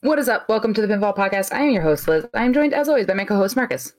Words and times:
What 0.00 0.20
is 0.20 0.28
up? 0.28 0.48
Welcome 0.48 0.74
to 0.74 0.80
the 0.80 0.86
Pinfall 0.86 1.16
Podcast. 1.16 1.52
I 1.52 1.62
am 1.62 1.70
your 1.72 1.82
host, 1.82 2.06
Liz. 2.06 2.24
I 2.32 2.44
am 2.44 2.52
joined, 2.52 2.72
as 2.72 2.88
always, 2.88 3.06
by 3.06 3.14
my 3.14 3.24
co 3.24 3.34
host, 3.34 3.56
Marcus. 3.56 3.94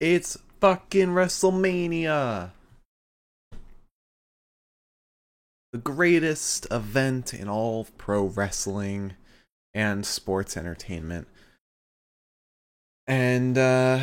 It's 0.00 0.38
fucking 0.62 1.08
WrestleMania. 1.08 2.52
The 5.72 5.78
greatest 5.78 6.66
event 6.70 7.34
in 7.34 7.50
all 7.50 7.82
of 7.82 7.98
pro 7.98 8.24
wrestling 8.24 9.12
and 9.74 10.06
sports 10.06 10.56
entertainment. 10.56 11.28
And, 13.06 13.58
uh, 13.58 14.00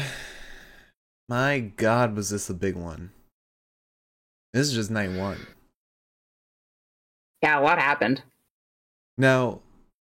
my 1.28 1.62
god, 1.62 2.16
was 2.16 2.30
this 2.30 2.48
a 2.48 2.54
big 2.54 2.76
one. 2.76 3.10
This 4.54 4.68
is 4.68 4.74
just 4.74 4.92
night 4.92 5.18
one. 5.18 5.48
Yeah, 7.42 7.58
what 7.60 7.80
happened? 7.80 8.22
Now, 9.18 9.62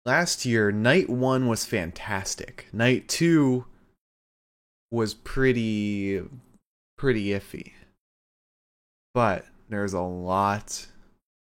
last 0.06 0.46
year, 0.46 0.70
night 0.70 1.10
one 1.10 1.48
was 1.48 1.66
fantastic. 1.66 2.66
Night 2.72 3.08
two 3.08 3.66
was 4.90 5.12
pretty, 5.12 6.22
pretty 6.96 7.26
iffy. 7.26 7.72
But 9.12 9.44
there's 9.68 9.92
a 9.92 10.00
lot 10.00 10.86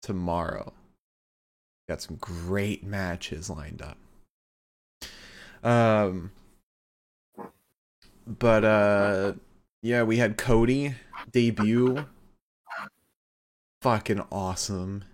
tomorrow. 0.02 0.72
Got 1.88 2.00
some 2.00 2.16
great 2.16 2.82
matches 2.82 3.50
lined 3.50 3.82
up. 3.82 3.98
Um, 5.62 6.32
but 8.26 8.64
uh, 8.64 9.32
yeah, 9.82 10.02
we 10.02 10.16
had 10.16 10.38
Cody 10.38 10.94
debut. 11.30 12.06
Fucking 13.82 14.22
awesome. 14.32 15.04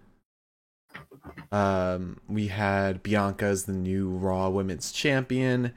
Um, 1.52 2.20
we 2.28 2.48
had 2.48 3.02
Bianca 3.02 3.46
as 3.46 3.64
the 3.64 3.72
new 3.72 4.10
Raw 4.10 4.48
Women's 4.48 4.92
Champion 4.92 5.72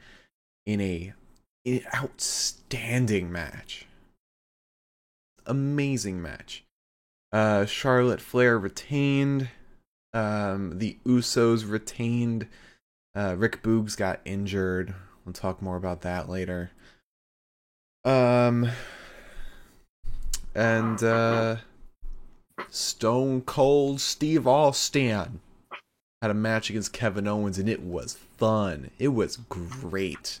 in 0.66 0.80
a 0.80 1.12
an 1.66 1.80
outstanding 1.94 3.32
match. 3.32 3.86
Amazing 5.46 6.20
match. 6.22 6.64
Uh, 7.32 7.64
Charlotte 7.66 8.20
Flair 8.20 8.58
retained. 8.58 9.48
Um, 10.12 10.78
the 10.78 10.98
Usos 11.04 11.68
retained. 11.68 12.46
Uh, 13.16 13.34
Rick 13.36 13.62
Boogs 13.62 13.96
got 13.96 14.20
injured. 14.24 14.94
We'll 15.24 15.32
talk 15.32 15.62
more 15.62 15.76
about 15.76 16.02
that 16.02 16.28
later. 16.28 16.70
Um, 18.04 18.68
and 20.54 21.02
uh, 21.02 21.56
Stone 22.68 23.42
Cold 23.42 24.00
Steve 24.00 24.46
Austin 24.46 25.40
had 26.24 26.30
a 26.30 26.34
match 26.34 26.70
against 26.70 26.94
Kevin 26.94 27.28
Owens, 27.28 27.58
and 27.58 27.68
it 27.68 27.82
was 27.82 28.16
fun. 28.38 28.90
It 28.98 29.08
was 29.08 29.36
great. 29.36 30.40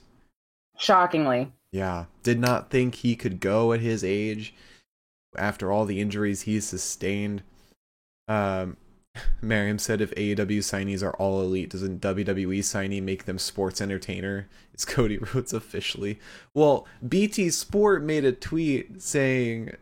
Shockingly. 0.78 1.52
Yeah, 1.72 2.06
did 2.22 2.38
not 2.38 2.70
think 2.70 2.94
he 2.94 3.14
could 3.14 3.38
go 3.38 3.74
at 3.74 3.80
his 3.80 4.02
age 4.02 4.54
after 5.36 5.70
all 5.70 5.84
the 5.84 6.00
injuries 6.00 6.42
he 6.42 6.58
sustained. 6.60 7.42
Um, 8.28 8.78
Miriam 9.42 9.78
said 9.78 10.00
if 10.00 10.14
AEW 10.14 10.60
signees 10.60 11.02
are 11.02 11.12
all 11.16 11.42
elite, 11.42 11.68
doesn't 11.68 12.00
WWE 12.00 12.60
signee 12.60 13.02
make 13.02 13.26
them 13.26 13.38
sports 13.38 13.82
entertainer? 13.82 14.48
It's 14.72 14.86
Cody 14.86 15.18
Rhodes 15.34 15.52
officially. 15.52 16.18
Well, 16.54 16.86
BT 17.06 17.50
Sport 17.50 18.02
made 18.02 18.24
a 18.24 18.32
tweet 18.32 19.02
saying 19.02 19.74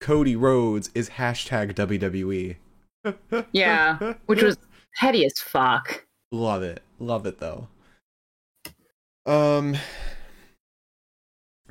Cody 0.00 0.34
Rhodes 0.34 0.88
is 0.94 1.10
hashtag 1.10 1.74
WWE. 1.74 2.56
Yeah, 3.52 4.14
which 4.24 4.42
was 4.42 4.56
petty 4.96 5.24
as 5.24 5.38
fuck. 5.38 6.06
Love 6.30 6.62
it. 6.62 6.82
Love 6.98 7.26
it 7.26 7.38
though. 7.38 7.68
Um 9.26 9.72
Do 9.72 9.78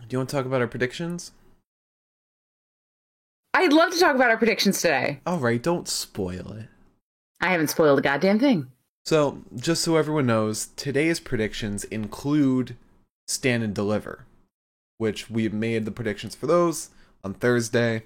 you 0.09 0.17
want 0.17 0.29
to 0.29 0.35
talk 0.35 0.45
about 0.45 0.61
our 0.61 0.67
predictions? 0.67 1.31
I'd 3.53 3.73
love 3.73 3.91
to 3.91 3.99
talk 3.99 4.15
about 4.15 4.29
our 4.29 4.37
predictions 4.37 4.81
today. 4.81 5.19
Alright, 5.27 5.61
don't 5.61 5.87
spoil 5.87 6.53
it. 6.53 6.67
I 7.41 7.51
haven't 7.51 7.69
spoiled 7.69 7.99
a 7.99 8.01
goddamn 8.01 8.39
thing. 8.39 8.67
So, 9.03 9.41
just 9.55 9.81
so 9.81 9.95
everyone 9.95 10.27
knows, 10.27 10.67
today's 10.75 11.19
predictions 11.19 11.83
include 11.85 12.75
Stand 13.27 13.63
and 13.63 13.73
Deliver, 13.73 14.25
which 14.99 15.29
we 15.29 15.49
made 15.49 15.85
the 15.85 15.91
predictions 15.91 16.35
for 16.35 16.45
those 16.45 16.89
on 17.23 17.33
Thursday. 17.33 18.03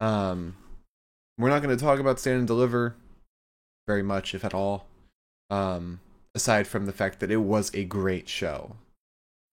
Um, 0.00 0.56
we're 1.36 1.48
not 1.48 1.62
going 1.62 1.76
to 1.76 1.84
talk 1.84 1.98
about 1.98 2.20
Stand 2.20 2.38
and 2.38 2.46
Deliver 2.46 2.94
very 3.88 4.02
much, 4.02 4.34
if 4.34 4.44
at 4.44 4.54
all, 4.54 4.86
um, 5.50 5.98
aside 6.34 6.68
from 6.68 6.84
the 6.84 6.92
fact 6.92 7.18
that 7.18 7.30
it 7.30 7.38
was 7.38 7.74
a 7.74 7.84
great 7.84 8.28
show. 8.28 8.76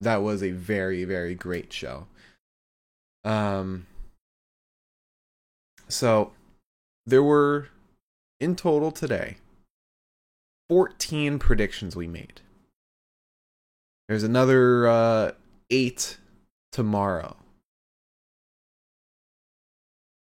That 0.01 0.21
was 0.21 0.43
a 0.43 0.51
very, 0.51 1.05
very 1.05 1.33
great 1.33 1.71
show. 1.71 2.05
Um, 3.23 3.87
so, 5.87 6.33
there 7.05 7.23
were 7.23 7.69
in 8.41 8.57
total 8.57 8.91
today 8.91 9.37
14 10.69 11.39
predictions 11.39 11.95
we 11.95 12.07
made. 12.07 12.41
There's 14.09 14.23
another 14.23 14.87
uh, 14.87 15.31
eight 15.69 16.17
tomorrow. 16.73 17.37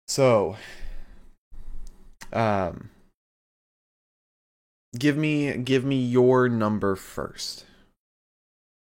So, 0.07 0.57
um, 2.33 2.89
give 4.97 5.17
me 5.17 5.57
give 5.59 5.85
me 5.85 6.05
your 6.05 6.49
number 6.49 6.97
first. 6.97 7.65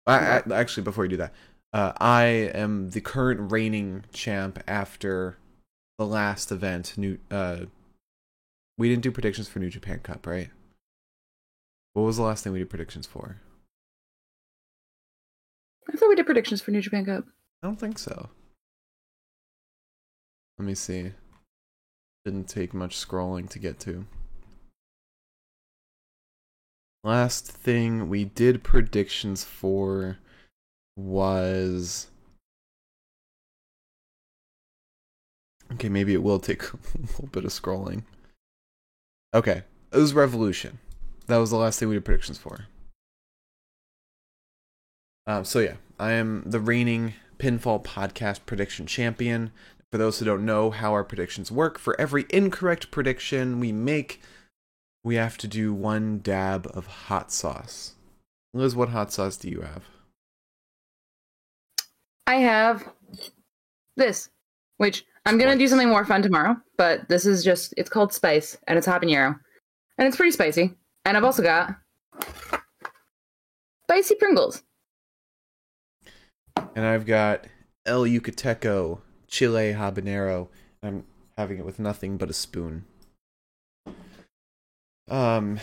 I, 0.07 0.17
I, 0.17 0.43
actually, 0.53 0.83
before 0.83 1.05
you 1.05 1.11
do 1.11 1.17
that, 1.19 1.33
uh, 1.73 1.93
I 1.99 2.25
am 2.55 2.91
the 2.91 3.01
current 3.01 3.51
reigning 3.51 4.05
champ 4.13 4.63
after 4.67 5.39
the 5.99 6.07
last 6.07 6.53
event. 6.53 6.95
New, 6.97 7.19
uh, 7.31 7.67
we 8.77 8.89
didn't 8.89 9.03
do 9.03 9.11
predictions 9.11 9.49
for 9.49 9.61
New 9.61 9.71
Japan 9.71 10.01
Cup, 10.01 10.27
right? 10.27 10.51
What 11.95 12.03
was 12.03 12.17
the 12.17 12.23
last 12.23 12.45
thing 12.45 12.53
we 12.53 12.59
did 12.59 12.71
predictions 12.71 13.07
for? 13.07 13.41
I 15.89 15.97
thought 15.97 16.09
we 16.09 16.17
did 16.17 16.27
predictions 16.27 16.61
for 16.61 16.71
New 16.71 16.81
Japan 16.81 17.07
Cup. 17.07 17.25
I 17.63 17.67
don't 17.67 17.79
think 17.79 17.99
so. 17.99 18.31
Let 20.59 20.67
me 20.67 20.75
see. 20.75 21.13
Didn't 22.25 22.49
take 22.49 22.75
much 22.75 22.97
scrolling 22.97 23.49
to 23.51 23.59
get 23.59 23.79
to. 23.81 24.07
Last 27.05 27.47
thing 27.47 28.09
we 28.09 28.25
did 28.25 28.65
predictions 28.65 29.45
for 29.45 30.17
was. 30.97 32.07
Okay, 35.75 35.91
maybe 35.91 36.15
it 36.15 36.23
will 36.23 36.39
take 36.39 36.63
a 36.73 36.79
little 36.99 37.27
bit 37.27 37.45
of 37.45 37.51
scrolling. 37.51 38.05
Okay, 39.35 39.65
it 39.93 39.99
was 39.99 40.15
Revolution. 40.15 40.79
That 41.27 41.37
was 41.37 41.51
the 41.51 41.57
last 41.59 41.79
thing 41.79 41.89
we 41.89 41.97
did 41.97 42.07
predictions 42.07 42.39
for. 42.39 42.69
Um, 45.27 45.45
so 45.45 45.59
yeah, 45.59 45.75
I 45.99 46.13
am 46.13 46.43
the 46.47 46.61
reigning 46.61 47.15
pinfall 47.39 47.85
podcast 47.85 48.47
prediction 48.47 48.87
champion. 48.87 49.53
For 49.91 49.99
those 49.99 50.19
who 50.19 50.25
don't 50.25 50.47
know 50.47 50.71
how 50.71 50.93
our 50.93 51.05
predictions 51.05 51.53
work, 51.53 51.79
for 51.79 52.01
every 52.01 52.25
incorrect 52.31 52.91
prediction 52.91 53.61
we 53.61 53.73
make, 53.73 54.21
we 55.05 55.17
have 55.17 55.37
to 55.39 55.47
do 55.47 55.73
one 55.73 56.19
dab 56.19 56.67
of 56.75 56.87
hot 56.87 57.31
sauce. 57.31 57.95
Liz, 58.55 58.75
what 58.75 58.89
hot 58.89 59.13
sauce 59.13 59.37
do 59.37 59.49
you 59.49 59.61
have? 59.61 59.85
I 62.27 62.37
have 62.37 62.89
this, 63.97 64.31
which 64.79 65.05
I'm 65.27 65.39
gonna 65.39 65.59
do 65.59 65.69
something 65.69 65.89
more 65.89 66.07
fun 66.07 66.23
tomorrow, 66.23 66.57
but 66.79 67.09
this 67.09 67.27
is 67.27 67.45
just 67.45 67.75
it's 67.77 67.91
called 67.91 68.13
Spice 68.13 68.57
and 68.67 68.79
it's 68.79 68.87
habanero. 68.87 69.39
And 69.99 70.09
it's 70.09 70.17
pretty 70.17 70.33
spicy. 70.33 70.75
And 71.05 71.17
I've 71.17 71.25
also 71.25 71.43
got 71.43 71.77
spicy 73.85 74.15
Pringles. 74.17 74.63
And 76.75 76.85
I've 76.85 77.07
got 77.07 77.45
El 77.87 78.05
Yucateco 78.05 79.01
Chile 79.29 79.75
Habanero. 79.75 80.49
I'm 80.83 81.05
having 81.37 81.59
it 81.59 81.67
with 81.67 81.79
nothing 81.79 82.17
but 82.17 82.31
a 82.31 82.33
spoon. 82.33 82.87
Um, 85.09 85.61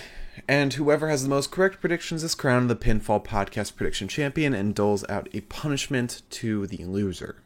and 0.47 0.73
whoever 0.73 1.09
has 1.09 1.23
the 1.23 1.29
most 1.29 1.51
correct 1.51 1.81
predictions 1.81 2.23
is 2.23 2.35
crowned 2.35 2.69
the 2.69 2.75
Pinfall 2.75 3.23
Podcast 3.23 3.75
Prediction 3.75 4.07
Champion 4.07 4.53
and 4.53 4.75
doles 4.75 5.03
out 5.09 5.27
a 5.33 5.41
punishment 5.41 6.21
to 6.31 6.67
the 6.67 6.85
loser. 6.85 7.37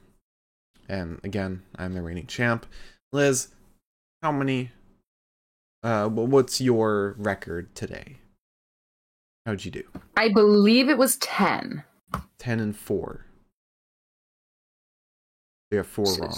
And 0.89 1.19
again, 1.23 1.63
I'm 1.77 1.93
the 1.93 2.01
reigning 2.01 2.27
champ. 2.27 2.65
Liz, 3.11 3.49
how 4.21 4.31
many? 4.31 4.71
Uh, 5.83 6.09
what's 6.09 6.59
your 6.59 7.15
record 7.17 7.73
today? 7.75 8.17
How'd 9.45 9.63
you 9.63 9.71
do? 9.71 9.83
I 10.17 10.29
believe 10.29 10.89
it 10.89 10.97
was 10.97 11.17
10. 11.17 11.83
10 12.39 12.59
and 12.59 12.75
4. 12.75 13.25
You 15.71 15.77
have 15.77 15.87
four 15.87 16.05
wrong. 16.19 16.35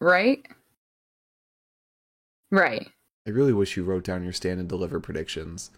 Right? 0.00 0.46
Right. 2.52 2.86
I 3.26 3.30
really 3.30 3.54
wish 3.54 3.76
you 3.76 3.82
wrote 3.82 4.04
down 4.04 4.22
your 4.22 4.34
stand 4.34 4.60
and 4.60 4.68
deliver 4.68 5.00
predictions. 5.00 5.70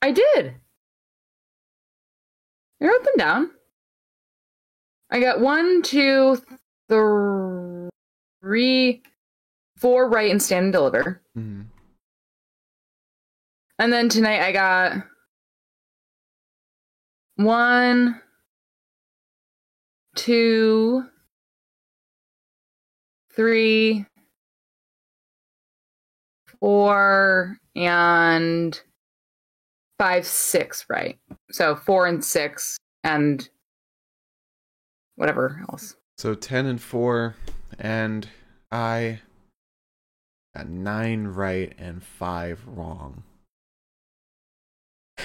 I 0.00 0.12
did. 0.12 0.54
I 2.80 2.86
wrote 2.86 3.02
them 3.02 3.16
down. 3.18 3.50
I 5.10 5.18
got 5.18 5.40
one, 5.40 5.82
two, 5.82 6.40
three, 6.88 7.90
four 9.76 10.08
right 10.08 10.30
and 10.30 10.40
stand 10.40 10.64
and 10.64 10.72
deliver. 10.72 11.20
Mm-hmm. 11.36 11.62
And 13.80 13.92
then 13.92 14.08
tonight 14.08 14.40
I 14.40 14.52
got 14.52 15.04
one, 17.36 18.20
two, 20.14 21.06
three, 23.34 24.06
four, 26.64 27.58
and 27.76 28.80
five, 29.98 30.24
six, 30.24 30.86
right? 30.88 31.18
So 31.50 31.76
four 31.76 32.06
and 32.06 32.24
six, 32.24 32.78
and 33.02 33.46
whatever 35.16 35.62
else. 35.68 35.96
So 36.16 36.34
10 36.34 36.64
and 36.64 36.80
4, 36.80 37.36
and 37.78 38.26
I 38.72 39.20
got 40.56 40.70
9 40.70 41.26
right 41.26 41.74
and 41.76 42.02
5 42.02 42.62
wrong. 42.66 43.24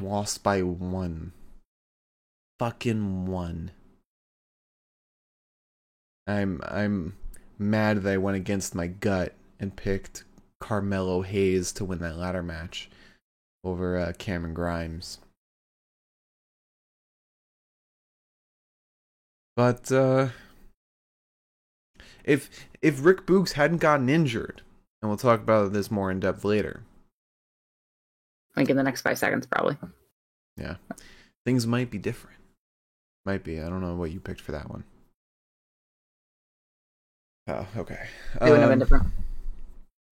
Lost 0.00 0.44
by 0.44 0.62
1. 0.62 1.32
Fucking 2.60 3.26
1. 3.26 3.70
I'm 6.28 6.60
I'm 6.64 7.14
mad 7.58 8.02
that 8.02 8.12
I 8.12 8.18
went 8.18 8.36
against 8.36 8.74
my 8.74 8.86
gut 8.86 9.34
and 9.60 9.74
picked 9.74 10.24
Carmelo 10.60 11.22
Hayes 11.22 11.72
to 11.72 11.84
win 11.84 11.98
that 12.00 12.16
ladder 12.16 12.42
match 12.42 12.90
over 13.64 13.98
uh, 13.98 14.12
Cameron 14.18 14.54
Grimes. 14.54 15.18
But 19.56 19.92
uh 19.92 20.28
if 22.24 22.68
if 22.80 23.04
Rick 23.04 23.26
Boogs 23.26 23.52
hadn't 23.52 23.78
gotten 23.78 24.08
injured, 24.08 24.62
and 25.00 25.10
we'll 25.10 25.18
talk 25.18 25.40
about 25.40 25.72
this 25.72 25.90
more 25.90 26.10
in 26.10 26.20
depth 26.20 26.44
later. 26.44 26.82
Like 28.56 28.68
in 28.68 28.76
the 28.76 28.82
next 28.82 29.02
five 29.02 29.18
seconds, 29.18 29.46
probably. 29.46 29.76
Yeah. 30.56 30.76
Things 31.44 31.66
might 31.66 31.90
be 31.90 31.98
different. 31.98 32.38
Might 33.24 33.42
be. 33.42 33.60
I 33.60 33.68
don't 33.68 33.80
know 33.80 33.94
what 33.94 34.12
you 34.12 34.20
picked 34.20 34.40
for 34.40 34.52
that 34.52 34.70
one. 34.70 34.84
Oh, 37.48 37.66
okay. 37.76 38.08
It 38.40 38.50
would 38.50 38.60
have 38.60 38.68
been 38.68 38.72
Um, 38.72 38.78
different. 38.78 39.06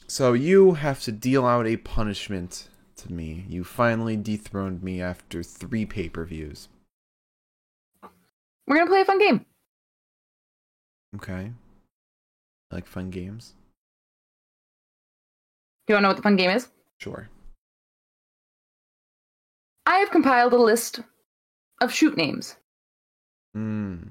So 0.09 0.33
you 0.33 0.73
have 0.75 1.01
to 1.03 1.13
deal 1.13 1.47
out 1.47 1.67
a 1.67 1.77
punishment 1.77 2.69
to 2.97 3.13
me. 3.13 3.45
You 3.49 3.63
finally 3.65 4.17
dethroned 4.17 4.83
me 4.83 5.01
after 5.01 5.43
three 5.43 5.87
pay 5.87 6.09
per 6.09 6.25
views. 6.25 6.69
We're 8.67 8.77
gonna 8.77 8.91
play 8.91 9.03
a 9.03 9.05
fun 9.05 9.19
game. 9.19 9.47
Okay. 11.17 11.53
I 12.71 12.75
like 12.75 12.87
fun 12.87 13.11
games. 13.11 13.55
Do 15.87 15.93
you 15.93 15.95
want 15.95 16.01
to 16.01 16.03
know 16.03 16.09
what 16.09 16.17
the 16.17 16.23
fun 16.23 16.37
game 16.37 16.51
is? 16.51 16.69
Sure. 16.99 17.29
I 19.87 19.97
have 19.99 20.11
compiled 20.11 20.53
a 20.53 20.57
list 20.59 21.01
of 21.81 21.93
shoot 21.93 22.17
names. 22.17 22.57
Mm. 23.57 24.11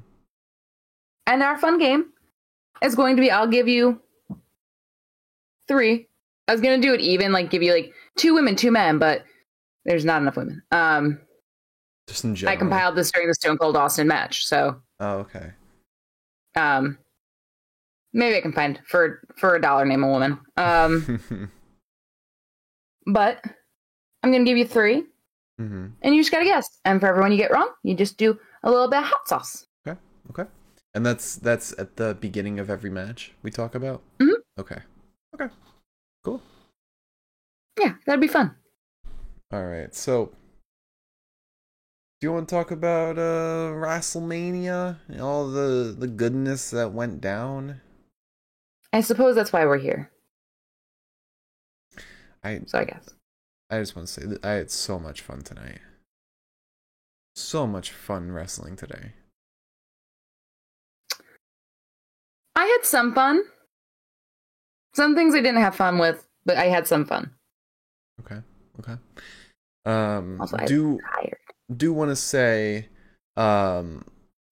And 1.28 1.44
our 1.44 1.58
fun 1.58 1.78
game 1.78 2.12
is 2.84 2.96
going 2.96 3.16
to 3.16 3.22
be 3.22 3.32
I'll 3.32 3.48
give 3.48 3.68
you 3.68 4.02
three. 5.68 6.08
I 6.48 6.52
was 6.52 6.62
gonna 6.62 6.80
do 6.80 6.94
it 6.94 7.00
even, 7.02 7.32
like 7.32 7.50
give 7.52 7.62
you 7.62 7.72
like 7.72 7.94
two 8.18 8.34
women, 8.34 8.56
two 8.56 8.72
men, 8.72 8.98
but 8.98 9.24
there's 9.86 10.04
not 10.04 10.22
enough 10.22 10.36
women. 10.36 10.62
Um 10.72 11.20
Just 12.08 12.24
in 12.24 12.36
general. 12.36 12.54
I 12.54 12.58
compiled 12.60 12.96
this 12.96 13.12
during 13.12 13.28
the 13.28 13.36
Stone 13.36 13.58
Cold 13.60 13.78
Austin 13.78 14.08
match, 14.08 14.46
so 14.46 14.82
Oh, 15.00 15.18
okay. 15.20 15.52
um 16.56 16.98
maybe 18.14 18.36
I 18.36 18.42
can 18.42 18.52
find 18.52 18.80
for 18.88 19.22
for 19.38 19.56
a 19.56 19.62
dollar 19.62 19.86
name 19.86 20.04
a 20.04 20.08
woman. 20.08 20.40
Um 20.58 21.22
but 23.06 23.44
I'm 24.24 24.32
gonna 24.32 24.44
give 24.44 24.58
you 24.58 24.66
three 24.66 25.04
mm-hmm. 25.62 25.88
and 26.02 26.16
you 26.16 26.22
just 26.22 26.32
gotta 26.32 26.46
guess. 26.46 26.80
And 26.84 27.00
for 27.00 27.08
everyone 27.08 27.32
you 27.32 27.38
get 27.38 27.52
wrong, 27.52 27.70
you 27.84 27.96
just 27.96 28.18
do 28.18 28.40
a 28.64 28.72
little 28.72 28.90
bit 28.90 29.00
of 29.00 29.06
hot 29.06 29.28
sauce. 29.28 29.68
Okay. 29.88 30.00
Okay. 30.32 30.50
And 30.94 31.06
that's 31.06 31.36
that's 31.36 31.78
at 31.78 31.98
the 31.98 32.16
beginning 32.20 32.60
of 32.60 32.70
every 32.70 32.90
match 32.90 33.34
we 33.44 33.52
talk 33.52 33.76
about? 33.76 34.02
Mhm. 34.20 34.34
Okay. 34.58 34.82
Okay. 35.36 35.54
Cool. 36.24 36.42
Yeah, 37.80 37.96
that'd 38.06 38.20
be 38.22 38.28
fun. 38.28 38.56
All 39.52 39.66
right. 39.66 39.94
So 39.94 40.32
do 42.20 42.28
you 42.28 42.34
want 42.34 42.50
to 42.50 42.56
talk 42.56 42.72
about 42.72 43.18
uh 43.18 43.72
WrestleMania 43.74 44.98
and 45.08 45.22
all 45.22 45.50
the 45.50 45.96
the 45.98 46.08
goodness 46.08 46.72
that 46.72 46.92
went 46.92 47.22
down? 47.22 47.82
I 48.92 49.02
suppose 49.02 49.36
that's 49.36 49.54
why 49.54 49.66
we're 49.66 49.78
here. 49.78 50.12
I 52.44 52.62
So 52.66 52.80
I 52.80 52.86
guess. 52.86 53.10
I 53.70 53.80
just 53.80 53.96
want 53.96 54.08
to 54.08 54.14
say 54.14 54.26
that 54.26 54.44
I 54.44 54.54
had 54.54 54.72
so 54.72 54.98
much 54.98 55.22
fun 55.22 55.42
tonight. 55.42 55.80
So 57.36 57.68
much 57.68 57.92
fun 57.92 58.32
wrestling 58.32 58.76
today. 58.76 59.14
I 62.60 62.66
had 62.66 62.86
some 62.86 63.16
fun. 63.16 63.44
Some 64.94 65.16
things 65.16 65.34
I 65.34 65.38
didn't 65.38 65.62
have 65.62 65.76
fun 65.76 65.98
with, 65.98 66.28
but 66.46 66.58
I 66.58 66.66
had 66.66 66.88
some 66.88 67.06
fun. 67.06 67.32
Okay. 68.20 68.42
Okay. 68.80 68.98
Um 69.86 70.42
Also, 70.42 70.58
I 70.58 70.66
do 70.66 71.00
tired. 71.16 71.38
do 71.78 71.94
want 71.94 72.10
to 72.10 72.18
say 72.18 72.90
um 73.38 74.04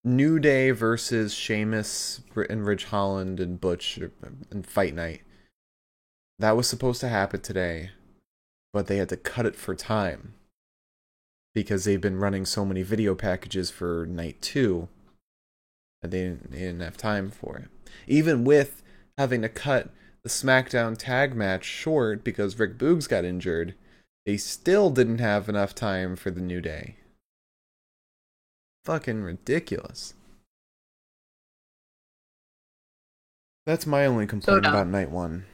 New 0.04 0.38
Day 0.38 0.70
versus 0.70 1.34
Sheamus 1.34 2.22
and 2.48 2.64
Ridge 2.64 2.84
Holland 2.84 3.40
and 3.40 3.60
Butch 3.60 3.98
and 3.98 4.66
Fight 4.66 4.94
Night. 4.94 5.20
That 6.38 6.56
was 6.56 6.66
supposed 6.66 7.02
to 7.02 7.08
happen 7.08 7.42
today, 7.42 7.90
but 8.72 8.86
they 8.86 8.96
had 8.96 9.10
to 9.10 9.18
cut 9.18 9.44
it 9.44 9.54
for 9.54 9.74
time 9.74 10.32
because 11.54 11.84
they've 11.84 12.00
been 12.00 12.20
running 12.20 12.46
so 12.46 12.64
many 12.64 12.82
video 12.82 13.14
packages 13.14 13.70
for 13.70 14.06
night 14.06 14.40
2 14.40 14.88
that 14.88 14.97
they 16.02 16.22
didn't, 16.22 16.50
they 16.52 16.58
didn't 16.58 16.80
have 16.80 16.96
time 16.96 17.30
for 17.30 17.56
it. 17.56 17.68
Even 18.06 18.44
with 18.44 18.82
having 19.16 19.42
to 19.42 19.48
cut 19.48 19.90
the 20.22 20.28
SmackDown 20.28 20.96
tag 20.96 21.34
match 21.34 21.64
short 21.64 22.22
because 22.24 22.58
Rick 22.58 22.78
Boogs 22.78 23.08
got 23.08 23.24
injured, 23.24 23.74
they 24.26 24.36
still 24.36 24.90
didn't 24.90 25.18
have 25.18 25.48
enough 25.48 25.74
time 25.74 26.16
for 26.16 26.30
the 26.30 26.40
New 26.40 26.60
Day 26.60 26.96
fucking 28.88 29.22
ridiculous. 29.22 30.14
That's 33.66 33.86
my 33.86 34.06
only 34.06 34.26
complaint 34.26 34.62
dumb. 34.62 34.72
about 34.72 34.86
night 34.86 35.10
one. 35.10 35.44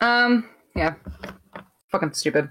Um, 0.00 0.50
yeah. 0.74 0.94
Fucking 1.92 2.14
stupid. 2.14 2.50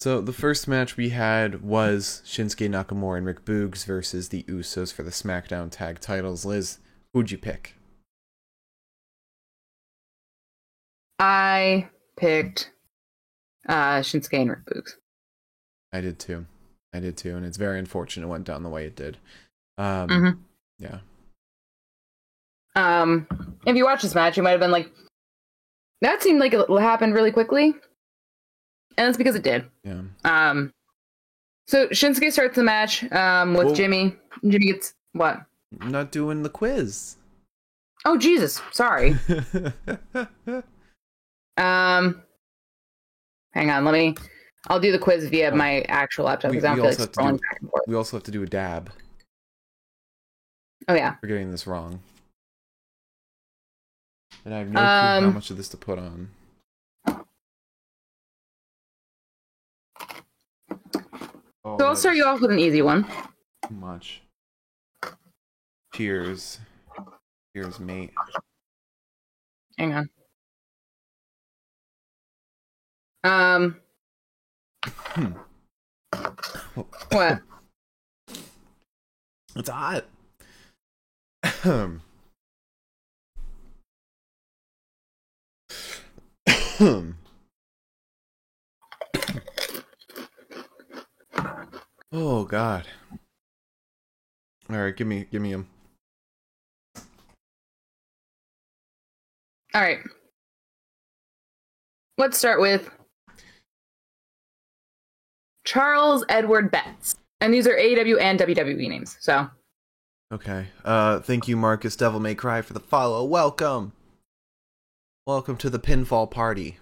So 0.00 0.20
the 0.20 0.32
first 0.32 0.68
match 0.68 0.96
we 0.96 1.08
had 1.08 1.62
was 1.62 2.22
Shinsuke 2.24 2.68
Nakamura 2.70 3.18
and 3.18 3.26
Rick 3.26 3.44
Boogs 3.44 3.84
versus 3.84 4.28
the 4.28 4.44
Usos 4.44 4.92
for 4.92 5.02
the 5.02 5.10
SmackDown 5.10 5.70
Tag 5.70 5.98
Titles. 6.00 6.44
Liz, 6.44 6.78
who'd 7.12 7.32
you 7.32 7.38
pick? 7.38 7.74
I 11.18 11.88
picked 12.16 12.70
uh 13.68 13.98
Shinsuke 14.00 14.40
and 14.40 14.50
Rick 14.50 14.66
Boogs. 14.66 14.90
I 15.92 16.00
did 16.00 16.20
too. 16.20 16.46
I 16.94 17.00
did 17.00 17.16
too, 17.16 17.36
and 17.36 17.44
it's 17.44 17.56
very 17.56 17.78
unfortunate 17.78 18.26
it 18.26 18.30
went 18.30 18.44
down 18.44 18.62
the 18.62 18.68
way 18.68 18.86
it 18.86 18.94
did. 18.94 19.18
Um, 19.78 20.08
Mhm. 20.08 20.38
Yeah. 20.78 20.98
Um, 22.76 23.26
if 23.66 23.74
you 23.76 23.84
watch 23.84 24.02
this 24.02 24.14
match, 24.14 24.36
you 24.36 24.42
might 24.44 24.52
have 24.52 24.60
been 24.60 24.70
like, 24.70 24.92
that 26.02 26.22
seemed 26.22 26.38
like 26.38 26.54
it 26.54 26.68
happened 26.80 27.14
really 27.14 27.32
quickly. 27.32 27.74
And 28.98 29.06
that's 29.06 29.16
because 29.16 29.34
it 29.36 29.42
did. 29.44 29.64
Yeah. 29.84 30.02
Um, 30.24 30.72
so 31.66 31.86
Shinsuke 31.88 32.30
starts 32.32 32.56
the 32.56 32.64
match 32.64 33.10
um, 33.12 33.54
with 33.54 33.66
Well- 33.68 33.74
Jimmy. 33.74 34.14
Jimmy 34.46 34.66
gets 34.72 34.92
what? 35.12 35.40
I'm 35.80 35.90
not 35.90 36.10
doing 36.12 36.42
the 36.42 36.48
quiz. 36.50 37.16
Oh, 38.04 38.16
Jesus. 38.18 38.60
Sorry. 38.72 39.14
Um, 41.56 42.22
hang 43.52 43.68
on. 43.70 43.84
Let 43.84 43.92
me. 43.92 44.14
I'll 44.68 44.78
do 44.78 44.92
the 44.92 44.98
quiz 44.98 45.28
via 45.28 45.52
my 45.52 45.80
actual 45.88 46.26
laptop 46.26 46.52
We- 46.52 46.58
because 46.58 46.66
I 46.66 46.68
don't 46.68 46.76
feel 46.76 46.86
also 46.86 47.00
like 47.02 47.08
have 47.08 47.12
to 47.12 47.20
scrolling 47.20 47.32
do- 47.32 47.38
back 47.50 47.60
and 47.60 47.70
forth. 47.70 47.82
we 47.88 47.94
also 47.96 48.16
have 48.16 48.22
to 48.24 48.30
do 48.30 48.42
a 48.44 48.46
dab. 48.46 48.90
Oh 50.86 50.94
yeah. 50.94 51.16
We're 51.20 51.28
getting 51.30 51.50
this 51.50 51.66
wrong. 51.66 51.98
And 54.44 54.54
I 54.54 54.58
have 54.58 54.68
no 54.68 54.78
clue 54.78 54.86
how 54.86 55.18
Um, 55.18 55.34
much 55.34 55.50
of 55.50 55.56
this 55.56 55.68
to 55.70 55.76
put 55.76 55.98
on. 55.98 56.30
Oh, 61.68 61.76
So 61.78 61.86
I'll 61.86 61.96
start 61.96 62.16
you 62.16 62.24
off 62.24 62.40
with 62.40 62.50
an 62.50 62.58
easy 62.58 62.80
one. 62.80 63.04
Too 63.68 63.74
much. 63.74 64.22
Cheers. 65.94 66.60
Cheers, 67.54 67.78
mate. 67.78 68.10
Hang 69.76 69.92
on. 69.92 70.10
Um. 73.24 73.80
Hmm. 74.84 75.32
What? 77.10 77.40
It's 79.56 79.68
hot. 79.70 80.04
Oh 92.12 92.44
God. 92.44 92.86
All 94.70 94.76
right, 94.76 94.94
give 94.94 95.06
me, 95.06 95.26
give 95.30 95.40
me 95.40 95.50
him. 95.50 95.66
All 99.74 99.82
right. 99.82 99.98
Let's 102.16 102.36
start 102.38 102.60
with 102.60 102.90
Charles 105.64 106.24
Edward 106.28 106.70
Betts. 106.70 107.16
And 107.40 107.54
these 107.54 107.66
are 107.66 107.76
AEW 107.76 108.20
and 108.20 108.38
WWE 108.40 108.88
names. 108.88 109.16
So, 109.20 109.48
Okay. 110.30 110.66
Uh, 110.84 111.20
thank 111.20 111.48
you, 111.48 111.56
Marcus 111.56 111.96
Devil 111.96 112.20
May 112.20 112.34
Cry, 112.34 112.60
for 112.60 112.74
the 112.74 112.80
follow. 112.80 113.24
Welcome. 113.24 113.92
Welcome 115.26 115.56
to 115.58 115.70
the 115.70 115.78
pinfall 115.78 116.30
party. 116.30 116.78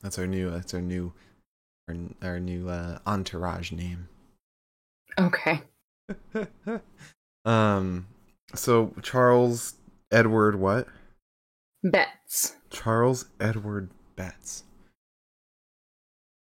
That's 0.00 0.18
our 0.18 0.26
new. 0.26 0.50
That's 0.50 0.74
our 0.74 0.80
new. 0.80 1.12
Our, 1.88 1.94
our 2.22 2.40
new 2.40 2.68
uh, 2.68 2.98
entourage 3.06 3.72
name. 3.72 4.08
okay. 5.18 5.62
um. 7.44 8.06
So 8.54 8.92
Charles 9.02 9.74
Edward 10.10 10.56
what? 10.58 10.88
Betts. 11.82 12.56
Charles 12.70 13.26
Edward 13.40 13.90
Betts. 14.16 14.64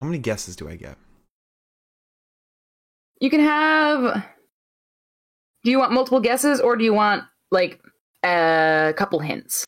How 0.01 0.07
many 0.07 0.19
guesses 0.19 0.57
do 0.57 0.69
I 0.69 0.77
get? 0.77 0.97
You 3.21 3.31
can 3.31 3.41
have. 3.41 4.25
Do 5.65 5.71
you 5.71 5.79
want 5.79 5.93
multiple 5.93 6.21
guesses 6.21 6.61
or 6.61 6.77
do 6.77 6.85
you 6.85 6.95
want 6.95 7.25
like 7.51 7.81
a 8.25 8.95
couple 8.97 9.19
hints? 9.19 9.65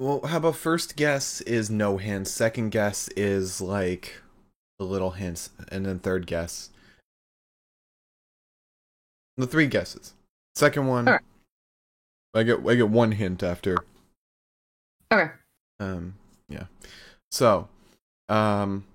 Well, 0.00 0.22
how 0.24 0.38
about 0.38 0.56
first 0.56 0.96
guess 0.96 1.42
is 1.42 1.68
no 1.68 1.98
hints, 1.98 2.30
second 2.30 2.70
guess 2.70 3.08
is 3.18 3.60
like 3.60 4.22
a 4.78 4.84
little 4.84 5.10
hints, 5.10 5.50
and 5.68 5.84
then 5.84 5.98
third 5.98 6.26
guess. 6.26 6.70
The 9.36 9.46
three 9.46 9.66
guesses. 9.66 10.14
Second 10.54 10.86
one. 10.86 11.06
I 11.06 12.42
get 12.44 12.66
I 12.66 12.76
get 12.76 12.88
one 12.88 13.12
hint 13.12 13.42
after. 13.42 13.76
Okay. 15.12 15.32
Um, 15.80 16.14
yeah. 16.48 16.64
So, 17.30 17.68
um, 18.30 18.86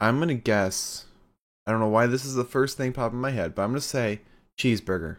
I'm 0.00 0.18
gonna 0.18 0.34
guess. 0.34 1.04
I 1.68 1.70
don't 1.70 1.78
know 1.78 1.86
why 1.86 2.08
this 2.08 2.24
is 2.24 2.34
the 2.34 2.42
first 2.44 2.76
thing 2.76 2.92
popping 2.92 3.18
in 3.18 3.22
my 3.22 3.30
head, 3.30 3.54
but 3.54 3.62
I'm 3.62 3.70
gonna 3.70 3.80
say 3.80 4.22
cheeseburger. 4.58 5.18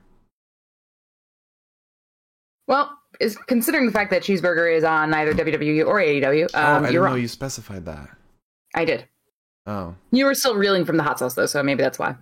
Well, 2.68 2.98
is 3.20 3.36
considering 3.48 3.86
the 3.86 3.92
fact 3.92 4.10
that 4.12 4.24
Cheeseburger 4.24 4.76
is 4.76 4.84
on 4.84 5.10
neither 5.10 5.34
WWE 5.34 5.86
or 5.86 6.00
AEW, 6.00 6.50
oh, 6.54 6.58
I 6.58 6.64
um, 6.76 6.82
didn't 6.84 6.94
you're 6.94 7.08
know 7.10 7.16
you 7.16 7.28
specified 7.28 7.86
that. 7.86 8.10
I 8.76 8.86
did. 8.86 9.08
Oh, 9.66 9.96
You 10.12 10.26
were 10.26 10.34
still 10.34 10.56
reeling 10.56 10.84
from 10.86 10.98
the 10.98 11.04
hot 11.04 11.20
sauce 11.20 11.36
though, 11.36 11.46
so 11.46 11.62
maybe 11.64 11.82
that's 11.84 12.00
why. 12.00 12.16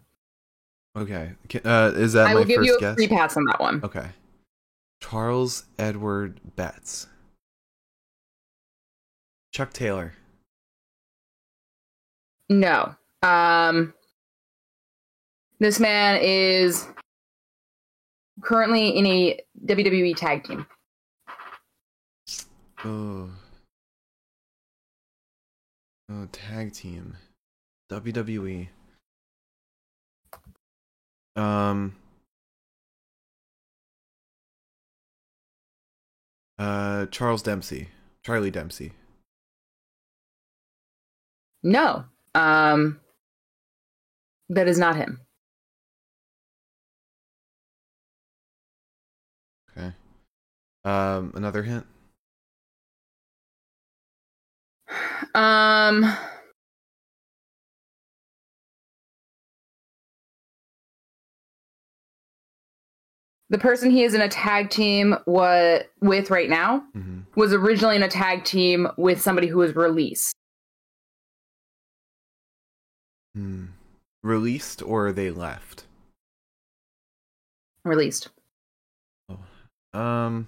okay. 0.95 1.31
Uh, 1.65 1.91
is 1.95 2.13
that 2.13 2.27
I 2.27 2.33
my 2.33 2.35
will 2.35 2.45
give 2.45 2.63
you 2.63 2.75
a 2.77 2.79
guess? 2.79 2.95
free 2.95 3.07
pass 3.07 3.35
on 3.37 3.45
that 3.45 3.59
one. 3.59 3.81
Okay. 3.83 4.09
Charles 5.01 5.65
Edward 5.79 6.39
Betts. 6.55 7.07
Chuck 9.51 9.73
Taylor. 9.73 10.13
No. 12.49 12.95
Um 13.23 13.93
this 15.59 15.79
man 15.79 16.19
is 16.21 16.87
currently 18.41 18.89
in 18.89 19.05
a 19.05 19.39
WWE 19.65 20.15
tag 20.15 20.43
team. 20.43 20.65
Oh. 22.85 23.29
Oh, 26.09 26.27
tag 26.31 26.73
team. 26.73 27.17
WWE. 27.91 28.67
Um. 31.35 31.95
Uh, 36.57 37.05
Charles 37.07 37.41
Dempsey. 37.41 37.89
Charlie 38.23 38.51
Dempsey. 38.51 38.93
No. 41.63 42.05
Um 42.35 42.99
that 44.49 44.67
is 44.67 44.77
not 44.77 44.95
him. 44.95 45.21
Um, 50.83 51.31
another 51.35 51.63
hint. 51.63 51.85
Um 55.35 56.17
The 63.49 63.57
person 63.57 63.91
he 63.91 64.03
is 64.03 64.13
in 64.13 64.21
a 64.21 64.29
tag 64.29 64.69
team 64.69 65.17
what 65.25 65.91
with 65.99 66.31
right 66.31 66.49
now 66.49 66.79
hmm 66.93 67.19
was 67.35 67.53
originally 67.53 67.95
in 67.95 68.03
a 68.03 68.09
tag 68.09 68.43
team 68.43 68.87
with 68.97 69.21
somebody 69.21 69.47
who 69.47 69.57
was 69.59 69.73
released. 69.75 70.33
Hmm. 73.35 73.67
Released 74.21 74.81
or 74.81 75.11
they 75.13 75.31
left? 75.31 75.85
Released. 77.85 78.29
Oh. 79.29 79.99
Um. 79.99 80.47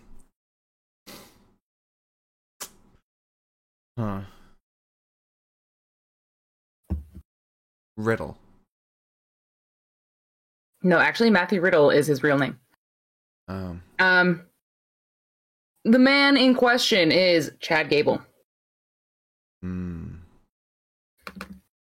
Huh. 3.98 4.22
Riddle. 7.96 8.38
No, 10.82 10.98
actually 11.00 11.30
Matthew 11.30 11.62
Riddle 11.62 11.92
is 11.92 12.08
his 12.08 12.24
real 12.24 12.38
name. 12.38 12.60
Um. 13.48 13.84
Um 14.00 14.42
the 15.86 16.00
man 16.00 16.38
in 16.38 16.56
question 16.56 17.12
is 17.12 17.52
Chad 17.60 17.90
Gable. 17.90 18.22
Hmm. 19.62 20.16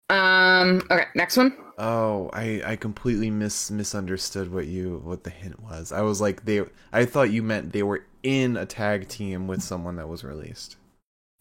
Um 0.10 0.82
okay, 0.90 1.06
next 1.16 1.38
one. 1.38 1.56
Oh, 1.78 2.30
I 2.34 2.62
I 2.66 2.76
completely 2.76 3.30
mis 3.30 3.70
misunderstood 3.70 4.52
what 4.52 4.68
you 4.68 5.02
what 5.04 5.24
the 5.24 5.30
hint 5.30 5.62
was. 5.62 5.92
I 5.92 6.02
was 6.02 6.22
like 6.22 6.46
they 6.46 6.64
I 6.92 7.06
thought 7.06 7.32
you 7.32 7.44
meant 7.44 7.74
they 7.74 7.84
were 7.84 8.06
in 8.24 8.58
a 8.58 8.66
tag 8.66 9.08
team 9.08 9.48
with 9.48 9.62
someone 9.62 9.98
that 9.98 10.10
was 10.10 10.24
released. 10.24 10.78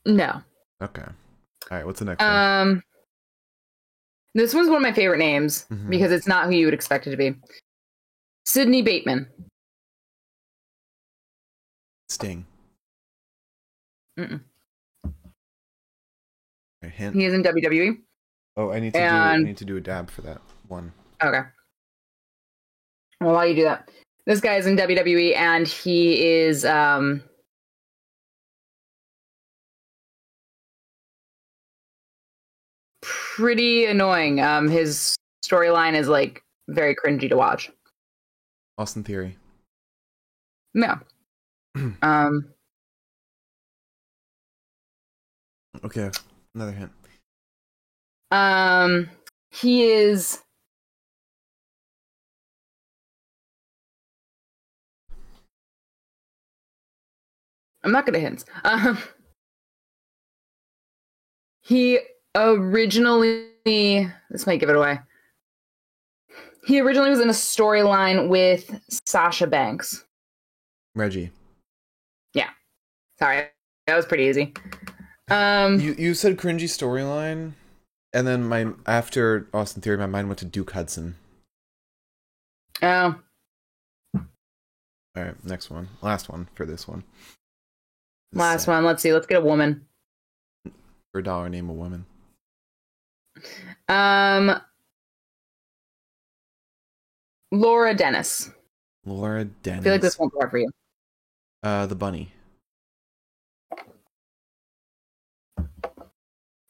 No. 0.04 0.42
Okay. 0.82 1.02
All 1.02 1.12
right. 1.70 1.84
What's 1.86 1.98
the 1.98 2.04
next 2.06 2.20
one? 2.22 2.30
Um 2.30 2.82
This 4.34 4.54
one's 4.54 4.68
one 4.68 4.76
of 4.76 4.82
my 4.82 4.92
favorite 4.92 5.18
names 5.18 5.66
Mhm. 5.70 5.90
because 5.90 6.12
it's 6.12 6.26
not 6.26 6.46
who 6.46 6.52
you 6.52 6.66
would 6.66 6.74
expect 6.74 7.06
it 7.06 7.10
to 7.10 7.16
be. 7.16 7.34
Sydney 8.44 8.82
Bateman. 8.82 9.26
Sting. 12.08 12.46
Mm-mm. 14.18 14.40
Hint. 16.82 17.14
He 17.14 17.24
is 17.24 17.34
in 17.34 17.42
WWE. 17.42 17.98
Oh, 18.56 18.70
I 18.70 18.80
need 18.80 18.92
to 18.94 18.98
do 18.98 19.04
I 19.04 19.36
need 19.38 19.56
to 19.58 19.64
do 19.64 19.76
a 19.76 19.80
dab 19.80 20.10
for 20.10 20.22
that 20.22 20.40
one. 20.68 20.92
Okay. 21.22 21.42
Well, 23.20 23.34
while 23.34 23.46
you 23.46 23.54
do 23.54 23.62
that, 23.64 23.90
this 24.26 24.40
guy 24.40 24.56
is 24.56 24.66
in 24.66 24.76
WWE 24.76 25.34
and 25.36 25.66
he 25.66 26.24
is 26.24 26.64
um 26.64 27.22
pretty 33.38 33.86
annoying. 33.86 34.40
Um 34.40 34.68
his 34.68 35.14
storyline 35.46 35.94
is 35.94 36.08
like 36.08 36.42
very 36.68 36.94
cringy 36.96 37.28
to 37.28 37.36
watch. 37.36 37.70
Austin 38.76 39.04
Theory. 39.04 39.36
No. 40.74 40.98
um 42.02 42.48
Okay. 45.84 46.10
Another 46.54 46.72
hint. 46.72 46.90
um 48.32 49.08
he 49.50 49.84
is 49.84 50.42
I'm 57.84 57.92
not 57.92 58.04
gonna 58.04 58.18
hint. 58.18 58.44
Um, 58.64 58.98
he 61.62 62.00
originally 62.36 63.46
this 63.64 64.46
might 64.46 64.60
give 64.60 64.68
it 64.70 64.76
away. 64.76 64.98
He 66.66 66.80
originally 66.80 67.10
was 67.10 67.20
in 67.20 67.28
a 67.28 67.32
storyline 67.32 68.28
with 68.28 68.78
Sasha 69.06 69.46
Banks. 69.46 70.04
Reggie. 70.94 71.30
Yeah. 72.34 72.50
Sorry, 73.18 73.46
that 73.86 73.96
was 73.96 74.06
pretty 74.06 74.24
easy. 74.24 74.52
Um, 75.30 75.80
You 75.80 75.94
you 75.98 76.14
said 76.14 76.36
cringy 76.36 76.64
storyline, 76.64 77.52
and 78.12 78.26
then 78.26 78.44
my 78.44 78.72
after 78.86 79.46
Austin 79.52 79.82
Theory, 79.82 79.96
my 79.98 80.06
mind 80.06 80.28
went 80.28 80.38
to 80.40 80.44
Duke 80.44 80.70
Hudson. 80.72 81.16
oh, 82.82 83.14
All 84.14 84.22
right, 85.16 85.44
next 85.44 85.70
one, 85.70 85.88
last 86.02 86.28
one 86.28 86.48
for 86.54 86.64
this 86.66 86.86
one. 86.88 87.04
This 88.32 88.40
last 88.40 88.66
one. 88.66 88.84
Let's 88.84 89.02
see. 89.02 89.12
Let's 89.12 89.26
get 89.26 89.38
a 89.38 89.44
woman. 89.44 89.86
for 91.12 91.20
a 91.20 91.22
dollar, 91.22 91.48
name 91.48 91.68
a 91.68 91.74
woman. 91.74 92.04
Um, 93.88 94.60
Laura 97.52 97.94
Dennis. 97.94 98.50
Laura 99.04 99.42
I 99.42 99.44
Dennis. 99.62 99.84
feel 99.84 99.92
like 99.92 100.00
this 100.00 100.18
won't 100.18 100.34
work 100.34 100.50
for 100.50 100.58
you. 100.58 100.70
Uh, 101.62 101.86
the 101.86 101.94
bunny. 101.94 102.32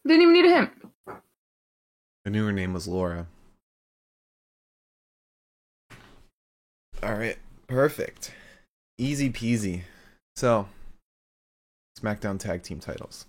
Didn't 0.07 0.23
even 0.23 0.33
need 0.33 0.47
a 0.47 0.55
hint. 0.55 0.71
I 2.27 2.31
knew 2.31 2.47
her 2.47 2.53
name 2.53 2.73
was 2.73 2.89
Laura. 2.89 3.27
All 7.03 7.15
right, 7.15 7.39
perfect, 7.69 8.33
easy 8.97 9.31
peasy. 9.31 9.83
So, 10.35 10.69
SmackDown 12.01 12.39
Tag 12.39 12.63
Team 12.63 12.81
titles. 12.81 13.27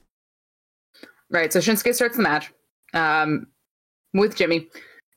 Right. 1.30 1.54
So 1.54 1.60
Shinsuke 1.60 1.94
starts 1.94 2.18
the 2.18 2.24
match 2.24 2.52
um, 2.94 3.48
with 4.14 4.36
Jimmy. 4.36 4.68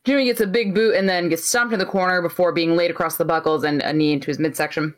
Jimmy 0.04 0.24
gets 0.24 0.40
a 0.40 0.46
big 0.46 0.74
boot 0.74 0.94
and 0.96 1.08
then 1.08 1.28
gets 1.28 1.48
stomped 1.48 1.72
in 1.72 1.78
the 1.78 1.86
corner 1.86 2.20
before 2.20 2.52
being 2.52 2.76
laid 2.76 2.90
across 2.90 3.16
the 3.16 3.24
buckles 3.24 3.62
and 3.62 3.82
a 3.82 3.92
knee 3.92 4.12
into 4.12 4.26
his 4.26 4.38
midsection. 4.38 4.94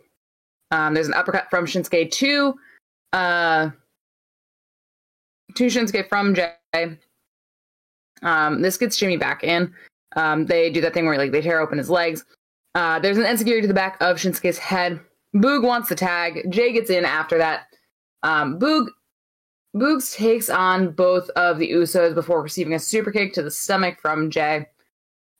Um, 0.70 0.94
there's 0.94 1.08
an 1.08 1.14
uppercut 1.14 1.50
from 1.50 1.66
Shinsuke 1.66 2.10
to 2.10 2.54
uh, 3.12 3.70
to 5.54 5.66
Shinsuke 5.66 6.08
from 6.08 6.34
Jay. 6.34 6.98
Um, 8.22 8.62
this 8.62 8.78
gets 8.78 8.96
Jimmy 8.96 9.16
back 9.16 9.44
in. 9.44 9.72
Um, 10.16 10.46
they 10.46 10.70
do 10.70 10.80
that 10.80 10.94
thing 10.94 11.06
where 11.06 11.18
like 11.18 11.32
they 11.32 11.42
tear 11.42 11.60
open 11.60 11.78
his 11.78 11.90
legs. 11.90 12.24
Uh, 12.74 12.98
there's 12.98 13.18
an 13.18 13.24
enzuigiri 13.24 13.60
to 13.60 13.68
the 13.68 13.74
back 13.74 13.96
of 14.00 14.16
Shinsuke's 14.16 14.58
head. 14.58 15.00
Boog 15.34 15.62
wants 15.62 15.88
the 15.88 15.94
tag. 15.94 16.50
Jay 16.50 16.72
gets 16.72 16.90
in 16.90 17.04
after 17.04 17.38
that. 17.38 17.66
Um, 18.22 18.58
Boog 18.58 18.86
Boogs 19.74 20.14
takes 20.14 20.48
on 20.48 20.92
both 20.92 21.28
of 21.30 21.58
the 21.58 21.70
Usos 21.72 22.14
before 22.14 22.42
receiving 22.42 22.74
a 22.74 22.78
super 22.78 23.10
kick 23.10 23.32
to 23.32 23.42
the 23.42 23.50
stomach 23.50 24.00
from 24.00 24.30
Jay. 24.30 24.66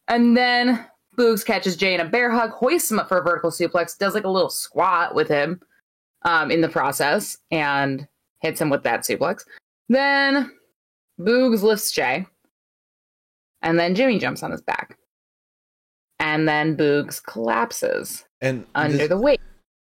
And 0.08 0.36
then 0.36 0.84
Boogs 1.16 1.44
catches 1.44 1.76
Jay 1.76 1.94
in 1.94 2.00
a 2.00 2.04
bear 2.04 2.30
hug, 2.30 2.50
hoists 2.50 2.90
him 2.90 2.98
up 2.98 3.08
for 3.08 3.18
a 3.18 3.22
vertical 3.22 3.50
suplex, 3.50 3.96
does 3.96 4.14
like 4.14 4.24
a 4.24 4.30
little 4.30 4.50
squat 4.50 5.14
with 5.14 5.28
him 5.28 5.60
um, 6.22 6.50
in 6.50 6.60
the 6.60 6.68
process, 6.68 7.38
and 7.50 8.08
hits 8.40 8.60
him 8.60 8.70
with 8.70 8.82
that 8.82 9.00
suplex. 9.00 9.44
Then 9.88 10.50
Boogs 11.20 11.62
lifts 11.62 11.92
Jay. 11.92 12.26
And 13.62 13.78
then 13.78 13.94
Jimmy 13.94 14.18
jumps 14.18 14.42
on 14.42 14.50
his 14.50 14.60
back. 14.60 14.98
And 16.18 16.48
then 16.48 16.76
Boogs 16.76 17.22
collapses 17.22 18.24
And 18.40 18.66
under 18.74 18.96
this, 18.96 19.08
the 19.08 19.18
weight. 19.18 19.40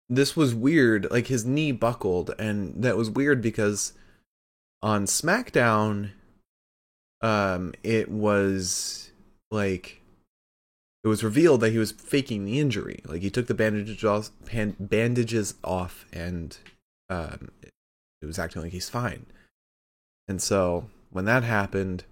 this 0.08 0.36
was 0.36 0.54
weird. 0.54 1.06
Like 1.10 1.28
his 1.28 1.44
knee 1.44 1.72
buckled, 1.72 2.34
and 2.38 2.82
that 2.82 2.96
was 2.96 3.10
weird 3.10 3.40
because 3.40 3.92
on 4.84 5.06
SmackDown, 5.06 6.10
um, 7.22 7.72
it 7.82 8.10
was 8.10 9.10
like 9.50 10.02
it 11.02 11.09
was 11.09 11.24
revealed 11.24 11.62
that 11.62 11.72
he 11.72 11.78
was 11.78 11.90
faking 11.90 12.44
the 12.44 12.61
injury. 12.61 13.00
Like 13.06 13.22
he 13.22 13.30
took 13.30 13.46
the 13.46 13.54
bandages 13.54 14.04
off, 14.04 14.30
bandages 14.78 15.54
off, 15.64 16.04
and 16.12 16.56
um, 17.09 17.48
it 17.62 18.26
was 18.26 18.38
acting 18.38 18.61
like 18.61 18.72
he's 18.72 18.90
fine. 18.90 19.24
And 20.28 20.40
so 20.40 20.90
when 21.11 21.24
that 21.24 21.44
happened, 21.44 22.04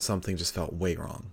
something 0.00 0.38
just 0.38 0.54
felt 0.54 0.72
way 0.72 0.96
wrong. 0.96 1.32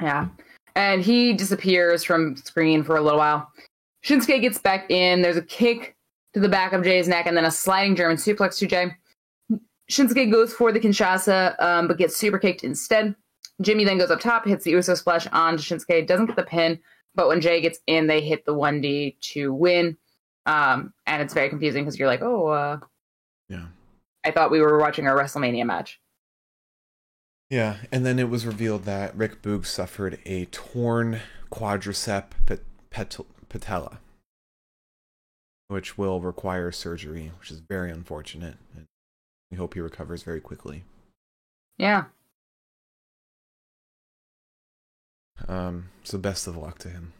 Yeah. 0.00 0.28
And 0.76 1.02
he 1.02 1.32
disappears 1.32 2.04
from 2.04 2.36
screen 2.36 2.84
for 2.84 2.96
a 2.96 3.00
little 3.00 3.18
while. 3.18 3.50
Shinsuke 4.04 4.40
gets 4.40 4.58
back 4.58 4.90
in. 4.90 5.22
There's 5.22 5.36
a 5.36 5.42
kick 5.42 5.96
to 6.34 6.40
the 6.40 6.48
back 6.48 6.72
of 6.72 6.82
Jay's 6.82 7.08
neck 7.08 7.26
and 7.26 7.36
then 7.36 7.44
a 7.44 7.50
sliding 7.50 7.96
German 7.96 8.16
suplex 8.16 8.58
to 8.58 8.66
Jay. 8.66 8.92
Shinsuke 9.90 10.30
goes 10.30 10.52
for 10.52 10.72
the 10.72 10.80
Kinshasa, 10.80 11.60
um, 11.62 11.88
but 11.88 11.98
gets 11.98 12.16
super 12.16 12.38
kicked 12.38 12.64
instead. 12.64 13.14
Jimmy 13.60 13.84
then 13.84 13.98
goes 13.98 14.10
up 14.10 14.20
top, 14.20 14.46
hits 14.46 14.64
the 14.64 14.72
Uso 14.72 14.94
splash 14.94 15.26
on 15.28 15.56
Shinsuke, 15.56 16.06
doesn't 16.06 16.26
get 16.26 16.36
the 16.36 16.42
pin, 16.42 16.80
but 17.14 17.28
when 17.28 17.40
Jay 17.40 17.60
gets 17.60 17.78
in, 17.86 18.06
they 18.06 18.20
hit 18.20 18.44
the 18.44 18.54
1D 18.54 19.20
to 19.32 19.52
win. 19.52 19.96
Um, 20.46 20.92
and 21.06 21.22
it's 21.22 21.32
very 21.32 21.48
confusing 21.48 21.84
because 21.84 21.98
you're 21.98 22.08
like, 22.08 22.22
oh, 22.22 22.48
uh, 22.48 22.78
Yeah. 23.48 23.66
I 24.24 24.30
thought 24.30 24.50
we 24.50 24.60
were 24.60 24.78
watching 24.78 25.06
a 25.06 25.10
WrestleMania 25.10 25.66
match. 25.66 26.00
Yeah, 27.50 27.76
and 27.92 28.04
then 28.04 28.18
it 28.18 28.30
was 28.30 28.46
revealed 28.46 28.84
that 28.84 29.16
Rick 29.16 29.42
Boog 29.42 29.66
suffered 29.66 30.18
a 30.24 30.46
torn 30.46 31.20
quadricep 31.52 32.24
pat- 32.90 33.18
patella, 33.54 34.00
which 35.68 35.96
will 35.96 36.20
require 36.20 36.72
surgery, 36.72 37.30
which 37.38 37.52
is 37.52 37.60
very 37.60 37.92
unfortunate. 37.92 38.56
And 38.74 38.86
we 39.48 39.56
hope 39.56 39.74
he 39.74 39.80
recovers 39.80 40.24
very 40.24 40.40
quickly. 40.40 40.82
Yeah. 41.78 42.06
Um, 45.46 45.90
so 46.02 46.18
best 46.18 46.48
of 46.48 46.56
luck 46.56 46.78
to 46.80 46.88
him. 46.88 47.12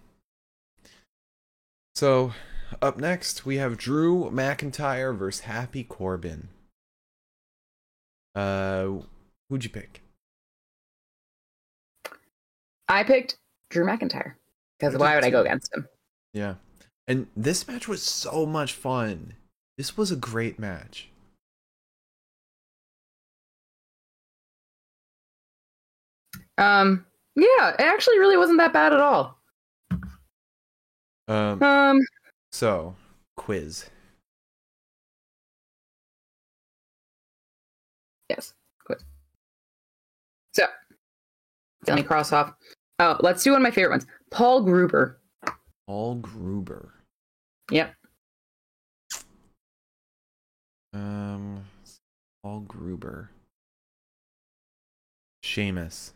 So 1.94 2.32
up 2.82 2.98
next 2.98 3.46
we 3.46 3.58
have 3.58 3.78
Drew 3.78 4.28
McIntyre 4.30 5.16
versus 5.16 5.42
Happy 5.42 5.84
Corbin. 5.84 6.48
Uh, 8.34 8.88
who'd 9.48 9.62
you 9.62 9.70
pick? 9.70 10.02
I 12.88 13.04
picked 13.04 13.36
Drew 13.68 13.84
McIntyre 13.84 14.34
because 14.80 14.98
why 14.98 15.14
would 15.14 15.24
I 15.24 15.30
go 15.30 15.42
against 15.42 15.72
him? 15.72 15.86
Yeah. 16.34 16.56
And 17.06 17.28
this 17.36 17.66
match 17.66 17.88
was 17.88 18.02
so 18.02 18.44
much 18.44 18.74
fun. 18.74 19.34
This 19.78 19.96
was 19.96 20.10
a 20.10 20.16
great 20.16 20.58
match. 20.58 21.08
Um, 26.58 27.04
yeah, 27.34 27.70
it 27.70 27.80
actually 27.80 28.18
really 28.18 28.36
wasn't 28.36 28.58
that 28.58 28.72
bad 28.72 28.92
at 28.92 29.00
all. 29.00 29.38
Um, 31.26 31.62
Um, 31.62 32.00
so 32.52 32.94
quiz. 33.36 33.86
yes, 38.28 38.54
quiz. 38.84 39.04
So, 40.54 40.66
let 41.86 41.96
me 41.96 42.02
cross 42.02 42.32
off. 42.32 42.54
Oh, 42.98 43.16
let's 43.20 43.42
do 43.42 43.50
one 43.50 43.60
of 43.60 43.62
my 43.62 43.70
favorite 43.70 43.90
ones. 43.90 44.06
Paul 44.30 44.62
Gruber. 44.62 45.20
Paul 45.86 46.16
Gruber. 46.16 46.94
Yep. 47.70 47.94
Um, 50.92 51.64
Paul 52.42 52.60
Gruber. 52.60 53.30
Sheamus. 55.42 56.14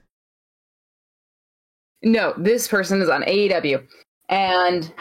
No, 2.03 2.33
this 2.39 2.69
person 2.69 3.03
is 3.03 3.09
on 3.09 3.23
AEW, 3.25 3.85
and 4.29 4.93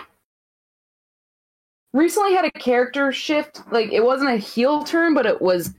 recently 1.93 2.33
had 2.33 2.45
a 2.45 2.51
character 2.51 3.11
shift. 3.11 3.61
Like 3.71 3.91
it 3.91 4.03
wasn't 4.03 4.31
a 4.31 4.37
heel 4.37 4.83
turn, 4.83 5.13
but 5.13 5.25
it 5.25 5.41
was 5.41 5.73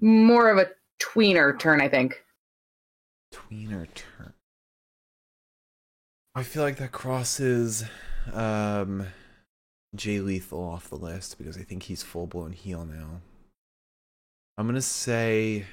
more 0.00 0.50
of 0.50 0.58
a 0.58 0.68
tweener 1.02 1.58
turn, 1.58 1.80
I 1.80 1.88
think. 1.88 2.22
Tweener 3.32 3.86
turn. 3.94 4.31
I 6.34 6.42
feel 6.42 6.62
like 6.62 6.76
that 6.76 6.92
crosses 6.92 7.84
um 8.32 9.06
Jay 9.94 10.20
Lethal 10.20 10.62
off 10.62 10.88
the 10.88 10.96
list 10.96 11.36
because 11.38 11.58
I 11.58 11.62
think 11.62 11.84
he's 11.84 12.02
full 12.02 12.26
blown 12.26 12.52
heel 12.52 12.84
now. 12.84 13.20
I'm 14.56 14.66
gonna 14.66 14.80
say 14.80 15.66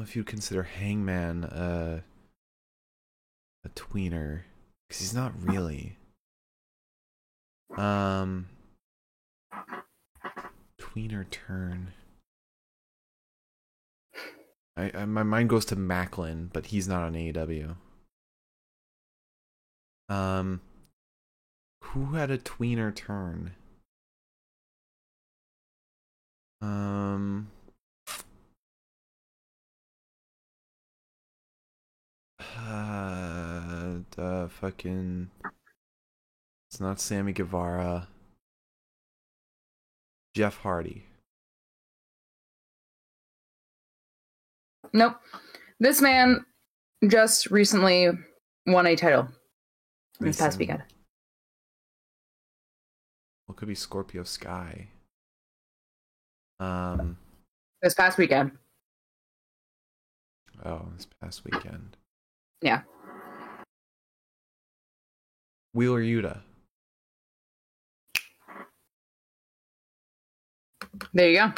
if 0.00 0.14
you'd 0.14 0.26
consider 0.26 0.62
Hangman 0.62 1.44
a 1.44 2.02
tweener 3.74 4.42
because 4.88 5.00
he's 5.00 5.14
not 5.14 5.32
really. 5.40 5.96
Um, 7.76 8.46
tweener 10.80 11.28
turn. 11.30 11.92
I, 14.78 14.92
I 14.94 15.04
my 15.06 15.24
mind 15.24 15.48
goes 15.48 15.64
to 15.66 15.76
Macklin, 15.76 16.50
but 16.52 16.66
he's 16.66 16.86
not 16.86 17.02
on 17.02 17.14
AEW. 17.14 17.74
Um, 20.08 20.60
Who 21.82 22.14
had 22.14 22.30
a 22.30 22.38
tweener 22.38 22.94
turn? 22.94 23.52
Um. 26.62 27.48
Uh, 32.60 34.00
the 34.16 34.48
fucking. 34.50 35.30
It's 36.70 36.80
not 36.80 37.00
Sammy 37.00 37.32
Guevara. 37.32 38.08
Jeff 40.34 40.58
Hardy. 40.58 41.07
Nope. 44.92 45.16
This 45.80 46.00
man 46.00 46.44
just 47.06 47.50
recently 47.50 48.10
won 48.66 48.86
a 48.86 48.96
title 48.96 49.28
this 50.20 50.38
past 50.38 50.58
weekend. 50.58 50.82
What 53.46 53.56
could 53.56 53.68
be 53.68 53.74
Scorpio 53.74 54.24
Sky? 54.24 54.88
Um. 56.60 57.16
This 57.82 57.94
past 57.94 58.18
weekend. 58.18 58.52
Oh, 60.64 60.88
this 60.96 61.06
past 61.20 61.44
weekend. 61.44 61.96
Yeah. 62.60 62.82
Wheeler 65.72 66.00
Yuta. 66.00 66.40
There 71.14 71.30
you 71.30 71.36
go. 71.36 71.52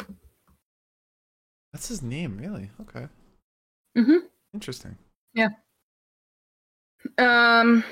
That's 1.73 1.87
his 1.87 2.03
name, 2.03 2.37
really? 2.37 2.69
Okay. 2.81 3.07
Mm-hmm. 3.97 4.25
Interesting. 4.53 4.97
Yeah. 5.33 5.49
Um. 7.17 7.83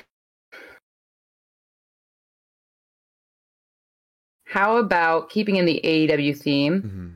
How 4.44 4.78
about 4.78 5.30
keeping 5.30 5.56
in 5.56 5.64
the 5.64 5.80
AEW 5.84 6.36
theme? 6.36 6.80
hmm 6.82 7.08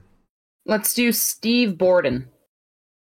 Let's 0.66 0.94
do 0.94 1.12
Steve 1.12 1.76
Borden. 1.76 2.28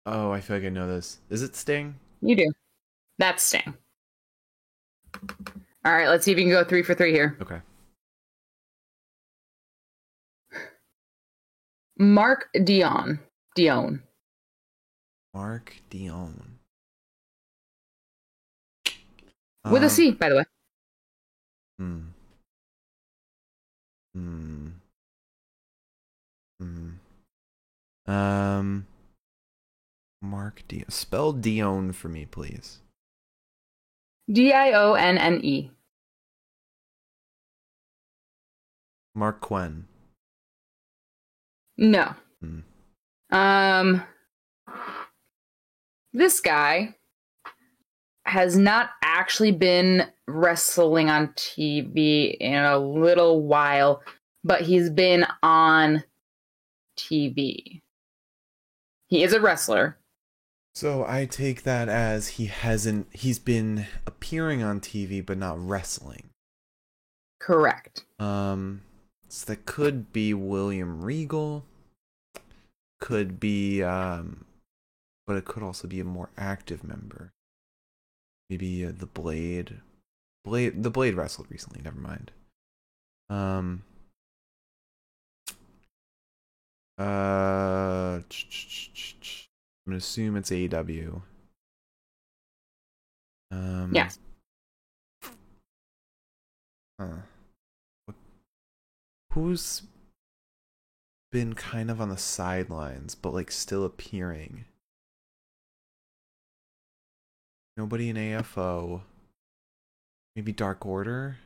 Oh, 0.07 0.31
I 0.31 0.41
feel 0.41 0.57
like 0.57 0.65
I 0.65 0.71
know 0.71 0.87
this. 0.87 1.19
Is 1.29 1.43
it 1.43 1.55
Sting? 1.55 1.95
You 2.23 2.35
do. 2.37 2.53
That's 3.19 3.43
Sting. 3.43 3.75
All 5.85 5.93
right, 5.93 6.09
let's 6.09 6.25
see 6.25 6.33
if 6.33 6.39
you 6.39 6.45
can 6.45 6.53
go 6.53 6.65
three 6.65 6.83
for 6.83 6.95
three 6.95 7.13
here. 7.13 7.37
Okay. 7.43 7.61
Mark 11.99 12.49
Dion. 12.65 13.21
Dion. 13.55 14.03
Mark 15.35 15.77
Dion. 15.90 16.59
With 19.64 19.83
a 19.83 19.87
Um, 19.87 19.90
C, 19.90 20.11
by 20.11 20.29
the 20.29 20.37
way. 20.37 20.45
Hmm. 21.79 22.01
Hmm. 24.14 24.68
Hmm. 26.61 26.90
Um. 28.07 28.87
Mark 30.21 30.62
Dion. 30.68 30.90
Spell 30.90 31.33
Dionne 31.33 31.95
for 31.95 32.09
me, 32.09 32.27
please. 32.27 32.81
D 34.31 34.53
I 34.53 34.73
O 34.73 34.95
N 34.95 35.16
N 35.18 35.40
E. 35.45 35.71
Marq 39.16 39.40
Quen. 39.40 39.87
No. 41.77 42.14
Hmm. 42.40 42.61
Um, 43.31 44.03
this 46.12 46.40
guy 46.40 46.94
has 48.25 48.57
not 48.57 48.90
actually 49.03 49.53
been 49.53 50.07
wrestling 50.29 51.11
on 51.11 51.29
TV 51.29 52.37
in 52.38 52.62
a 52.62 52.79
little 52.79 53.42
while, 53.42 54.03
but 54.44 54.62
he's 54.62 54.90
been 54.90 55.27
on 55.42 56.05
TV. 56.96 57.81
He 59.09 59.22
is 59.22 59.33
a 59.33 59.40
wrestler. 59.40 59.98
So 60.75 61.05
I 61.07 61.27
take 61.27 61.64
that 61.64 61.88
as 61.88 62.29
he 62.29 62.46
hasn't. 62.46 63.09
He's 63.12 63.38
been 63.38 63.87
appearing 64.07 64.62
on 64.62 64.81
TV, 64.81 65.25
but 65.25 65.37
not 65.37 65.59
wrestling. 65.61 66.31
Correct. 67.38 68.05
Um, 68.18 68.83
so 69.29 69.46
that 69.46 69.66
could 69.66 70.12
be 70.12 70.33
William 70.33 71.03
Regal. 71.03 71.64
Could 73.01 73.38
be, 73.40 73.83
um, 73.83 74.46
but 75.33 75.38
it 75.38 75.47
could 75.47 75.62
also 75.62 75.88
be 75.88 75.99
a 75.99 76.05
more 76.05 76.29
active 76.37 76.85
member. 76.85 77.33
Maybe 78.51 78.85
uh, 78.85 78.92
the 78.95 79.07
Blade. 79.07 79.81
Blade. 80.45 80.83
The 80.83 80.90
Blade 80.90 81.14
wrestled 81.14 81.47
recently. 81.49 81.81
Never 81.81 81.99
mind. 81.99 82.33
Um. 83.31 83.83
Uh. 86.99 88.21
I'm 88.21 88.25
gonna 89.87 89.97
assume 89.97 90.37
it's 90.37 90.51
AEW. 90.51 91.23
Um. 93.51 93.92
Yes. 93.95 94.18
Huh. 97.01 97.23
What- 98.05 98.16
Who's 99.33 99.81
been 101.31 101.55
kind 101.55 101.90
of 101.90 102.03
on 102.03 102.11
the 102.11 102.18
sidelines, 102.18 103.14
but 103.14 103.33
like 103.33 103.51
still 103.51 103.87
appearing? 103.87 104.66
Nobody 107.77 108.11
in 108.11 108.17
AFO. 108.17 109.03
Maybe 110.37 110.53
Dark 110.53 110.85
Order? 110.85 111.39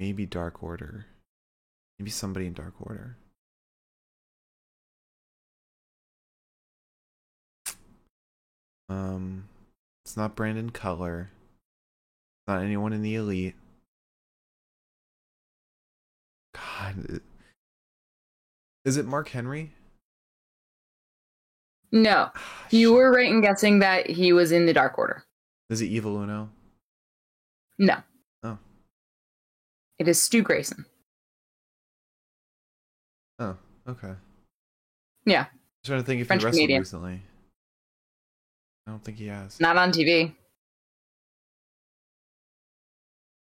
Maybe 0.00 0.26
Dark 0.26 0.62
Order. 0.62 1.06
Maybe 1.98 2.10
somebody 2.10 2.46
in 2.46 2.52
Dark 2.52 2.74
Order. 2.80 3.16
Um, 8.88 9.48
it's 10.04 10.16
not 10.16 10.36
Brandon 10.36 10.70
Cutler. 10.70 11.30
Not 12.46 12.62
anyone 12.62 12.92
in 12.92 13.02
the 13.02 13.14
elite. 13.14 13.54
God, 16.52 17.20
is 18.84 18.96
it 18.96 19.06
Mark 19.06 19.28
Henry? 19.28 19.72
No, 21.94 22.30
you 22.70 22.92
were 22.92 23.12
right 23.12 23.30
in 23.30 23.40
guessing 23.40 23.78
that 23.78 24.10
he 24.10 24.32
was 24.32 24.50
in 24.50 24.66
the 24.66 24.72
Dark 24.72 24.98
Order. 24.98 25.22
Is 25.70 25.80
it 25.80 25.86
Evil 25.86 26.16
Uno? 26.20 26.50
No. 27.78 27.98
Oh. 28.42 28.58
It 30.00 30.08
is 30.08 30.20
Stu 30.20 30.42
Grayson. 30.42 30.86
Oh, 33.38 33.56
okay. 33.88 34.14
Yeah, 35.24 35.42
I'm 35.42 35.48
trying 35.84 36.00
to 36.00 36.04
think 36.04 36.20
if 36.20 36.26
French 36.26 36.42
he 36.42 36.46
wrestled 36.46 36.58
Canadian. 36.58 36.80
recently. 36.80 37.22
I 38.88 38.90
don't 38.90 39.04
think 39.04 39.18
he 39.18 39.28
has. 39.28 39.60
not 39.60 39.76
on 39.76 39.92
TV. 39.92 40.34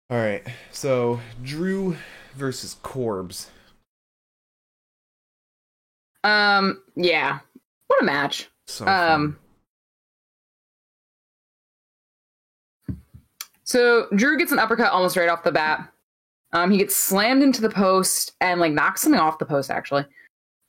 All 0.10 0.18
right, 0.18 0.46
so 0.74 1.22
Drew 1.42 1.96
versus 2.36 2.76
Corbs. 2.84 3.50
Um, 6.26 6.84
yeah. 6.98 7.40
What 7.94 8.02
a 8.02 8.06
match. 8.06 8.50
So 8.66 8.88
Um, 8.88 9.38
So 13.66 14.08
Drew 14.16 14.38
gets 14.38 14.52
an 14.52 14.58
uppercut 14.58 14.92
almost 14.92 15.16
right 15.16 15.30
off 15.30 15.44
the 15.44 15.52
bat. 15.52 15.88
Um, 16.54 16.72
he 16.72 16.80
gets 16.80 16.96
slammed 16.96 17.44
into 17.44 17.62
the 17.62 17.70
post 17.70 18.34
and 18.42 18.60
like 18.60 18.74
knocks 18.74 19.02
something 19.02 19.20
off 19.22 19.38
the 19.38 19.46
post 19.46 19.70
actually. 19.70 20.06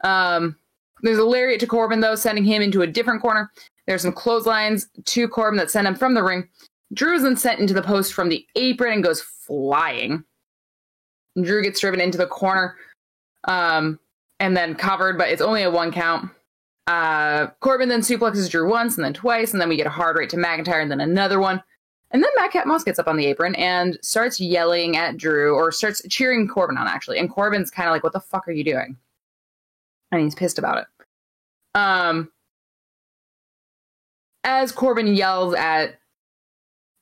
Um, 0.03 0.57
there's 1.01 1.19
a 1.19 1.25
lariat 1.25 1.61
to 1.61 1.67
Corbin 1.67 2.01
though, 2.01 2.15
sending 2.15 2.45
him 2.45 2.61
into 2.61 2.83
a 2.83 2.87
different 2.87 3.23
corner. 3.23 3.51
There's 3.87 4.03
some 4.03 4.13
clotheslines 4.13 4.89
to 5.07 5.27
Corbin 5.27 5.57
that 5.57 5.71
send 5.71 5.87
him 5.87 5.95
from 5.95 6.13
the 6.13 6.23
ring. 6.23 6.47
Drew 6.93 7.15
is 7.15 7.23
then 7.23 7.37
sent 7.37 7.59
into 7.59 7.75
the 7.75 7.83
post 7.83 8.13
from 8.13 8.29
the 8.29 8.47
apron 8.55 8.93
and 8.93 9.05
goes 9.05 9.23
flying. 9.23 10.25
Drew 11.43 11.63
gets 11.63 11.81
driven 11.81 12.01
into 12.01 12.19
the 12.19 12.27
corner, 12.27 12.77
um, 13.45 13.99
and 14.41 14.55
then 14.57 14.75
covered, 14.75 15.17
but 15.19 15.31
it's 15.31 15.43
only 15.43 15.63
a 15.63 15.71
one 15.71 15.91
count. 15.91 16.31
Uh, 16.87 17.47
Corbin 17.61 17.89
then 17.89 18.01
suplexes 18.01 18.51
Drew 18.51 18.69
once 18.69 18.97
and 18.97 19.05
then 19.05 19.15
twice, 19.15 19.53
and 19.53 19.61
then 19.61 19.69
we 19.69 19.77
get 19.77 19.87
a 19.87 19.91
hard 19.91 20.17
right 20.17 20.29
to 20.31 20.37
McIntyre 20.37 20.83
and 20.83 20.91
then 20.91 21.01
another 21.01 21.41
one. 21.41 21.63
And 22.11 22.23
then 22.23 22.31
Madcap 22.37 22.67
Moss 22.67 22.85
gets 22.85 22.99
up 22.99 23.09
on 23.09 23.17
the 23.17 23.27
apron 23.27 23.55
and 23.57 23.99
starts 24.03 24.39
yelling 24.39 24.97
at 24.97 25.17
Drew 25.17 25.55
or 25.55 25.73
starts 25.73 26.01
cheering 26.09 26.47
Corbin 26.47 26.77
on 26.77 26.87
actually. 26.87 27.19
And 27.19 27.29
Corbin's 27.31 27.71
kind 27.71 27.89
of 27.89 27.93
like, 27.93 28.05
"What 28.05 28.13
the 28.13 28.21
fuck 28.21 28.47
are 28.47 28.53
you 28.53 28.63
doing?" 28.63 28.97
And 30.13 30.21
he's 30.21 30.35
pissed 30.35 30.59
about 30.59 30.79
it. 30.79 30.87
Um, 31.75 32.31
as 34.45 34.71
Corbin 34.71 35.09
yells 35.15 35.55
at 35.55 35.99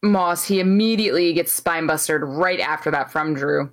Moss, 0.02 0.46
he 0.46 0.60
immediately 0.60 1.32
gets 1.32 1.58
spinebustered 1.58 2.20
right 2.24 2.60
after 2.60 2.90
that 2.90 3.10
from 3.10 3.34
Drew. 3.34 3.70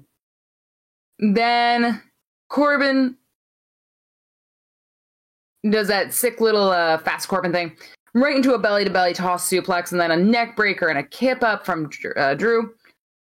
Then 1.19 2.01
Corbin 2.49 3.15
does 5.69 5.87
that 5.87 6.13
sick 6.13 6.39
little 6.39 6.69
uh, 6.69 6.97
fast 6.99 7.27
Corbin 7.27 7.51
thing 7.51 7.75
right 8.13 8.35
into 8.35 8.53
a 8.53 8.59
belly 8.59 8.83
to 8.83 8.89
belly 8.89 9.13
toss 9.13 9.49
suplex 9.49 9.91
and 9.91 9.99
then 9.99 10.11
a 10.11 10.17
neck 10.17 10.55
breaker 10.55 10.87
and 10.87 10.99
a 10.99 11.03
kip 11.03 11.43
up 11.43 11.65
from 11.65 11.89
uh, 12.15 12.33
Drew. 12.33 12.73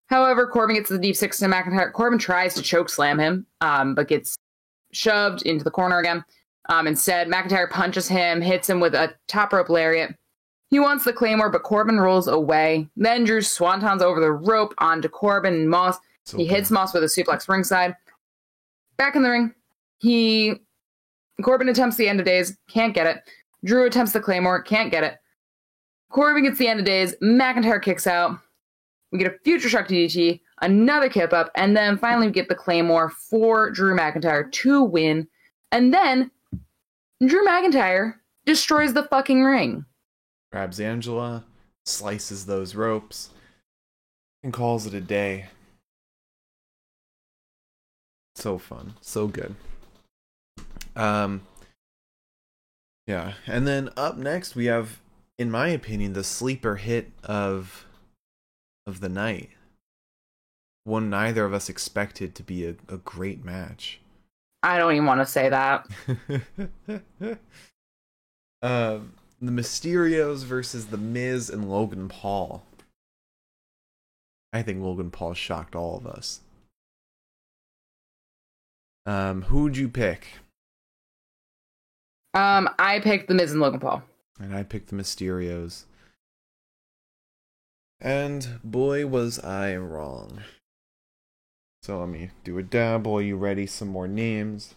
However, 0.08 0.46
Corbin 0.46 0.76
gets 0.76 0.88
the 0.88 0.98
deep 0.98 1.16
six 1.16 1.38
to 1.38 1.46
McIntyre. 1.46 1.92
Corbin 1.92 2.18
tries 2.18 2.54
to 2.54 2.62
choke 2.62 2.88
slam 2.88 3.18
him, 3.18 3.46
um, 3.60 3.94
but 3.94 4.08
gets 4.08 4.36
shoved 4.92 5.42
into 5.42 5.64
the 5.64 5.70
corner 5.70 5.98
again. 5.98 6.24
Um, 6.68 6.86
instead, 6.86 7.28
McIntyre 7.28 7.70
punches 7.70 8.08
him, 8.08 8.40
hits 8.40 8.68
him 8.68 8.80
with 8.80 8.94
a 8.94 9.14
top 9.28 9.52
rope 9.52 9.68
lariat. 9.68 10.14
He 10.68 10.80
wants 10.80 11.04
the 11.04 11.12
Claymore, 11.12 11.50
but 11.50 11.62
Corbin 11.62 11.98
rolls 11.98 12.26
away. 12.28 12.88
Then 12.96 13.24
Drew 13.24 13.40
swantons 13.40 14.02
over 14.02 14.20
the 14.20 14.32
rope 14.32 14.74
onto 14.78 15.08
Corbin 15.08 15.54
and 15.54 15.70
Moss. 15.70 15.96
He 16.36 16.44
hits 16.46 16.72
Moss 16.72 16.92
with 16.92 17.04
a 17.04 17.06
suplex 17.06 17.48
ringside. 17.48 17.94
Back 18.96 19.14
in 19.14 19.22
the 19.22 19.30
ring, 19.30 19.54
he 19.98 20.54
Corbin 21.42 21.68
attempts 21.68 21.96
the 21.96 22.08
end 22.08 22.20
of 22.20 22.26
days, 22.26 22.56
can't 22.68 22.94
get 22.94 23.06
it. 23.06 23.30
Drew 23.64 23.86
attempts 23.86 24.12
the 24.12 24.20
Claymore, 24.20 24.62
can't 24.62 24.90
get 24.90 25.04
it. 25.04 25.16
Corbin 26.10 26.44
gets 26.44 26.58
the 26.58 26.68
end 26.68 26.80
of 26.80 26.86
days. 26.86 27.14
McIntyre 27.22 27.82
kicks 27.82 28.06
out. 28.06 28.38
We 29.12 29.18
get 29.18 29.32
a 29.32 29.38
future 29.44 29.68
shock 29.68 29.88
DDT, 29.88 30.40
another 30.62 31.08
kip 31.08 31.32
up, 31.32 31.50
and 31.54 31.76
then 31.76 31.98
finally 31.98 32.26
we 32.26 32.32
get 32.32 32.48
the 32.48 32.54
Claymore 32.54 33.10
for 33.10 33.70
Drew 33.70 33.96
McIntyre 33.96 34.50
to 34.50 34.82
win. 34.82 35.28
And 35.72 35.92
then 35.92 36.30
Drew 37.24 37.46
McIntyre 37.46 38.14
destroys 38.46 38.94
the 38.94 39.04
fucking 39.04 39.42
ring. 39.42 39.84
grabs 40.52 40.80
Angela, 40.80 41.44
slices 41.84 42.46
those 42.46 42.74
ropes, 42.74 43.30
and 44.42 44.52
calls 44.52 44.86
it 44.86 44.94
a 44.94 45.00
day. 45.00 45.46
So 48.34 48.58
fun, 48.58 48.94
so 49.00 49.26
good. 49.28 49.54
Um, 50.96 51.42
yeah, 53.06 53.34
and 53.46 53.66
then 53.66 53.90
up 53.96 54.16
next 54.16 54.56
we 54.56 54.64
have, 54.66 55.00
in 55.38 55.50
my 55.50 55.68
opinion, 55.68 56.14
the 56.14 56.24
sleeper 56.24 56.76
hit 56.76 57.12
of 57.22 57.86
of 58.86 59.00
the 59.00 59.08
night. 59.08 59.50
One 60.84 61.10
neither 61.10 61.44
of 61.44 61.52
us 61.52 61.68
expected 61.68 62.34
to 62.36 62.42
be 62.42 62.66
a, 62.66 62.74
a 62.88 62.96
great 62.98 63.44
match. 63.44 64.00
I 64.62 64.78
don't 64.78 64.92
even 64.92 65.06
want 65.06 65.20
to 65.20 65.26
say 65.26 65.48
that. 65.48 65.86
um, 68.62 69.12
the 69.40 69.52
Mysterios 69.52 70.44
versus 70.44 70.86
the 70.86 70.96
Miz 70.96 71.50
and 71.50 71.70
Logan 71.70 72.08
Paul. 72.08 72.64
I 74.52 74.62
think 74.62 74.82
Logan 74.82 75.10
Paul 75.10 75.34
shocked 75.34 75.76
all 75.76 75.96
of 75.96 76.06
us. 76.06 76.40
Um, 79.04 79.42
who'd 79.42 79.76
you 79.76 79.88
pick? 79.88 80.28
Um, 82.36 82.68
I 82.78 83.00
picked 83.00 83.28
the 83.28 83.34
Miz 83.34 83.52
and 83.52 83.62
Logan 83.62 83.80
Paul. 83.80 84.02
And 84.38 84.54
I 84.54 84.62
picked 84.62 84.90
the 84.90 84.96
Mysterios. 84.96 85.84
And 87.98 88.60
boy, 88.62 89.06
was 89.06 89.38
I 89.38 89.74
wrong. 89.76 90.42
So 91.82 91.98
let 91.98 92.10
me 92.10 92.28
do 92.44 92.58
a 92.58 92.62
dabble. 92.62 93.14
Are 93.14 93.22
you 93.22 93.36
ready? 93.38 93.66
Some 93.66 93.88
more 93.88 94.06
names. 94.06 94.74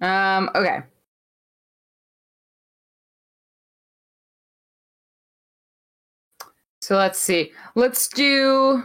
Um, 0.00 0.48
okay. 0.54 0.82
So 6.80 6.96
let's 6.96 7.18
see. 7.18 7.50
Let's 7.74 8.06
do 8.06 8.84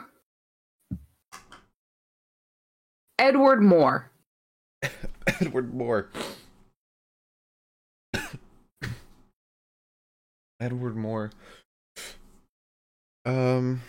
Edward 3.19 3.61
Moore. 3.61 4.09
Edward 5.41 5.73
Moore. 5.73 6.09
Edward 10.59 10.95
Moore. 10.95 11.31
Um. 13.25 13.81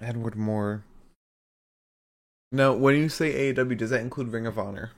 Edward 0.00 0.36
Moore. 0.36 0.84
Now, 2.50 2.74
when 2.74 2.96
you 2.96 3.08
say 3.08 3.54
AEW, 3.54 3.78
does 3.78 3.90
that 3.90 4.02
include 4.02 4.28
Ring 4.28 4.46
of 4.46 4.58
Honor? 4.58 4.90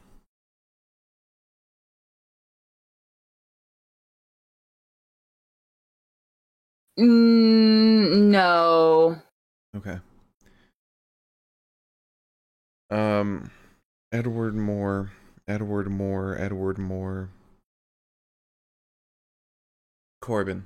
Mm, 6.98 8.30
no. 8.30 9.22
Okay. 9.76 9.98
Um, 12.90 13.50
Edward 14.14 14.54
Moore. 14.54 15.10
Edward 15.48 15.90
Moore. 15.90 16.36
Edward 16.38 16.78
Moore. 16.78 17.30
Corbin. 20.22 20.64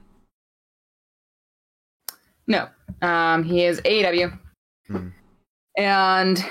No. 2.46 2.68
Um, 3.00 3.44
he 3.44 3.64
is 3.64 3.80
AEW. 3.80 4.38
Hmm. 4.86 5.08
And 5.78 6.44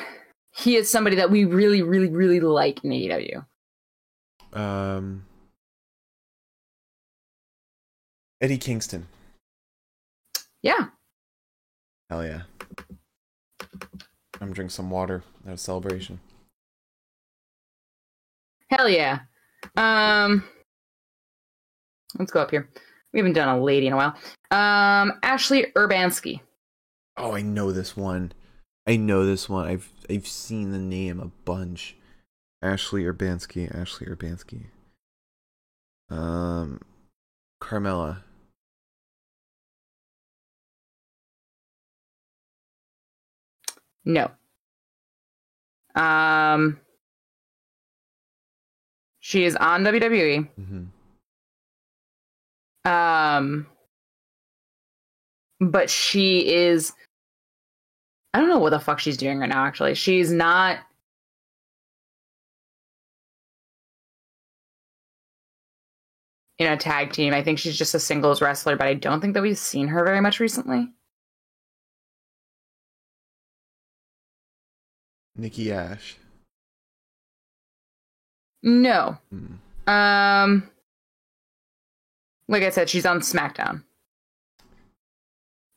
he 0.55 0.75
is 0.75 0.89
somebody 0.89 1.17
that 1.17 1.29
we 1.29 1.45
really, 1.45 1.83
really, 1.83 2.09
really 2.09 2.39
like 2.39 2.83
in 2.83 2.89
AEW. 2.89 3.45
Um, 4.53 5.23
Eddie 8.41 8.57
Kingston. 8.57 9.07
Yeah. 10.63 10.87
Hell 12.09 12.25
yeah. 12.25 12.41
I'm 14.41 14.51
drinking 14.51 14.69
some 14.69 14.89
water 14.89 15.21
out 15.45 15.53
of 15.53 15.59
celebration. 15.59 16.19
Hell 18.69 18.89
yeah. 18.89 19.19
Um 19.75 20.43
let's 22.17 22.31
go 22.31 22.41
up 22.41 22.51
here. 22.51 22.69
We 23.13 23.19
haven't 23.19 23.33
done 23.33 23.49
a 23.49 23.61
lady 23.61 23.87
in 23.87 23.93
a 23.93 23.97
while. 23.97 24.15
Um 24.51 25.19
Ashley 25.23 25.67
Urbanski. 25.75 26.41
Oh, 27.17 27.33
I 27.33 27.41
know 27.41 27.71
this 27.71 27.97
one. 27.97 28.31
I 28.85 28.95
know 28.95 29.25
this 29.25 29.49
one. 29.49 29.67
I've 29.67 29.91
I've 30.09 30.27
seen 30.27 30.71
the 30.71 30.77
name 30.77 31.19
a 31.19 31.31
bunch. 31.45 31.95
Ashley 32.61 33.03
Urbanski. 33.03 33.73
Ashley 33.75 34.07
Urbanski. 34.07 34.65
Um, 36.09 36.81
Carmella. 37.61 38.23
No. 44.05 44.31
Um 45.95 46.79
she 49.27 49.43
is 49.43 49.57
on 49.57 49.83
WWE. 49.83 50.47
Mm-hmm. 50.57 50.89
Um 52.89 53.67
but 55.59 55.89
she 55.89 56.47
is 56.47 56.93
I 58.33 58.39
don't 58.39 58.47
know 58.47 58.59
what 58.59 58.69
the 58.69 58.79
fuck 58.79 59.01
she's 59.01 59.17
doing 59.17 59.39
right 59.39 59.49
now 59.49 59.65
actually. 59.65 59.95
She's 59.95 60.31
not 60.31 60.79
in 66.57 66.71
a 66.71 66.77
tag 66.77 67.11
team. 67.11 67.33
I 67.33 67.43
think 67.43 67.59
she's 67.59 67.77
just 67.77 67.93
a 67.95 67.99
singles 67.99 68.41
wrestler, 68.41 68.77
but 68.77 68.87
I 68.87 68.93
don't 68.93 69.19
think 69.19 69.33
that 69.33 69.43
we've 69.43 69.57
seen 69.57 69.89
her 69.89 70.05
very 70.05 70.21
much 70.21 70.39
recently. 70.39 70.87
Nikki 75.35 75.73
Ash. 75.73 76.15
No. 78.63 79.17
Hmm. 79.29 79.89
Um 79.89 80.69
like 82.47 82.63
I 82.63 82.69
said, 82.69 82.89
she's 82.89 83.05
on 83.05 83.19
SmackDown. 83.19 83.83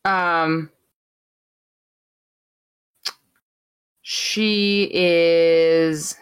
Um 0.05 0.71
she 4.03 4.91
is 4.93 6.17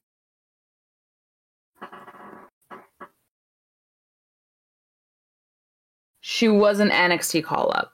she 6.20 6.48
was 6.48 6.78
an 6.80 6.90
NXT 6.90 7.42
call 7.42 7.72
up. 7.74 7.92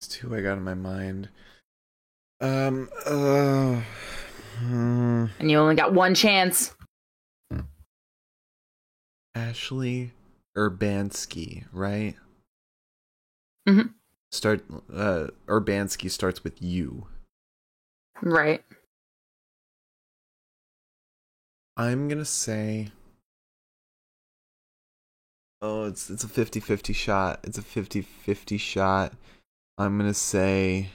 It's 0.00 0.08
two 0.08 0.34
I 0.34 0.40
got 0.40 0.58
in 0.58 0.64
my 0.64 0.74
mind. 0.74 1.28
Um. 2.40 2.88
Uh. 3.06 3.80
Hmm. 4.58 5.26
And 5.38 5.50
you 5.50 5.58
only 5.58 5.74
got 5.74 5.92
one 5.94 6.14
chance. 6.14 6.74
Ashley 9.34 10.12
Urbanski, 10.56 11.64
right? 11.72 12.14
Mhm. 13.68 13.94
Start. 14.32 14.64
Uh. 14.92 15.28
Urbanski 15.46 16.10
starts 16.10 16.42
with 16.42 16.60
U. 16.60 17.06
Right. 18.20 18.64
I'm 21.76 22.08
gonna 22.08 22.24
say. 22.24 22.88
Oh, 25.62 25.84
it's 25.84 26.10
it's 26.10 26.24
a 26.24 26.28
50-50 26.28 26.94
shot. 26.94 27.40
It's 27.44 27.58
a 27.58 27.62
50-50 27.62 28.58
shot. 28.58 29.12
I'm 29.76 29.98
gonna 29.98 30.14
say. 30.14 30.90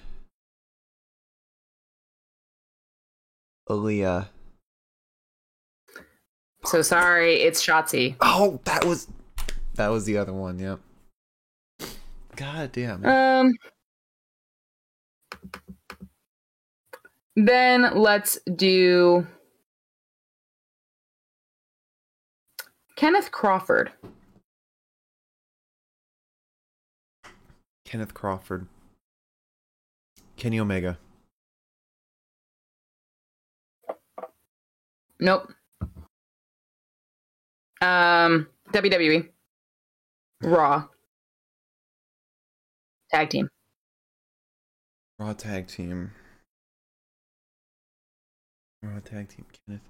Aaliyah. 3.73 4.27
So 6.65 6.81
sorry, 6.81 7.41
it's 7.41 7.65
Shotzi. 7.65 8.15
Oh, 8.21 8.59
that 8.65 8.85
was 8.85 9.07
that 9.75 9.89
was 9.89 10.05
the 10.05 10.17
other 10.17 10.33
one. 10.33 10.59
Yep. 10.59 10.79
God 12.35 12.71
damn. 12.71 13.05
Um. 13.05 13.53
Then 17.35 17.95
let's 17.95 18.37
do 18.55 19.25
Kenneth 22.95 23.31
Crawford. 23.31 23.91
Kenneth 27.85 28.13
Crawford. 28.13 28.67
Kenny 30.37 30.59
Omega. 30.59 30.97
Nope. 35.19 35.51
Um, 37.81 38.47
WWE. 38.71 39.29
Raw. 40.41 40.85
Tag 43.11 43.29
team. 43.29 43.49
Raw 45.19 45.33
tag 45.33 45.67
team. 45.67 46.11
Raw 48.81 48.99
tag 49.05 49.29
team. 49.29 49.45
Kenneth. 49.67 49.81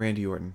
Randy 0.00 0.26
Orton. 0.26 0.54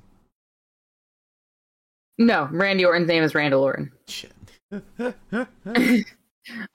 No, 2.17 2.49
Randy 2.51 2.83
Orton's 2.83 3.07
name 3.07 3.23
is 3.23 3.33
Randall 3.35 3.63
Orton. 3.63 3.91
Shit. 4.07 4.33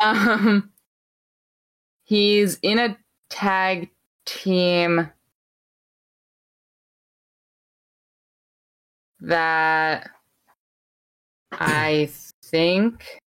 Um, 0.01 0.71
he's 2.05 2.59
in 2.63 2.79
a 2.79 2.97
tag 3.31 3.91
team 4.25 5.11
that 9.21 10.11
I 11.53 12.11
think 12.45 13.21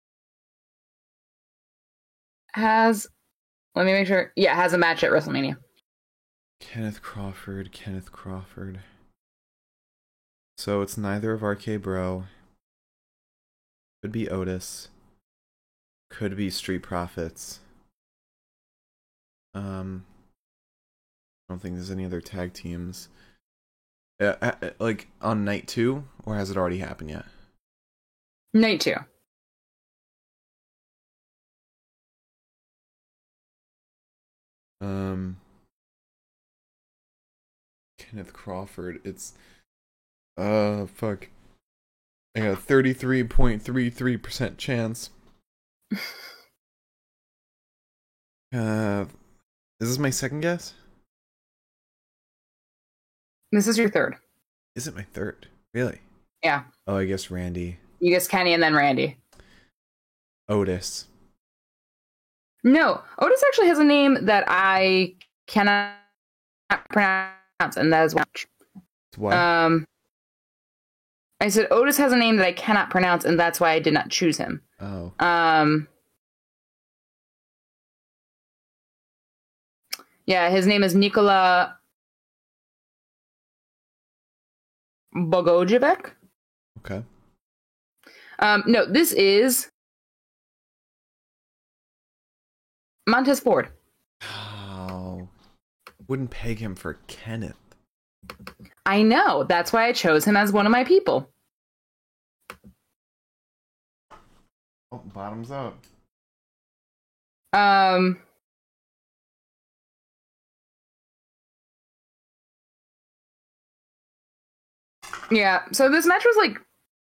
has. 2.54 3.08
Let 3.76 3.86
me 3.86 3.94
make 3.94 4.08
sure. 4.08 4.32
Yeah, 4.36 4.56
has 4.56 4.74
a 4.74 4.78
match 4.78 5.04
at 5.04 5.12
WrestleMania. 5.12 5.58
Kenneth 6.60 7.02
Crawford. 7.02 7.72
Kenneth 7.72 8.12
Crawford. 8.12 8.80
So 10.58 10.82
it's 10.82 10.98
neither 10.98 11.34
of 11.34 11.44
RK 11.44 11.82
Bro. 11.82 12.26
Could 14.02 14.12
be 14.12 14.30
Otis. 14.30 14.90
Could 16.10 16.38
be 16.38 16.50
Street 16.50 16.84
Profits. 16.84 17.60
Um, 19.56 20.06
I 21.54 21.56
don't 21.56 21.60
think 21.60 21.76
there's 21.76 21.92
any 21.92 22.06
other 22.06 22.20
tag 22.20 22.54
teams. 22.54 23.10
Uh, 24.20 24.34
uh, 24.42 24.52
uh, 24.60 24.70
like 24.80 25.08
on 25.22 25.46
night 25.46 25.68
two, 25.68 26.04
or 26.26 26.34
has 26.34 26.50
it 26.50 26.58
already 26.58 26.80
happened 26.80 27.12
yet? 27.12 27.26
Night 28.56 28.82
two. 28.82 28.96
Um, 34.82 35.38
Kenneth 38.00 38.34
Crawford. 38.34 39.00
It's 39.04 39.34
uh 40.38 40.88
fuck. 40.88 41.30
I 42.36 42.40
got 42.40 42.54
a 42.54 42.56
thirty-three 42.56 43.26
point 43.26 43.62
three 43.62 43.92
three 43.92 44.18
percent 44.18 44.58
chance. 44.58 45.12
Uh, 48.56 49.06
is 49.80 49.90
this 49.90 49.98
my 49.98 50.12
second 50.12 50.42
guess? 50.42 50.76
This 53.54 53.68
is 53.68 53.78
your 53.78 53.88
third. 53.88 54.16
Is 54.76 54.88
it 54.88 54.96
my 54.96 55.04
third? 55.04 55.46
Really? 55.76 56.00
Yeah. 56.44 56.64
Oh, 56.88 56.98
I 56.98 57.06
guess 57.06 57.30
Randy. 57.30 57.78
You 58.00 58.10
guess 58.10 58.28
Kenny 58.28 58.52
and 58.52 58.64
then 58.64 58.74
Randy. 58.74 59.16
Otis. 60.50 61.06
No, 62.64 63.04
Otis 63.20 63.44
actually 63.48 63.68
has 63.68 63.78
a 63.78 63.84
name 63.84 64.26
that 64.26 64.46
I 64.48 65.14
cannot 65.46 65.94
pronounce, 66.90 67.78
and 67.78 67.94
that 67.94 68.06
is 68.06 68.16
Watch. 68.16 68.48
What? 69.18 69.36
Um, 69.36 69.86
I 71.40 71.50
said 71.50 71.68
Otis 71.70 71.98
has 71.98 72.12
a 72.12 72.18
name 72.18 72.38
that 72.38 72.48
I 72.48 72.54
cannot 72.54 72.90
pronounce, 72.90 73.24
and 73.24 73.40
that's 73.40 73.60
why 73.60 73.74
I 73.74 73.80
did 73.80 73.94
not 73.94 74.10
choose 74.10 74.38
him. 74.38 74.64
oh. 74.82 75.14
Um, 75.20 75.88
yeah, 80.26 80.50
his 80.50 80.66
name 80.66 80.82
is 80.84 80.96
Nikola 80.96 81.78
Bogojevic. 85.16 86.12
Okay. 86.80 87.04
Um, 88.40 88.64
no, 88.66 88.86
this 88.86 89.12
is 89.14 89.70
Montez 93.08 93.40
Ford. 93.40 93.70
Oh. 94.22 95.28
Wouldn't 96.08 96.32
peg 96.32 96.60
him 96.60 96.76
for 96.76 96.98
Kenneth. 97.08 97.56
I 98.86 99.02
know. 99.02 99.44
That's 99.44 99.72
why 99.72 99.88
I 99.88 99.94
chose 99.94 100.26
him 100.26 100.36
as 100.36 100.52
one 100.52 100.66
of 100.66 100.72
my 100.72 100.84
people. 100.84 101.30
Oh, 104.92 105.02
bottoms 105.14 105.50
up. 105.52 105.78
Um, 107.54 108.20
yeah, 115.32 115.64
so 115.72 115.90
this 115.90 116.06
match 116.06 116.24
was 116.26 116.36
like 116.38 116.60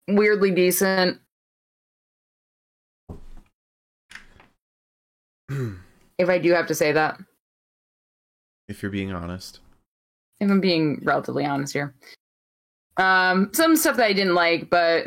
weirdly 0.09 0.51
decent. 0.51 1.19
If 6.19 6.29
I 6.29 6.39
do 6.39 6.51
have 6.53 6.67
to 6.67 6.75
say 6.75 6.91
that, 6.91 7.17
if 8.67 8.83
you're 8.83 8.91
being 8.91 9.13
honest. 9.13 9.61
if 10.41 10.51
I'm 10.51 10.61
being 10.61 11.01
relatively 11.05 11.47
honest 11.47 11.73
here. 11.73 11.95
Um, 12.97 13.51
some 13.53 13.77
stuff 13.77 13.97
that 13.99 14.07
I 14.07 14.13
didn't 14.13 14.35
like, 14.35 14.69
but 14.69 15.05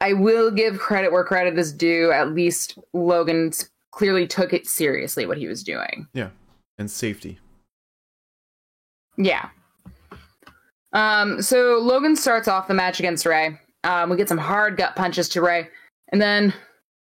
I 0.00 0.14
will 0.14 0.50
give 0.50 0.78
credit 0.78 1.12
where 1.12 1.24
credit 1.24 1.58
is 1.58 1.72
due. 1.72 2.10
At 2.10 2.32
least 2.32 2.78
Logan 2.94 3.52
clearly 3.92 4.26
took 4.26 4.52
it 4.52 4.66
seriously 4.66 5.26
what 5.26 5.38
he 5.38 5.46
was 5.46 5.62
doing. 5.62 6.08
Yeah. 6.14 6.30
And 6.78 6.90
safety. 6.90 7.38
Yeah. 9.18 9.50
Um, 10.96 11.42
so 11.42 11.78
Logan 11.78 12.16
starts 12.16 12.48
off 12.48 12.68
the 12.68 12.74
match 12.74 12.98
against 12.98 13.26
Ray. 13.26 13.58
Um, 13.84 14.08
we 14.08 14.16
get 14.16 14.30
some 14.30 14.38
hard 14.38 14.78
gut 14.78 14.96
punches 14.96 15.28
to 15.28 15.42
Ray, 15.42 15.68
and 16.10 16.20
then 16.22 16.54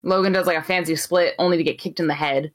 Logan 0.03 0.31
does 0.31 0.45
like 0.45 0.57
a 0.57 0.61
fancy 0.61 0.95
split, 0.95 1.33
only 1.39 1.57
to 1.57 1.63
get 1.63 1.79
kicked 1.79 1.99
in 1.99 2.05
the 2.05 2.13
head. 2.13 2.51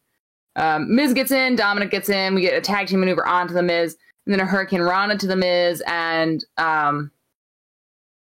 Um, 0.55 0.95
Miz 0.95 1.13
gets 1.13 1.33
in, 1.33 1.57
Dominic 1.57 1.91
gets 1.91 2.09
in. 2.09 2.37
We 2.37 2.41
get 2.41 2.57
a 2.57 2.61
tag 2.61 2.87
team 2.87 3.01
maneuver 3.01 3.27
onto 3.27 3.53
the 3.53 3.65
Miz, 3.65 3.97
and 4.25 4.33
then 4.33 4.41
a 4.41 4.49
hurricanrana 4.49 5.19
to 5.19 5.27
the 5.27 5.35
Miz, 5.35 5.83
and 5.89 6.43
um, 6.57 7.11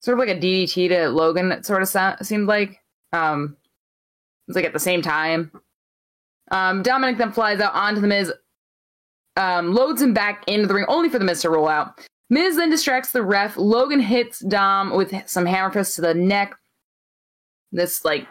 sort 0.01 0.17
of 0.17 0.25
like 0.25 0.37
a 0.37 0.41
DDT 0.41 0.88
to 0.91 1.09
Logan. 1.09 1.51
It 1.51 1.67
sort 1.67 1.83
of 1.83 1.88
sa- 1.88 2.17
seemed 2.23 2.47
like. 2.47 2.81
Um, 3.12 3.57
it's 4.47 4.55
like 4.55 4.65
at 4.65 4.73
the 4.73 4.79
same 4.79 5.03
time. 5.03 5.51
Um, 6.53 6.83
Dominic 6.83 7.19
then 7.19 7.33
flies 7.33 7.59
out 7.59 7.75
onto 7.75 8.01
the 8.01 8.07
Miz, 8.07 8.33
um, 9.37 9.75
loads 9.75 10.01
him 10.01 10.15
back 10.15 10.45
into 10.47 10.69
the 10.69 10.75
ring, 10.75 10.85
only 10.87 11.09
for 11.09 11.19
the 11.19 11.25
Miz 11.25 11.43
to 11.43 11.51
roll 11.51 11.69
out. 11.69 12.01
Miz 12.33 12.57
then 12.57 12.71
distracts 12.71 13.11
the 13.11 13.23
ref. 13.23 13.59
Logan 13.59 14.01
hits 14.01 14.38
Dom 14.38 14.97
with 14.97 15.12
some 15.29 15.45
hammer 15.45 15.71
fists 15.71 15.97
to 15.97 16.01
the 16.01 16.14
neck. 16.14 16.55
This 17.73 18.07
like 18.07 18.27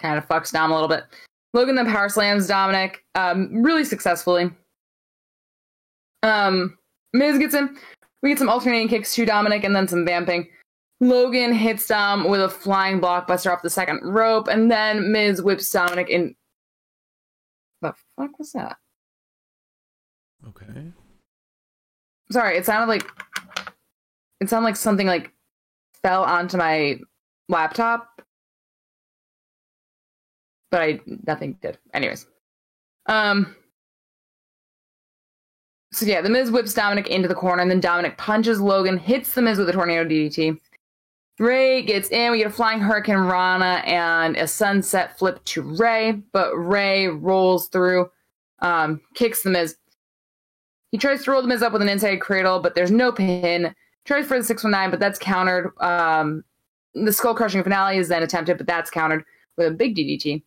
kind 0.00 0.16
of 0.16 0.26
fucks 0.26 0.52
Dom 0.52 0.70
a 0.70 0.74
little 0.74 0.88
bit. 0.88 1.04
Logan 1.52 1.74
then 1.74 1.84
power 1.84 2.08
slams 2.08 2.46
Dominic 2.46 3.04
um, 3.14 3.62
really 3.62 3.84
successfully. 3.84 4.50
Um, 6.22 6.78
Miz 7.12 7.38
gets 7.38 7.54
in. 7.54 7.76
We 8.22 8.30
get 8.30 8.38
some 8.38 8.48
alternating 8.48 8.88
kicks 8.88 9.14
to 9.16 9.26
Dominic 9.26 9.62
and 9.62 9.76
then 9.76 9.86
some 9.86 10.06
vamping. 10.06 10.48
Logan 11.00 11.52
hits 11.52 11.86
Dom 11.86 12.26
with 12.26 12.40
a 12.40 12.48
flying 12.48 13.02
blockbuster 13.02 13.52
off 13.52 13.60
the 13.60 13.68
second 13.68 14.00
rope, 14.02 14.48
and 14.48 14.70
then 14.70 15.12
Miz 15.12 15.42
whips 15.42 15.70
Dominic 15.70 16.08
in. 16.08 16.34
What 17.80 17.96
the 17.96 18.22
fuck 18.22 18.38
was 18.38 18.52
that? 18.52 18.78
Okay. 20.48 20.92
Sorry, 22.30 22.56
it 22.56 22.66
sounded 22.66 22.88
like 22.88 23.06
it 24.40 24.48
sounded 24.48 24.66
like 24.66 24.76
something 24.76 25.06
like 25.06 25.32
fell 26.02 26.24
onto 26.24 26.56
my 26.56 26.98
laptop, 27.48 28.22
but 30.70 30.80
I 30.80 31.00
nothing 31.26 31.56
did. 31.62 31.78
Anyways, 31.94 32.26
um, 33.06 33.54
so 35.92 36.04
yeah, 36.04 36.20
the 36.20 36.28
Miz 36.28 36.50
whips 36.50 36.74
Dominic 36.74 37.08
into 37.08 37.28
the 37.28 37.34
corner, 37.34 37.62
and 37.62 37.70
then 37.70 37.80
Dominic 37.80 38.18
punches 38.18 38.60
Logan, 38.60 38.98
hits 38.98 39.34
the 39.34 39.42
Miz 39.42 39.58
with 39.58 39.68
a 39.68 39.72
tornado 39.72 40.08
DDT. 40.08 40.58
Ray 41.38 41.82
gets 41.82 42.10
in. 42.10 42.32
We 42.32 42.38
get 42.38 42.46
a 42.46 42.50
flying 42.50 42.80
hurricanrana 42.80 43.86
and 43.86 44.36
a 44.36 44.46
sunset 44.46 45.18
flip 45.18 45.44
to 45.46 45.62
Ray, 45.62 46.12
but 46.32 46.54
Ray 46.54 47.08
rolls 47.08 47.68
through, 47.68 48.10
um, 48.60 49.00
kicks 49.14 49.42
the 49.42 49.50
Miz. 49.50 49.76
He 50.92 50.98
tries 50.98 51.24
to 51.24 51.30
roll 51.30 51.42
the 51.42 51.48
Miz 51.48 51.62
up 51.62 51.72
with 51.72 51.82
an 51.82 51.88
inside 51.88 52.20
cradle, 52.20 52.60
but 52.60 52.74
there's 52.74 52.90
no 52.90 53.12
pin. 53.12 53.74
tries 54.04 54.26
for 54.26 54.38
the 54.38 54.44
619, 54.44 54.90
but 54.90 55.00
that's 55.00 55.18
countered. 55.18 55.72
Um, 55.80 56.44
the 56.94 57.12
skull 57.12 57.34
crushing 57.34 57.62
finale 57.62 57.98
is 57.98 58.08
then 58.08 58.22
attempted, 58.22 58.56
but 58.56 58.66
that's 58.66 58.90
countered 58.90 59.24
with 59.56 59.66
a 59.68 59.70
big 59.70 59.96
DDT. 59.96 60.42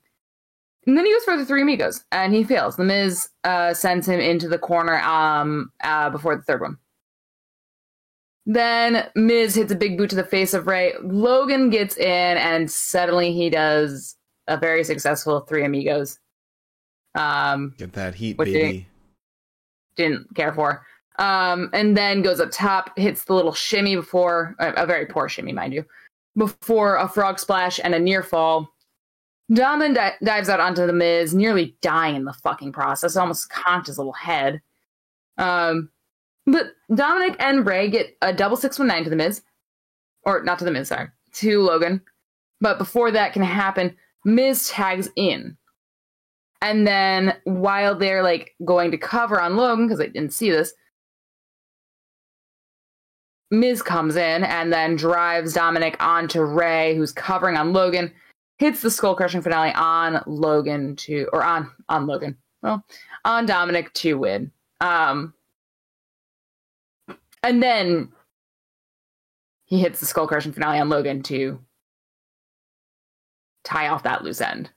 And 0.88 0.98
then 0.98 1.06
he 1.06 1.14
goes 1.14 1.24
for 1.24 1.38
the 1.38 1.46
three 1.46 1.62
amigos, 1.62 2.04
and 2.12 2.34
he 2.34 2.44
fails. 2.44 2.76
The 2.76 2.84
Miz 2.84 3.30
uh, 3.44 3.74
sends 3.74 4.08
him 4.08 4.20
into 4.20 4.48
the 4.48 4.58
corner 4.58 5.00
um, 5.02 5.72
uh, 5.84 6.10
before 6.10 6.36
the 6.36 6.42
third 6.42 6.62
one. 6.62 6.78
Then 8.46 9.08
Miz 9.16 9.54
hits 9.54 9.72
a 9.72 9.76
big 9.76 9.98
boot 9.98 10.10
to 10.10 10.16
the 10.16 10.24
face 10.24 10.56
of 10.56 10.66
Ray. 10.66 10.94
Logan 11.04 11.70
gets 11.70 11.98
in, 11.98 12.38
and 12.38 12.72
suddenly 12.72 13.34
he 13.34 13.50
does 13.50 14.16
a 14.48 14.58
very 14.58 14.84
successful 14.84 15.42
three 15.42 15.64
amigos. 15.64 16.18
Um, 17.14 17.76
Get 17.78 17.94
that 17.94 18.16
heat, 18.16 18.38
baby. 18.38 18.88
Didn't 19.96 20.34
care 20.36 20.54
for. 20.54 20.86
Um, 21.18 21.70
and 21.74 21.98
then 21.98 22.22
goes 22.22 22.40
up 22.40 22.50
top, 22.52 22.98
hits 22.98 23.26
the 23.26 23.34
little 23.34 23.54
shimmy 23.54 23.96
before 23.96 24.56
a, 24.60 24.86
very 24.86 25.06
poor 25.06 25.28
shimmy, 25.28 25.52
mind 25.52 25.74
you, 25.74 25.84
before 26.38 26.96
a 26.96 27.10
frog 27.10 27.40
splash 27.40 27.80
and 27.84 27.94
a 27.94 28.00
near 28.00 28.24
fall. 28.24 28.74
Domin 29.52 29.96
di- 29.96 30.16
dives 30.24 30.48
out 30.48 30.62
onto 30.62 30.86
the 30.86 30.94
Miz, 30.94 31.34
nearly 31.34 31.76
dying 31.82 32.16
in 32.16 32.24
the 32.24 32.34
fucking 32.34 32.72
process, 32.72 33.18
almost 33.18 33.50
conked 33.50 33.88
his 33.88 33.98
little 33.98 34.14
head. 34.14 34.62
Um, 35.38 35.90
but 36.46 36.68
Dominic 36.94 37.36
and 37.40 37.66
Ray 37.66 37.90
get 37.90 38.16
a 38.22 38.34
double 38.34 38.58
six 38.58 38.80
one 38.80 38.88
nine 38.88 39.04
to 39.04 39.10
the 39.10 39.16
Miz, 39.16 39.42
or 40.24 40.44
not 40.44 40.60
to 40.60 40.66
the 40.66 40.72
Miz, 40.72 40.88
sorry, 40.88 41.10
to 41.34 41.62
Logan. 41.62 42.02
But 42.62 42.78
before 42.78 43.12
that 43.12 43.34
can 43.34 43.42
happen, 43.42 43.96
Miz 44.24 44.70
tags 44.70 45.10
in. 45.16 45.58
And 46.62 46.86
then 46.86 47.38
while 47.45 47.95
they're 47.95 48.24
like 48.24 48.55
going 48.66 48.91
to 48.91 48.97
cover 48.97 49.41
on 49.41 49.55
Logan, 49.55 49.88
because 49.88 50.01
I 50.01 50.07
didn't 50.07 50.34
see 50.34 50.49
this, 50.51 50.74
Miz 53.51 53.82
comes 53.82 54.16
in 54.16 54.43
and 54.43 54.72
then 54.72 54.95
drives 54.95 55.53
Dominic 55.53 55.95
onto 55.99 56.41
Ray, 56.41 56.95
who's 56.95 57.12
covering 57.12 57.55
on 57.55 57.74
Logan, 57.74 58.12
hits 58.57 58.82
the 58.82 58.91
skull 58.91 59.16
crushing 59.16 59.41
finale 59.41 59.74
on 59.74 60.22
Logan 60.28 60.95
to 60.97 61.28
or 61.34 61.43
on 61.43 61.72
on 61.88 62.05
Logan. 62.05 62.38
Well, 62.62 62.84
on 63.26 63.45
Dominic 63.45 63.93
to 63.95 64.16
win. 64.16 64.51
Um 64.82 65.34
and 67.41 67.64
then 67.64 68.10
he 69.66 69.80
hits 69.80 69.99
the 69.99 70.05
skull 70.05 70.28
crushing 70.28 70.51
finale 70.51 70.80
on 70.80 70.89
Logan 70.89 71.24
to 71.24 71.60
tie 73.64 73.88
off 73.88 74.03
that 74.03 74.24
loose 74.24 74.41
end. 74.41 74.70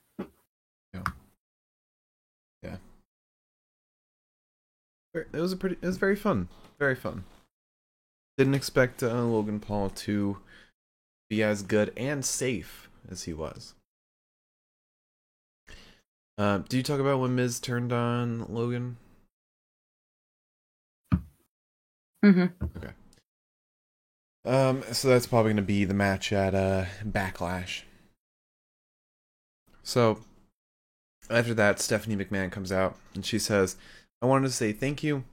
It 5.13 5.27
was 5.33 5.53
a 5.53 5.57
pretty. 5.57 5.77
It 5.81 5.85
was 5.85 5.97
very 5.97 6.15
fun. 6.15 6.49
Very 6.79 6.95
fun. 6.95 7.23
Didn't 8.37 8.55
expect 8.55 9.03
uh, 9.03 9.23
Logan 9.23 9.59
Paul 9.59 9.89
to 9.89 10.37
be 11.29 11.43
as 11.43 11.61
good 11.61 11.93
and 11.95 12.25
safe 12.25 12.89
as 13.09 13.23
he 13.23 13.33
was. 13.33 13.75
Uh, 16.37 16.59
do 16.67 16.77
you 16.77 16.83
talk 16.83 16.99
about 16.99 17.19
when 17.19 17.35
Miz 17.35 17.59
turned 17.59 17.93
on 17.93 18.47
Logan? 18.49 18.97
Mm-hmm. 22.25 22.45
Okay. 22.77 22.93
Um, 24.45 24.83
so 24.91 25.09
that's 25.09 25.27
probably 25.27 25.49
going 25.49 25.57
to 25.57 25.61
be 25.61 25.85
the 25.85 25.93
match 25.93 26.33
at 26.33 26.55
uh, 26.55 26.85
Backlash. 27.05 27.81
So 29.83 30.21
after 31.29 31.53
that, 31.53 31.79
Stephanie 31.79 32.15
McMahon 32.15 32.51
comes 32.51 32.71
out 32.71 32.97
and 33.13 33.25
she 33.25 33.37
says, 33.37 33.75
I 34.23 34.25
wanted 34.25 34.47
to 34.47 34.53
say 34.53 34.71
thank 34.71 35.03
you. 35.03 35.25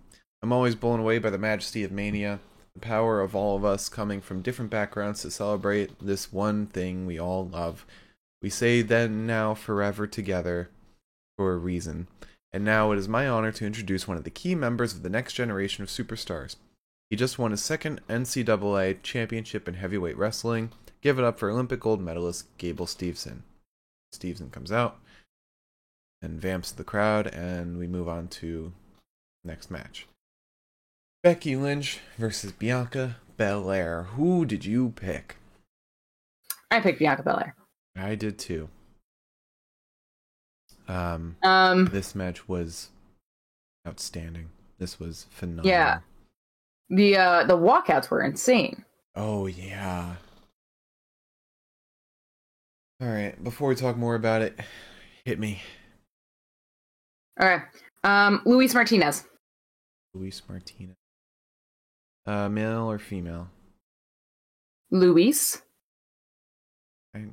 I'm 0.43 0.53
always 0.53 0.74
blown 0.74 0.99
away 0.99 1.20
by 1.20 1.30
the 1.30 1.38
majesty 1.38 1.84
of 1.84 1.93
Mania, 1.93 2.41
the 2.74 2.80
power 2.80 3.20
of 3.20 3.36
all 3.36 3.57
of 3.57 3.64
us 3.64 3.88
coming 3.88 4.20
from 4.20 4.43
different 4.43 4.72
backgrounds 4.72 5.22
to 5.22 5.30
celebrate 5.30 5.93
this 6.05 6.32
one 6.32 6.66
thing 6.66 7.07
we 7.07 7.16
all 7.16 7.47
love. 7.47 7.86
We 8.43 8.51
say 8.51 8.82
then, 8.82 9.28
now, 9.28 9.55
forever 9.55 10.09
together 10.09 10.70
for 11.38 11.53
a 11.53 11.59
reason. 11.59 12.09
And 12.53 12.64
now 12.64 12.91
it 12.91 12.99
is 12.99 13.07
my 13.07 13.28
honor 13.28 13.53
to 13.53 13.64
introduce 13.64 14.09
one 14.09 14.16
of 14.16 14.24
the 14.24 14.30
key 14.30 14.57
members 14.57 14.93
of 14.93 15.05
the 15.05 15.09
next 15.09 15.34
generation 15.34 15.84
of 15.84 15.88
superstars. 15.88 16.57
He 17.11 17.16
just 17.16 17.38
won 17.38 17.53
his 17.53 17.62
second 17.62 18.01
NCAA 18.09 19.05
championship 19.05 19.68
in 19.68 19.74
heavyweight 19.74 20.18
wrestling. 20.18 20.72
Give 21.01 21.16
it 21.16 21.24
up 21.24 21.38
for 21.38 21.49
Olympic 21.49 21.78
gold 21.78 22.01
medalist 22.01 22.47
Gable 22.59 22.86
Steveson. 22.86 23.43
Steveson 24.12 24.51
comes 24.51 24.72
out 24.72 24.99
and 26.23 26.41
vamps 26.41 26.71
the 26.73 26.85
crowd, 26.85 27.27
and 27.29 27.79
we 27.79 27.87
move 27.87 28.09
on 28.09 28.29
to 28.29 28.73
next 29.45 29.71
match. 29.71 30.07
Becky 31.23 31.57
Lynch 31.57 32.01
versus 32.18 32.53
Bianca 32.53 33.16
Belair. 33.37 34.05
Who 34.14 34.45
did 34.45 34.64
you 34.64 34.91
pick? 34.97 35.37
I 36.71 36.81
picked 36.81 36.99
Bianca 36.99 37.23
Belair. 37.23 37.55
I 37.97 38.14
did 38.14 38.39
too. 38.39 38.68
Um, 40.89 41.37
Um, 41.43 41.87
this 41.87 42.14
match 42.14 42.49
was 42.49 42.89
outstanding. 43.87 44.51
This 44.79 44.99
was 44.99 45.27
phenomenal. 45.31 45.66
Yeah. 45.66 45.99
the 46.89 47.16
uh, 47.16 47.45
the 47.45 47.57
walkouts 47.57 48.11
were 48.11 48.23
insane. 48.23 48.85
Oh 49.14 49.47
yeah. 49.47 50.14
All 53.01 53.09
right. 53.09 53.43
Before 53.43 53.68
we 53.68 53.75
talk 53.75 53.97
more 53.97 54.14
about 54.14 54.43
it, 54.43 54.59
hit 55.25 55.39
me, 55.39 55.62
Okay, 57.41 57.64
um, 58.05 58.43
Luis 58.45 58.74
Martinez. 58.74 59.24
Luis 60.14 60.43
Martinez. 60.49 60.97
Uh, 62.26 62.49
male 62.49 62.91
or 62.91 62.99
female? 62.99 63.49
Luis. 64.91 65.62
I, 67.14 67.24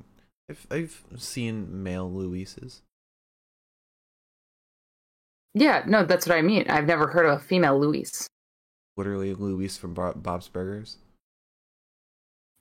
I've 0.48 0.66
I've 0.70 1.04
seen 1.16 1.82
male 1.82 2.10
Luises. 2.10 2.82
Yeah, 5.54 5.82
no, 5.86 6.04
that's 6.04 6.26
what 6.26 6.38
I 6.38 6.42
mean. 6.42 6.70
I've 6.70 6.86
never 6.86 7.08
heard 7.08 7.26
of 7.26 7.38
a 7.38 7.42
female 7.42 7.78
Luis. 7.78 8.28
Literally 8.96 9.34
Luis 9.34 9.76
from 9.76 9.94
Bob's 9.94 10.48
Burgers. 10.48 10.96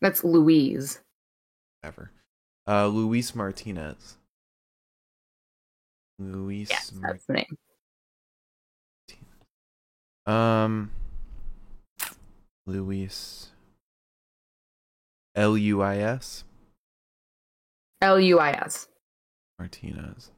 That's 0.02 0.24
Louise. 0.24 1.00
Ever. 1.84 2.12
Uh, 2.68 2.88
Luis 2.88 3.34
Martinez. 3.34 4.17
Luis. 6.20 6.70
Yes, 6.70 6.92
Mar- 6.94 7.12
that's 7.14 7.26
the 7.26 7.34
name. 7.34 7.58
um. 10.26 10.92
Luis. 12.66 13.52
L 15.36 15.58
U 15.58 15.82
I 15.82 15.98
S 15.98 16.44
L 18.02 18.20
U 18.20 18.40
I 18.40 18.52
S. 18.52 18.88
Martinez. 19.60 20.32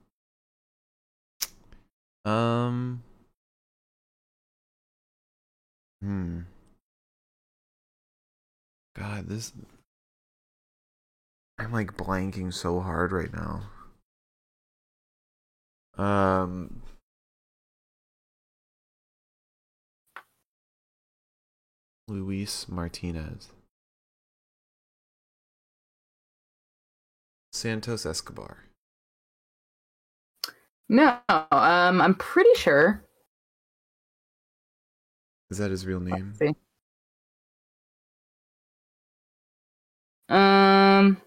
Um. 2.25 3.03
Hmm. 6.01 6.41
God, 8.95 9.27
this. 9.27 9.53
I'm 11.57 11.71
like 11.71 11.97
blanking 11.97 12.53
so 12.53 12.79
hard 12.79 13.11
right 13.11 13.33
now. 13.33 13.63
Um. 15.99 16.81
Luis 22.07 22.67
Martinez. 22.69 23.49
Santos 27.51 28.05
Escobar. 28.05 28.63
No, 30.87 31.19
um, 31.29 32.01
I'm 32.01 32.15
pretty 32.15 32.53
sure. 32.55 33.03
Is 35.51 35.57
that 35.57 35.69
his 35.69 35.85
real 35.85 35.99
name? 35.99 36.33
Um, 40.29 41.17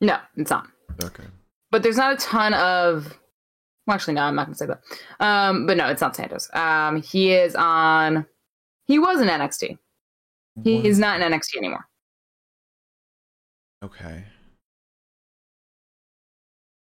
no, 0.00 0.18
it's 0.36 0.50
not. 0.50 0.66
Okay. 1.04 1.24
But 1.70 1.84
there's 1.84 1.96
not 1.96 2.14
a 2.14 2.16
ton 2.16 2.54
of. 2.54 3.16
Well, 3.90 3.96
actually, 3.96 4.14
no, 4.14 4.22
I'm 4.22 4.36
not 4.36 4.46
going 4.46 4.54
to 4.54 4.58
say 4.58 4.66
that. 4.66 4.82
Um, 5.18 5.66
but 5.66 5.76
no, 5.76 5.88
it's 5.88 6.00
not 6.00 6.14
Santos. 6.14 6.48
Um, 6.54 7.02
he 7.02 7.32
is 7.32 7.56
on. 7.56 8.24
He 8.86 9.00
was 9.00 9.20
in 9.20 9.26
NXT. 9.26 9.78
He 10.62 10.86
is 10.86 10.96
not 10.96 11.20
in 11.20 11.32
NXT 11.32 11.56
anymore. 11.56 11.88
Okay. 13.82 14.22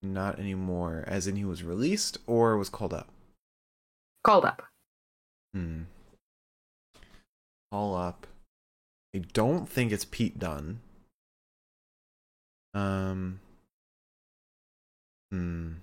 Not 0.02 0.40
anymore. 0.40 1.04
As 1.06 1.28
in 1.28 1.36
he 1.36 1.46
was 1.46 1.62
released 1.62 2.18
or 2.26 2.58
was 2.58 2.70
called 2.70 2.92
up? 2.92 3.10
Called 4.24 4.46
up. 4.46 4.64
Hmm. 5.54 5.84
Call 7.72 7.94
up. 7.94 8.26
I 9.16 9.20
don't 9.20 9.70
think 9.70 9.92
it's 9.92 10.06
Pete 10.06 10.40
Dunne. 10.40 10.80
Um. 12.74 13.42
Hmm. 15.32 15.74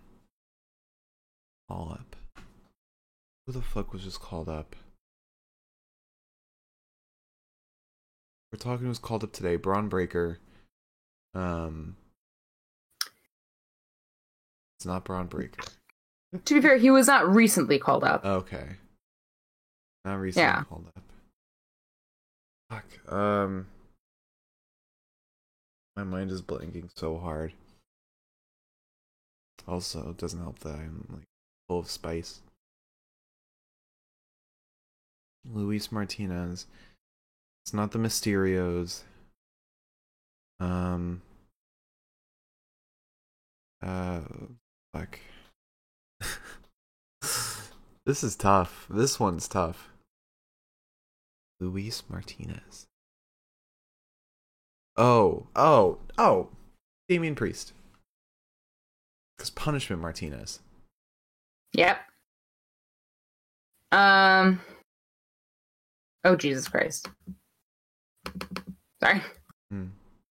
Call 1.73 1.93
up. 1.99 2.17
Who 3.47 3.53
the 3.55 3.63
fuck 3.63 3.95
was 3.95 4.03
just 4.05 4.21
called 4.21 4.47
up? 4.47 4.77
We're 8.53 8.59
talking 8.59 8.85
who's 8.87 8.99
called 8.99 9.25
up 9.25 9.33
today. 9.33 9.57
Bron 9.57 9.89
Breakker. 9.89 10.39
Um, 11.35 11.97
it's 14.77 14.85
not 14.85 15.05
Bron 15.05 15.27
Breakker. 15.29 15.63
To 16.47 16.55
be 16.55 16.61
fair, 16.63 16.77
he 16.79 16.91
was 16.91 17.07
not 17.07 17.27
recently 17.29 17.79
called 17.79 18.05
up. 18.05 18.23
Okay. 18.25 18.77
Not 20.05 20.15
recently 20.17 20.45
Yeah. 20.45 20.65
called 20.65 20.87
up. 20.95 21.05
Fuck. 22.71 23.13
Um. 23.13 23.67
My 25.97 26.05
mind 26.05 26.31
is 26.31 26.41
blanking 26.43 26.91
so 26.97 27.17
hard. 27.19 27.53
Also, 29.67 30.11
it 30.11 30.17
doesn't 30.19 30.41
help 30.41 30.59
that 30.61 30.75
I'm 30.75 31.07
like 31.13 31.27
full 31.69 31.81
of 31.81 31.91
spice. 31.91 32.41
Luis 35.45 35.91
Martinez. 35.91 36.67
It's 37.65 37.75
not 37.75 37.93
the 37.93 37.99
Mysterios. 37.99 39.03
Um. 40.61 41.23
Uh. 43.83 44.21
Fuck. 44.93 45.19
this 48.07 48.23
is 48.23 48.37
tough. 48.37 48.87
This 48.91 49.19
one's 49.19 49.49
tough. 49.49 49.89
Luis 51.61 52.03
Martinez. 52.09 52.87
Oh, 54.97 55.47
oh, 55.57 55.99
oh. 56.19 56.49
Damien 57.09 57.35
Priest. 57.35 57.73
Because 59.37 59.51
Punishment 59.51 60.03
Martinez. 60.03 60.61
Yep. 61.75 61.99
Um. 63.93 64.61
Oh 66.25 66.37
Jesus 66.37 66.69
Christ! 66.69 67.09
Sorry, 69.03 69.21
Hmm. 69.71 69.87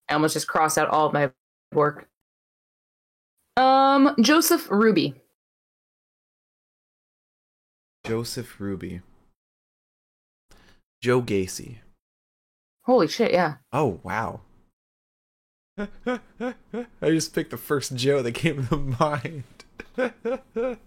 I 0.09 0.13
almost 0.13 0.33
just 0.33 0.47
crossed 0.47 0.77
out 0.77 0.87
all 0.89 1.07
of 1.07 1.13
my 1.13 1.31
work. 1.73 2.07
Um, 3.57 4.15
Joseph 4.21 4.69
Ruby. 4.71 5.15
Joseph 8.05 8.59
Ruby. 8.59 9.01
Joe 11.01 11.21
Gacy. 11.21 11.77
Holy 12.85 13.07
shit! 13.07 13.31
Yeah. 13.31 13.55
Oh, 13.73 13.99
wow. 14.03 14.41
I 15.77 16.19
just 17.01 17.33
picked 17.33 17.51
the 17.51 17.57
first 17.57 17.95
Joe 17.95 18.21
that 18.21 18.33
came 18.33 18.67
to 18.67 18.77
mind. 18.77 19.43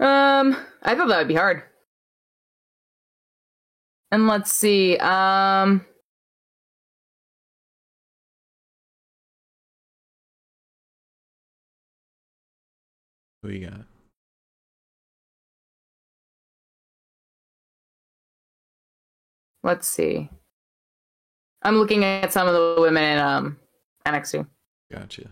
Um, 0.00 0.56
I 0.82 0.94
thought 0.94 1.08
that 1.08 1.18
would 1.18 1.28
be 1.28 1.34
hard. 1.34 1.62
And 4.10 4.26
let's 4.26 4.52
see. 4.52 4.96
Um, 4.98 5.84
Who 13.42 13.50
you 13.50 13.66
got? 13.68 13.84
let's 19.64 19.88
see. 19.88 20.28
I'm 21.62 21.76
looking 21.76 22.04
at 22.04 22.32
some 22.32 22.46
of 22.46 22.54
the 22.54 22.76
women 22.80 23.02
in 23.02 23.18
um 23.18 23.58
NXT. 24.06 24.46
Gotcha. 24.92 25.30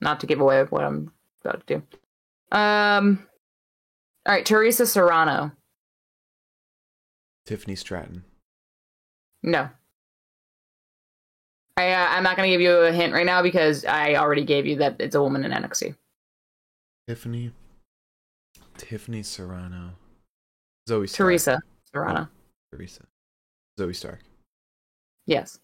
Not 0.00 0.20
to 0.20 0.26
give 0.26 0.40
away 0.40 0.64
what 0.64 0.82
I'm 0.82 1.12
about 1.44 1.64
to 1.66 1.74
do. 1.76 1.82
Um. 2.52 3.26
All 4.26 4.34
right, 4.34 4.44
Teresa 4.44 4.86
Serrano. 4.86 5.52
Tiffany 7.46 7.76
Stratton. 7.76 8.24
No. 9.42 9.68
I 11.76 11.92
uh, 11.92 12.06
I'm 12.10 12.22
not 12.22 12.36
gonna 12.36 12.48
give 12.48 12.60
you 12.60 12.72
a 12.72 12.92
hint 12.92 13.12
right 13.12 13.26
now 13.26 13.42
because 13.42 13.84
I 13.84 14.14
already 14.14 14.44
gave 14.44 14.66
you 14.66 14.76
that 14.76 14.96
it's 14.98 15.14
a 15.14 15.22
woman 15.22 15.44
in 15.44 15.52
NXT. 15.52 15.94
Tiffany. 17.06 17.52
Tiffany 18.76 19.22
Serrano. 19.22 19.92
Zoey 20.88 21.08
Stark. 21.08 21.28
Teresa 21.28 21.60
Serrano. 21.92 22.28
Teresa. 22.72 23.04
Zoey 23.78 23.94
Stark. 23.94 24.20
Yes. 25.26 25.58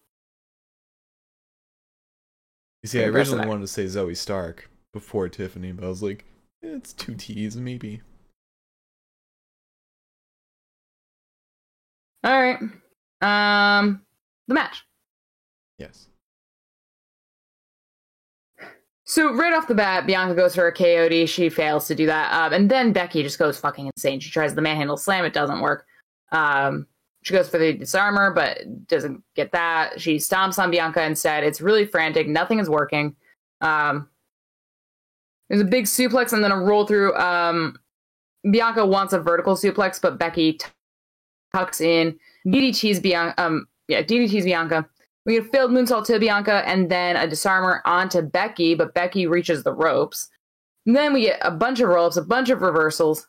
You 2.83 2.89
see, 2.89 3.01
I 3.01 3.07
originally 3.07 3.47
wanted 3.47 3.61
to 3.61 3.67
say 3.67 3.85
Zoey 3.85 4.15
Stark 4.15 4.69
before 4.93 5.29
Tiffany, 5.29 5.71
but 5.71 5.85
I 5.85 5.87
was 5.87 6.03
like, 6.03 6.25
it's 6.63 6.93
two 6.93 7.15
T's, 7.15 7.57
maybe. 7.57 8.01
All 12.23 12.41
right. 12.41 12.57
Um, 13.21 14.01
the 14.47 14.53
match. 14.53 14.85
Yes. 15.77 16.07
So 19.05 19.33
right 19.33 19.53
off 19.53 19.67
the 19.67 19.75
bat, 19.75 20.07
Bianca 20.07 20.33
goes 20.33 20.55
for 20.55 20.67
a 20.67 20.73
KOD. 20.73 21.27
She 21.27 21.49
fails 21.49 21.87
to 21.87 21.95
do 21.95 22.05
that, 22.05 22.33
um, 22.33 22.53
and 22.53 22.71
then 22.71 22.93
Becky 22.93 23.21
just 23.21 23.37
goes 23.37 23.59
fucking 23.59 23.91
insane. 23.95 24.21
She 24.21 24.31
tries 24.31 24.55
the 24.55 24.61
manhandle 24.61 24.97
slam. 24.97 25.25
It 25.25 25.33
doesn't 25.33 25.59
work. 25.59 25.85
Um, 26.31 26.87
she 27.23 27.33
goes 27.33 27.49
for 27.49 27.57
the 27.57 27.73
disarmer, 27.73 28.31
but 28.31 28.87
doesn't 28.87 29.21
get 29.35 29.51
that. 29.51 29.99
She 29.99 30.17
stomps 30.17 30.57
on 30.57 30.71
Bianca 30.71 31.03
instead. 31.03 31.43
It's 31.43 31.61
really 31.61 31.85
frantic. 31.85 32.27
Nothing 32.27 32.59
is 32.59 32.69
working. 32.69 33.15
Um, 33.61 34.09
there's 35.49 35.61
a 35.61 35.65
big 35.65 35.85
suplex 35.85 36.33
and 36.33 36.43
then 36.43 36.51
a 36.51 36.57
roll 36.57 36.85
through. 36.85 37.15
Um, 37.15 37.77
Bianca 38.49 38.85
wants 38.85 39.13
a 39.13 39.19
vertical 39.19 39.55
suplex, 39.55 40.01
but 40.01 40.17
Becky 40.17 40.59
tucks 41.53 41.81
in 41.81 42.17
DDT's 42.47 42.99
Bianca. 42.99 43.41
Um, 43.41 43.67
yeah, 43.87 44.01
DDT's 44.01 44.45
Bianca. 44.45 44.87
We 45.25 45.33
get 45.33 45.45
a 45.45 45.49
failed 45.49 45.71
moonsault 45.71 46.05
to 46.07 46.19
Bianca 46.19 46.67
and 46.67 46.89
then 46.89 47.15
a 47.15 47.27
disarmer 47.27 47.81
onto 47.85 48.21
Becky, 48.21 48.75
but 48.75 48.93
Becky 48.93 49.25
reaches 49.25 49.63
the 49.63 49.73
ropes. 49.73 50.29
And 50.85 50.95
then 50.95 51.13
we 51.13 51.21
get 51.21 51.39
a 51.41 51.51
bunch 51.51 51.79
of 51.79 51.89
ropes, 51.89 52.17
a 52.17 52.21
bunch 52.21 52.49
of 52.49 52.61
reversals. 52.61 53.27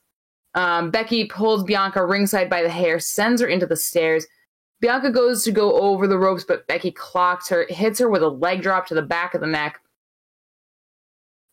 Um, 0.54 0.90
Becky 0.90 1.26
pulls 1.26 1.62
Bianca 1.62 2.04
ringside 2.04 2.50
by 2.50 2.62
the 2.62 2.68
hair, 2.68 2.98
sends 2.98 3.40
her 3.40 3.46
into 3.46 3.66
the 3.66 3.76
stairs. 3.76 4.26
Bianca 4.80 5.10
goes 5.10 5.44
to 5.44 5.52
go 5.52 5.72
over 5.80 6.06
the 6.06 6.18
ropes, 6.18 6.44
but 6.44 6.66
Becky 6.66 6.90
clocks 6.90 7.48
her, 7.48 7.66
hits 7.68 7.98
her 8.00 8.08
with 8.08 8.22
a 8.22 8.28
leg 8.28 8.62
drop 8.62 8.86
to 8.86 8.94
the 8.94 9.02
back 9.02 9.34
of 9.34 9.40
the 9.40 9.46
neck. 9.46 9.80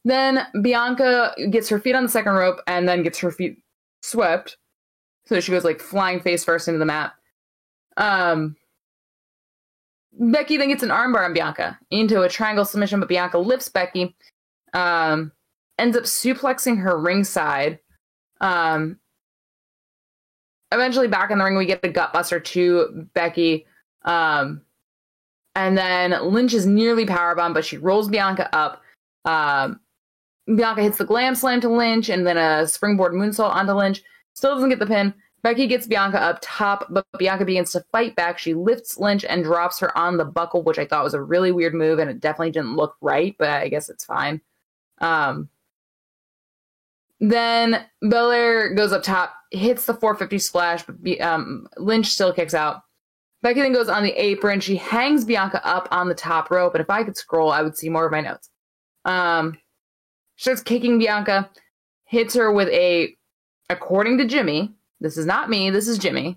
Then 0.03 0.47
Bianca 0.61 1.33
gets 1.49 1.69
her 1.69 1.79
feet 1.79 1.95
on 1.95 2.03
the 2.03 2.09
second 2.09 2.33
rope 2.33 2.59
and 2.67 2.87
then 2.87 3.03
gets 3.03 3.19
her 3.19 3.31
feet 3.31 3.61
swept. 4.01 4.57
So 5.25 5.39
she 5.39 5.51
goes 5.51 5.63
like 5.63 5.79
flying 5.79 6.19
face 6.19 6.43
first 6.43 6.67
into 6.67 6.79
the 6.79 6.85
mat. 6.85 7.13
Um, 7.97 8.55
Becky 10.13 10.57
then 10.57 10.69
gets 10.69 10.83
an 10.83 10.89
armbar 10.89 11.25
on 11.25 11.33
Bianca 11.33 11.79
into 11.89 12.21
a 12.21 12.29
triangle 12.29 12.65
submission, 12.65 12.99
but 12.99 13.09
Bianca 13.09 13.37
lifts 13.37 13.69
Becky, 13.69 14.15
um, 14.73 15.31
ends 15.77 15.95
up 15.95 16.03
suplexing 16.03 16.81
her 16.81 16.97
ringside. 16.97 17.79
Um, 18.41 18.97
eventually, 20.71 21.07
back 21.07 21.31
in 21.31 21.37
the 21.37 21.45
ring, 21.45 21.57
we 21.57 21.65
get 21.65 21.85
a 21.85 21.89
gutbuster 21.89 22.43
to 22.43 23.07
Becky. 23.13 23.65
Um, 24.03 24.61
and 25.55 25.77
then 25.77 26.11
Lynch 26.31 26.53
is 26.53 26.65
nearly 26.65 27.05
powerbomb, 27.05 27.53
but 27.53 27.65
she 27.65 27.77
rolls 27.77 28.09
Bianca 28.09 28.53
up. 28.55 28.81
Um, 29.25 29.79
Bianca 30.47 30.81
hits 30.81 30.97
the 30.97 31.05
glam 31.05 31.35
slam 31.35 31.61
to 31.61 31.69
Lynch 31.69 32.09
and 32.09 32.25
then 32.25 32.37
a 32.37 32.67
springboard 32.67 33.13
moonsault 33.13 33.53
onto 33.53 33.73
Lynch. 33.73 34.01
Still 34.33 34.55
doesn't 34.55 34.69
get 34.69 34.79
the 34.79 34.85
pin. 34.85 35.13
Becky 35.43 35.65
gets 35.65 35.87
Bianca 35.87 36.21
up 36.21 36.39
top, 36.41 36.87
but 36.89 37.05
Bianca 37.17 37.45
begins 37.45 37.71
to 37.71 37.83
fight 37.91 38.15
back. 38.15 38.37
She 38.37 38.53
lifts 38.53 38.97
Lynch 38.97 39.25
and 39.25 39.43
drops 39.43 39.79
her 39.79 39.95
on 39.97 40.17
the 40.17 40.25
buckle, 40.25 40.61
which 40.61 40.77
I 40.77 40.85
thought 40.85 41.03
was 41.03 41.15
a 41.15 41.21
really 41.21 41.51
weird 41.51 41.73
move, 41.73 41.97
and 41.97 42.09
it 42.09 42.19
definitely 42.19 42.51
didn't 42.51 42.75
look 42.75 42.95
right, 43.01 43.35
but 43.39 43.49
I 43.49 43.67
guess 43.67 43.89
it's 43.89 44.05
fine. 44.05 44.41
Um, 44.99 45.49
then 47.19 47.85
Belair 48.01 48.73
goes 48.75 48.91
up 48.91 49.01
top, 49.01 49.33
hits 49.49 49.85
the 49.85 49.95
450 49.95 50.37
splash, 50.39 50.83
but 50.83 51.21
um, 51.21 51.67
Lynch 51.77 52.07
still 52.07 52.33
kicks 52.33 52.53
out. 52.53 52.83
Becky 53.41 53.61
then 53.61 53.73
goes 53.73 53.89
on 53.89 54.03
the 54.03 54.13
apron. 54.13 54.59
She 54.59 54.75
hangs 54.75 55.25
Bianca 55.25 55.65
up 55.65 55.87
on 55.91 56.07
the 56.07 56.13
top 56.13 56.51
rope, 56.51 56.75
and 56.75 56.81
if 56.81 56.89
I 56.91 57.03
could 57.03 57.17
scroll, 57.17 57.51
I 57.51 57.63
would 57.63 57.75
see 57.75 57.89
more 57.89 58.05
of 58.05 58.11
my 58.11 58.21
notes. 58.21 58.49
Um, 59.05 59.57
starts 60.41 60.63
kicking 60.63 60.97
Bianca, 60.97 61.51
hits 62.05 62.33
her 62.33 62.51
with 62.51 62.67
a, 62.69 63.15
according 63.69 64.17
to 64.17 64.25
Jimmy, 64.25 64.73
this 64.99 65.15
is 65.15 65.27
not 65.27 65.51
me, 65.51 65.69
this 65.69 65.87
is 65.87 65.99
Jimmy, 65.99 66.35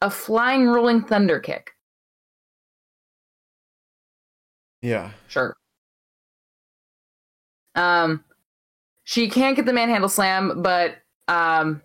a 0.00 0.08
flying 0.08 0.66
rolling 0.66 1.02
thunder 1.02 1.38
kick. 1.38 1.72
Yeah. 4.80 5.10
Sure. 5.28 5.54
Um, 7.74 8.24
she 9.04 9.28
can't 9.28 9.54
get 9.54 9.66
the 9.66 9.74
manhandle 9.74 10.08
slam, 10.08 10.62
but 10.62 10.96
um, 11.28 11.82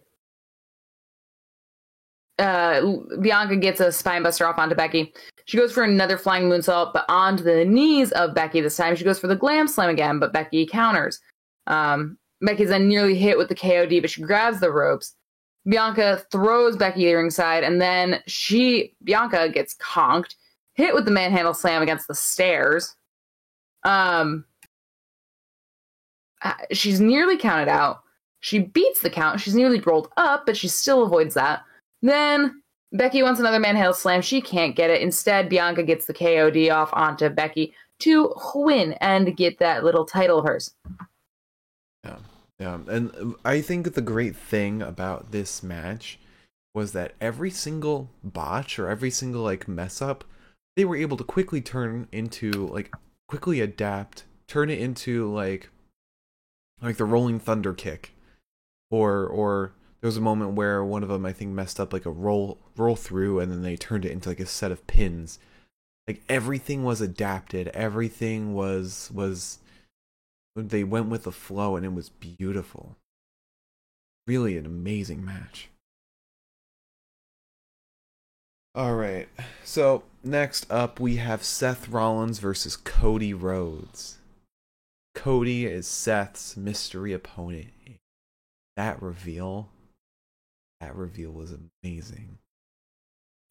uh, 2.39 2.81
Bianca 3.21 3.55
gets 3.55 3.79
a 3.79 3.88
spinebuster 3.88 4.47
off 4.47 4.57
onto 4.57 4.75
Becky. 4.75 5.13
She 5.45 5.57
goes 5.57 5.71
for 5.71 5.84
another 5.84 6.17
flying 6.17 6.45
moonsault, 6.45 6.93
but 6.93 7.05
onto 7.09 7.43
the 7.43 7.65
knees 7.65 8.11
of 8.13 8.34
Becky 8.34 8.61
this 8.61 8.77
time. 8.77 8.95
She 8.95 9.03
goes 9.03 9.19
for 9.19 9.27
the 9.27 9.36
glam 9.36 9.67
slam 9.67 9.89
again, 9.89 10.19
but 10.19 10.34
Becky 10.34 10.65
counters. 10.65 11.19
Um, 11.67 12.17
Becky's 12.41 12.69
then 12.69 12.88
nearly 12.88 13.15
hit 13.15 13.38
with 13.38 13.49
the 13.49 13.55
KOD, 13.55 14.01
but 14.01 14.09
she 14.09 14.21
grabs 14.21 14.59
the 14.59 14.71
ropes. 14.71 15.15
Bianca 15.65 16.23
throws 16.31 16.75
Becky 16.75 17.05
to 17.05 17.15
ringside, 17.15 17.63
and 17.63 17.81
then 17.81 18.21
she 18.27 18.95
Bianca 19.03 19.49
gets 19.49 19.75
conked, 19.75 20.36
hit 20.73 20.93
with 20.93 21.05
the 21.05 21.11
manhandle 21.11 21.53
slam 21.53 21.81
against 21.81 22.07
the 22.07 22.15
stairs. 22.15 22.95
Um, 23.84 24.45
uh, 26.41 26.53
she's 26.71 26.99
nearly 26.99 27.38
counted 27.38 27.69
out. 27.69 28.01
She 28.41 28.59
beats 28.59 29.01
the 29.01 29.09
count. 29.09 29.39
She's 29.39 29.55
nearly 29.55 29.79
rolled 29.79 30.09
up, 30.17 30.45
but 30.45 30.57
she 30.57 30.67
still 30.67 31.03
avoids 31.03 31.36
that. 31.36 31.63
Then 32.04 32.62
Becky 32.91 33.24
wants 33.24 33.39
another 33.39 33.60
manhandle 33.60 33.93
slam. 33.93 34.22
She 34.22 34.41
can't 34.41 34.76
get 34.76 34.91
it. 34.91 35.01
Instead, 35.01 35.49
Bianca 35.49 35.82
gets 35.82 36.06
the 36.06 36.14
KOD 36.14 36.72
off 36.72 36.89
onto 36.93 37.30
Becky 37.30 37.74
to 37.99 38.36
win 38.54 38.93
and 39.01 39.36
get 39.36 39.58
that 39.60 39.84
little 39.84 40.06
title 40.06 40.39
of 40.39 40.45
hers. 40.45 40.76
Yeah, 42.04 42.18
yeah, 42.60 42.80
and 42.88 43.36
I 43.45 43.62
think 43.62 43.93
the 43.93 44.01
great 44.01 44.36
thing 44.36 44.82
about 44.82 45.32
this 45.32 45.64
match 45.64 46.20
was 46.76 46.91
that 46.91 47.14
every 47.22 47.49
single 47.49 48.10
botch 48.24 48.78
or 48.78 48.89
every 48.89 49.10
single 49.10 49.43
like 49.43 49.68
mess 49.68 50.01
up, 50.01 50.26
they 50.76 50.84
were 50.84 50.97
able 50.97 51.16
to 51.18 51.24
quickly 51.24 51.62
turn 51.62 52.10
into 52.12 52.51
like 52.51 52.91
quickly 53.30 53.62
adapt, 53.62 54.26
turn 54.47 54.70
it 54.70 54.80
into 54.80 55.32
like 55.32 55.70
like 56.82 56.97
the 56.97 57.06
rolling 57.06 57.39
thunder 57.39 57.74
kick, 57.74 58.14
or 58.91 59.26
or 59.26 59.72
there 60.04 60.10
was 60.10 60.18
a 60.18 60.22
moment 60.22 60.56
where 60.56 60.84
one 60.84 61.01
of 61.01 61.08
them 61.08 61.26
I 61.26 61.32
think 61.32 61.51
messed 61.51 61.80
up 61.80 61.93
like 61.93 62.06
a 62.06 62.12
roll 62.12 62.58
roll 62.76 62.97
through, 62.97 63.39
and 63.39 63.49
then 63.49 63.62
they 63.62 63.78
turned 63.78 64.04
it 64.04 64.12
into 64.12 64.28
like 64.28 64.41
a 64.41 64.45
set 64.45 64.70
of 64.70 64.86
pins. 64.86 65.39
Like 66.10 66.22
everything 66.28 66.84
was 66.84 66.99
adapted, 66.99 67.70
everything 67.70 68.54
was 68.54 69.10
was 69.14 69.60
they 70.58 70.84
went 70.84 71.08
with 71.08 71.24
the 71.24 71.32
flow, 71.32 71.78
and 71.78 71.86
it 71.86 71.93
was 71.93 72.10
beautiful. 72.10 72.97
Really, 74.28 74.58
an 74.58 74.66
amazing 74.66 75.24
match. 75.24 75.70
All 78.76 78.95
right. 78.95 79.30
So, 79.64 80.04
next 80.22 80.70
up 80.70 80.99
we 80.99 81.16
have 81.16 81.45
Seth 81.45 81.88
Rollins 81.88 82.39
versus 82.39 82.76
Cody 82.76 83.34
Rhodes. 83.34 84.18
Cody 85.16 85.66
is 85.66 85.88
Seth's 85.88 86.58
mystery 86.58 87.14
opponent. 87.14 87.70
That 88.76 89.01
reveal, 89.01 89.70
that 90.84 90.95
reveal 90.97 91.31
was 91.31 91.55
amazing. 91.84 92.38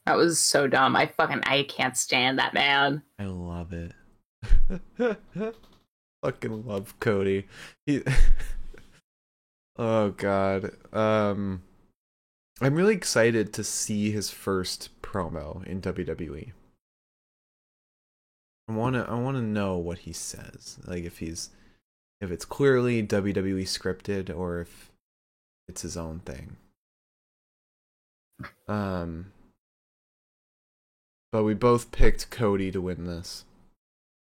That 0.05 0.17
was 0.17 0.39
so 0.39 0.67
dumb. 0.67 0.95
I 0.97 1.07
fucking 1.07 1.43
I 1.45 1.63
can't 1.63 1.97
stand 1.97 2.39
that 2.39 2.53
man. 2.53 3.03
I 3.19 3.25
love 3.25 3.73
it. 3.73 3.93
Fucking 6.23 6.67
love 6.67 6.99
Cody. 7.01 7.47
He 7.87 8.03
Oh 9.77 10.11
god. 10.11 10.73
Um 10.93 11.63
I'm 12.61 12.75
really 12.75 12.95
excited 12.95 13.55
to 13.55 13.65
see 13.65 14.11
his 14.11 14.31
first 14.31 14.91
promo 15.01 15.65
in 15.67 15.81
WWE. 15.81 16.53
I 18.69 18.73
want 18.73 18.95
to 18.97 19.09
I 19.09 19.15
want 19.15 19.39
to 19.39 19.43
know 19.43 19.79
what 19.79 19.99
he 19.99 20.13
says. 20.13 20.79
Like 20.87 21.05
if 21.05 21.19
he's 21.19 21.49
if 22.21 22.31
it's 22.31 22.45
clearly 22.45 23.03
WWE 23.03 23.63
scripted 23.63 24.37
or 24.37 24.61
if 24.61 24.93
it's 25.69 25.83
his 25.83 25.97
own 25.97 26.21
thing. 26.21 26.57
Um 28.69 29.33
but 31.33 31.45
we 31.45 31.55
both 31.55 31.91
picked 31.93 32.31
Cody 32.31 32.71
to 32.71 32.81
win 32.81 33.05
this. 33.05 33.45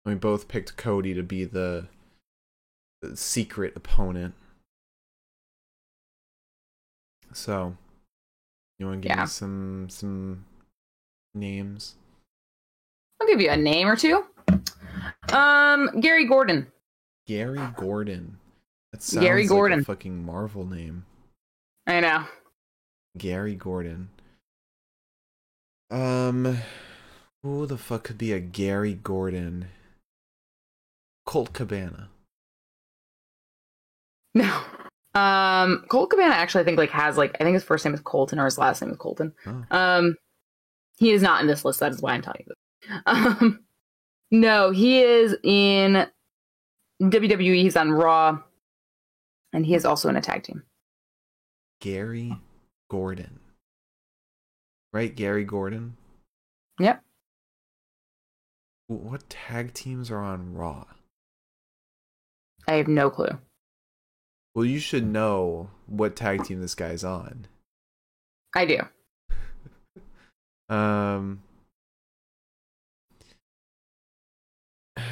We 0.05 0.15
both 0.17 0.49
picked 0.49 0.77
Cody 0.77 1.15
to 1.15 1.23
be 1.23 1.45
the, 1.45 1.87
the 3.03 3.17
secret 3.17 3.75
opponent. 3.77 4.35
So, 7.33 7.77
you 8.79 8.87
want 8.87 9.03
to 9.03 9.09
give 9.09 9.17
Yeah. 9.17 9.23
me 9.23 9.29
some 9.29 9.87
some 9.91 10.45
names? 11.35 11.95
I'll 13.21 13.29
give 13.29 13.41
you 13.41 13.51
a 13.51 13.57
name 13.57 13.87
or 13.87 13.97
two. 13.97 14.25
Um, 15.33 16.01
Gary 16.01 16.25
Gordon. 16.27 16.67
Gary 17.27 17.61
Gordon. 17.77 18.39
That 18.93 19.03
sounds 19.03 19.25
Gary 19.25 19.43
like 19.43 19.51
Gordon. 19.51 19.81
a 19.81 19.85
fucking 19.85 20.25
Marvel 20.25 20.65
name. 20.65 21.05
I 21.87 22.01
know. 22.01 22.25
Gary 23.17 23.55
Gordon. 23.55 24.11
Um, 25.91 26.59
who 27.43 27.67
the 27.67 27.79
fuck 27.79 28.05
could 28.05 28.19
be 28.19 28.33
a 28.33 28.41
Gary 28.41 28.95
Gordon? 28.95 29.69
Colt 31.27 31.53
Cabana. 31.53 32.09
No. 34.35 34.63
Um, 35.15 35.85
Colt 35.89 36.11
Cabana 36.11 36.35
actually 36.35 36.61
I 36.61 36.65
think 36.65 36.79
like 36.79 36.91
has 36.91 37.17
like 37.17 37.37
I 37.41 37.45
think 37.45 37.55
his 37.55 37.65
first 37.65 37.85
name 37.85 37.95
is 37.95 38.01
Colton 38.01 38.39
or 38.39 38.45
his 38.45 38.59
last 38.59 38.83
name 38.83 38.91
is 38.91 38.97
Colton. 38.97 39.33
Oh. 39.47 39.65
Um, 39.71 40.17
he 40.99 41.11
is 41.13 41.23
not 41.23 41.41
in 41.41 41.47
this 41.47 41.65
list. 41.65 41.81
That 41.81 41.93
is 41.93 42.03
why 42.03 42.13
I'm 42.13 42.23
telling 42.23 42.45
you 42.47 42.47
this. 42.49 43.03
Um, 43.07 43.61
no, 44.31 44.71
he 44.71 45.03
is 45.03 45.37
in 45.43 46.07
WWE. 47.03 47.63
He's 47.63 47.77
on 47.77 47.91
Raw, 47.91 48.39
and 49.53 49.67
he 49.67 49.75
is 49.75 49.85
also 49.85 50.09
in 50.09 50.17
a 50.17 50.21
tag 50.21 50.43
team. 50.43 50.63
Gary 51.81 52.37
Gordon. 52.89 53.41
Right, 54.93 55.14
Gary 55.14 55.45
Gordon. 55.45 55.97
Yep. 56.80 57.03
What 58.86 59.28
tag 59.28 59.74
teams 59.74 60.11
are 60.11 60.22
on 60.22 60.55
Raw? 60.55 60.86
I 62.66 62.74
have 62.74 62.89
no 62.89 63.11
clue. 63.11 63.39
Well, 64.55 64.64
you 64.64 64.78
should 64.78 65.07
know 65.07 65.70
what 65.86 66.16
tag 66.16 66.45
team 66.45 66.61
this 66.61 66.74
guy's 66.74 67.05
on. 67.05 67.47
I 68.55 68.64
do. 68.66 68.78
Um. 70.70 71.43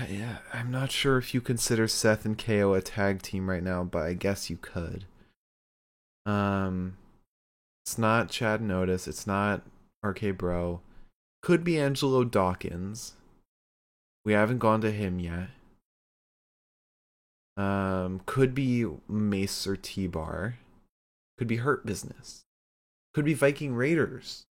Yeah, 0.06 0.38
I'm 0.52 0.70
not 0.70 0.90
sure 0.90 1.16
if 1.16 1.32
you 1.32 1.40
consider 1.40 1.88
Seth 1.88 2.26
and 2.26 2.36
KO 2.36 2.74
a 2.74 2.82
tag 2.82 3.22
team 3.22 3.48
right 3.48 3.62
now, 3.62 3.82
but 3.82 4.02
I 4.04 4.12
guess 4.12 4.50
you 4.50 4.58
could. 4.58 5.06
Um, 6.26 6.98
it's 7.86 7.98
not 7.98 8.30
Chad 8.30 8.60
Notice. 8.60 9.06
It's 9.06 9.28
not 9.28 9.62
RK 10.02 10.36
Bro. 10.36 10.80
Could 11.40 11.62
be 11.62 11.78
Angelo 11.78 12.24
Dawkins. 12.24 13.14
We 14.24 14.32
haven't 14.32 14.58
gone 14.58 14.80
to 14.80 14.90
him 14.90 15.20
yet. 15.20 15.50
Um, 17.56 18.22
could 18.26 18.56
be 18.56 18.86
Mace 19.08 19.68
or 19.68 19.76
T 19.76 20.08
Bar. 20.08 20.56
Could 21.38 21.46
be 21.46 21.58
Hurt 21.58 21.86
Business. 21.86 22.42
Could 23.14 23.24
be 23.24 23.34
Viking 23.34 23.72
Raiders. 23.72 24.42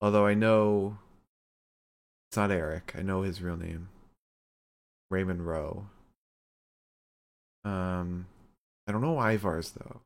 Although 0.00 0.26
I 0.26 0.34
know 0.34 0.98
it's 2.28 2.36
not 2.36 2.50
Erik. 2.50 2.94
I 2.98 3.02
know 3.02 3.22
his 3.22 3.42
real 3.42 3.56
name. 3.56 3.90
Raymond 5.08 5.46
Rowe. 5.46 5.86
Um, 7.64 8.26
I 8.88 8.92
don't 8.92 9.02
know 9.02 9.18
Ivar's 9.20 9.70
though. 9.70 10.00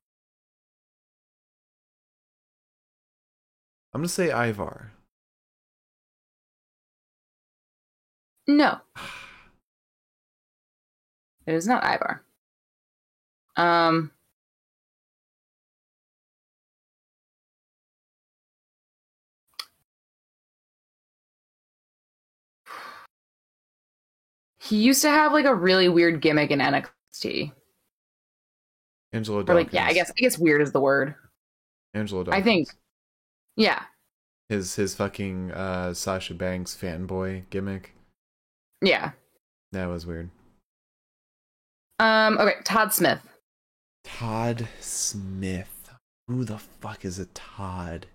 I'm 3.95 4.01
gonna 4.01 4.09
say 4.09 4.31
Ivar. 4.31 4.93
No, 8.47 8.79
it 11.47 11.55
is 11.55 11.67
not 11.67 11.85
Ivar. 11.85 12.23
Um, 13.57 14.13
he 24.59 24.77
used 24.77 25.03
to 25.03 25.11
have 25.11 25.33
like 25.33 25.45
a 25.45 25.55
really 25.55 25.89
weird 25.89 26.21
gimmick 26.21 26.51
in 26.51 26.59
NXT. 26.59 27.53
Angelo 29.13 29.41
Or 29.41 29.55
like, 29.55 29.73
yeah, 29.73 29.87
I 29.87 29.95
guess 29.95 30.11
I 30.11 30.21
guess 30.21 30.39
weird 30.39 30.61
is 30.61 30.73
the 30.73 30.81
word. 30.81 31.15
Angelo 31.95 32.27
I 32.31 32.43
think- 32.43 32.69
Yeah, 33.59 33.83
his 34.49 34.77
his 34.77 34.95
fucking 34.95 35.53
uh, 35.53 35.93
Sasha 35.93 36.33
Banks 36.35 36.75
fanboy 36.81 37.43
gimmick. 37.51 37.93
yeah. 38.81 39.11
That 39.73 39.87
was 39.87 40.07
weird. 40.07 40.31
Um, 41.99 42.39
okay, 42.39 42.55
Todd 42.65 42.95
Smith. 42.95 43.21
Todd 44.05 44.67
Smith. 44.81 45.91
Who 46.29 46.45
the 46.45 46.57
fuck 46.59 47.05
is 47.05 47.19
a 47.19 47.27
Todd? 47.27 48.07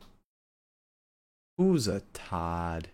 Who's 1.59 1.87
a 1.87 2.01
Todd? 2.13 2.87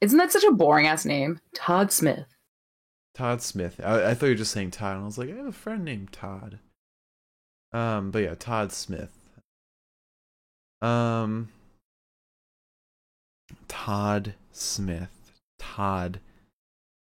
Isn't 0.00 0.18
that 0.18 0.30
such 0.30 0.44
a 0.44 0.52
boring 0.52 0.86
ass 0.86 1.04
name? 1.04 1.40
Todd 1.54 1.90
Smith. 1.90 2.26
Todd 3.14 3.42
Smith. 3.42 3.80
I, 3.82 4.10
I 4.10 4.14
thought 4.14 4.26
you 4.26 4.32
were 4.32 4.36
just 4.36 4.52
saying 4.52 4.70
Todd, 4.70 4.94
and 4.94 5.02
I 5.02 5.06
was 5.06 5.18
like, 5.18 5.30
I 5.30 5.36
have 5.36 5.46
a 5.46 5.52
friend 5.52 5.84
named 5.84 6.12
Todd. 6.12 6.58
Um, 7.72 8.10
but 8.10 8.22
yeah, 8.22 8.34
Todd 8.38 8.70
Smith. 8.72 9.10
Um, 10.82 11.50
Todd 13.68 14.34
Smith. 14.52 15.32
Todd 15.58 16.20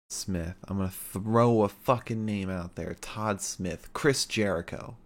Smith. 0.10 0.56
I'm 0.68 0.78
gonna 0.78 0.90
throw 0.90 1.64
a 1.64 1.70
fucking 1.70 2.26
name 2.26 2.50
out 2.50 2.76
there. 2.76 2.96
Todd 3.00 3.42
Smith. 3.42 3.90
Chris 3.94 4.26
Jericho. 4.26 4.98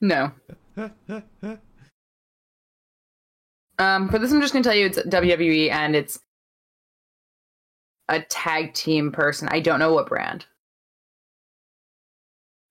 No. 0.00 0.32
Um, 3.80 4.10
for 4.10 4.18
this, 4.18 4.30
I'm 4.30 4.42
just 4.42 4.52
gonna 4.52 4.62
tell 4.62 4.74
you 4.74 4.84
it's 4.84 4.98
WWE 4.98 5.70
and 5.70 5.96
it's 5.96 6.20
a 8.10 8.20
tag 8.20 8.74
team 8.74 9.10
person. 9.10 9.48
I 9.50 9.60
don't 9.60 9.78
know 9.78 9.94
what 9.94 10.06
brand. 10.06 10.44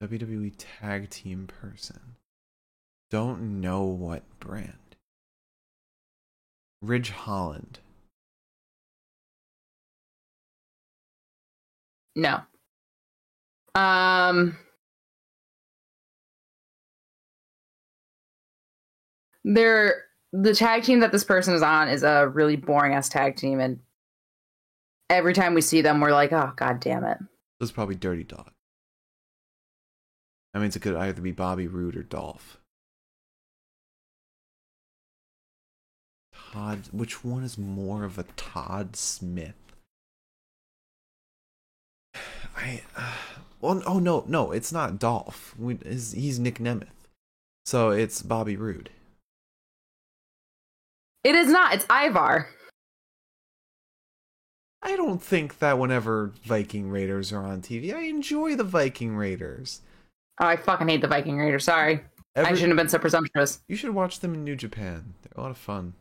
WWE 0.04 0.54
tag 0.58 1.10
team 1.10 1.48
person. 1.48 2.00
Don't 3.10 3.60
know 3.60 3.84
what 3.84 4.24
brand. 4.40 4.74
Ridge 6.82 7.10
Holland. 7.10 7.80
No. 12.16 12.42
Um. 13.76 14.58
They're 19.44 20.04
the 20.32 20.54
tag 20.54 20.84
team 20.84 21.00
that 21.00 21.12
this 21.12 21.24
person 21.24 21.54
is 21.54 21.62
on 21.62 21.88
is 21.88 22.04
a 22.04 22.28
really 22.28 22.56
boring 22.56 22.94
ass 22.94 23.10
tag 23.10 23.36
team, 23.36 23.60
and 23.60 23.80
every 25.10 25.34
time 25.34 25.54
we 25.54 25.62
see 25.62 25.82
them, 25.82 26.00
we're 26.00 26.12
like, 26.12 26.32
"Oh 26.32 26.54
god 26.56 26.80
damn 26.80 27.04
it!" 27.04 27.18
This 27.60 27.70
is 27.70 27.72
probably 27.72 27.96
Dirty 27.96 28.24
Dog. 28.24 28.52
That 30.54 30.60
means 30.60 30.76
it 30.76 30.82
could 30.82 30.96
either 30.96 31.22
be 31.22 31.32
Bobby 31.32 31.68
Roode 31.68 31.96
or 31.96 32.04
Dolph. 32.04 32.60
Todd, 36.52 36.90
which 36.92 37.24
one 37.24 37.44
is 37.44 37.58
more 37.58 38.04
of 38.04 38.18
a 38.18 38.24
Todd 38.36 38.96
Smith? 38.96 39.54
I, 42.58 42.82
uh, 42.96 43.14
well, 43.62 43.84
oh 43.86 44.00
no, 44.00 44.24
no, 44.28 44.52
it's 44.52 44.72
not 44.72 45.00
Dolph. 45.00 45.56
We, 45.58 45.76
is, 45.86 46.14
he's 46.14 46.40
Nick 46.40 46.60
Nemeth, 46.60 46.88
so 47.66 47.90
it's 47.92 48.22
Bobby 48.22 48.56
Roode. 48.56 48.90
It 51.24 51.36
is 51.36 51.50
not. 51.50 51.74
It's 51.74 51.86
Ivar. 51.90 52.48
I 54.82 54.96
don't 54.96 55.22
think 55.22 55.60
that 55.60 55.78
whenever 55.78 56.32
Viking 56.46 56.90
Raiders 56.90 57.34
are 57.34 57.46
on 57.46 57.62
TV, 57.62 57.94
I 57.94 58.04
enjoy 58.04 58.56
the 58.56 58.64
Viking 58.64 59.16
Raiders. 59.18 59.82
Oh, 60.42 60.48
I 60.48 60.56
fucking 60.56 60.88
hate 60.88 61.02
the 61.02 61.08
Viking 61.08 61.38
Raiders. 61.38 61.66
Sorry, 61.66 62.02
I 62.36 62.54
shouldn't 62.54 62.70
have 62.70 62.78
been 62.78 62.90
so 62.90 62.98
presumptuous. 62.98 63.60
You 63.68 63.76
should 63.76 63.94
watch 63.94 64.22
them 64.22 64.34
in 64.34 64.46
New 64.46 64.56
Japan. 64.56 65.16
They're 65.22 65.34
a 65.36 65.42
lot 65.42 65.52
of 65.52 65.58
fun. 65.58 65.94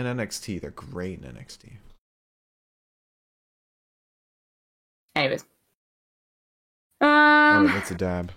And 0.00 0.18
NXT, 0.18 0.62
they're 0.62 0.70
great 0.70 1.22
in 1.22 1.30
NXT. 1.30 1.72
Anyways, 5.14 5.44
oh, 7.02 7.06
um, 7.06 7.66
that's 7.66 7.90
a 7.90 7.94
dab. 7.94 8.32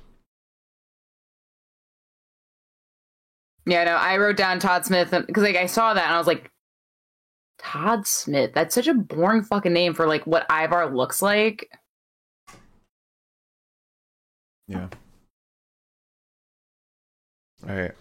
yeah, 3.65 3.85
no, 3.85 3.91
I 3.91 4.17
wrote 4.17 4.35
down 4.35 4.59
Todd 4.59 4.85
Smith 4.85 5.11
because 5.11 5.43
like 5.43 5.55
I 5.55 5.67
saw 5.67 5.93
that 5.93 6.03
and 6.03 6.13
I 6.13 6.17
was 6.17 6.27
like, 6.27 6.51
Todd 7.59 8.05
Smith. 8.05 8.51
That's 8.53 8.75
such 8.75 8.89
a 8.89 8.93
boring 8.93 9.43
fucking 9.43 9.71
name 9.71 9.93
for 9.93 10.05
like 10.05 10.27
what 10.27 10.45
Ivar 10.51 10.93
looks 10.93 11.21
like. 11.21 11.69
Yeah. 14.67 14.89
All 17.65 17.73
right. 17.73 17.93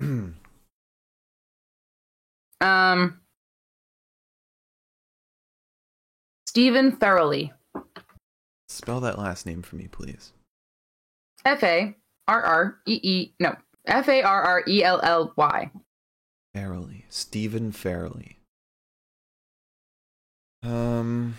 Um, 2.60 3.20
Stephen 6.46 6.96
Farrelly. 6.96 7.52
Spell 8.68 9.00
that 9.00 9.18
last 9.18 9.46
name 9.46 9.62
for 9.62 9.76
me, 9.76 9.88
please. 9.88 10.32
F 11.44 11.62
A 11.62 11.94
R 12.26 12.42
R 12.42 12.78
E 12.86 13.00
E 13.02 13.32
no 13.38 13.54
F 13.86 14.08
A 14.08 14.22
R 14.22 14.42
R 14.42 14.64
E 14.66 14.82
L 14.82 15.00
L 15.02 15.32
Y. 15.36 15.70
Farrelly. 16.56 17.02
Stephen 17.10 17.72
Farrelly. 17.72 18.36
Um, 20.62 21.36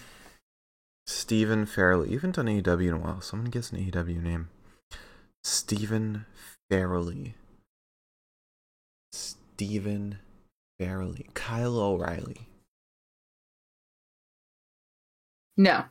Stephen 1.07 1.65
Farrelly. 1.65 2.09
You 2.09 2.17
haven't 2.17 2.35
done 2.35 2.45
AEW 2.45 2.87
in 2.87 2.93
a 2.93 2.97
while. 2.97 3.21
Someone 3.21 3.49
gets 3.49 3.71
an 3.71 3.79
AEW 3.79 4.21
name. 4.21 4.49
Stephen 5.43 6.25
Farrelly. 6.71 7.33
Stephen 9.11 10.19
Farrelly. 10.79 11.33
Kyle 11.33 11.79
O'Reilly. 11.79 12.47
No. 15.57 15.83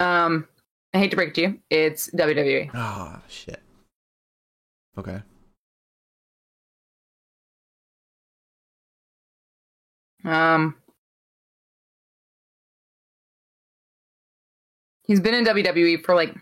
Um, 0.00 0.46
I 0.92 0.98
hate 0.98 1.10
to 1.10 1.16
break 1.16 1.30
it 1.30 1.34
to 1.36 1.40
you, 1.40 1.60
it's. 1.70 2.10
WWE. 2.10 2.70
Ah, 2.74 3.22
shit. 3.28 3.62
Okay. 4.98 5.22
Um, 10.24 10.76
he's 15.06 15.20
been 15.20 15.34
in 15.34 15.44
WWE 15.44 16.04
for 16.04 16.14
like 16.14 16.34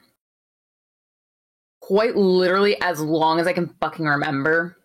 quite 1.81 2.17
literally 2.17 2.81
as 2.81 3.01
long 3.01 3.41
as 3.41 3.47
I 3.47 3.53
can 3.53 3.75
fucking 3.81 4.05
remember. 4.05 4.77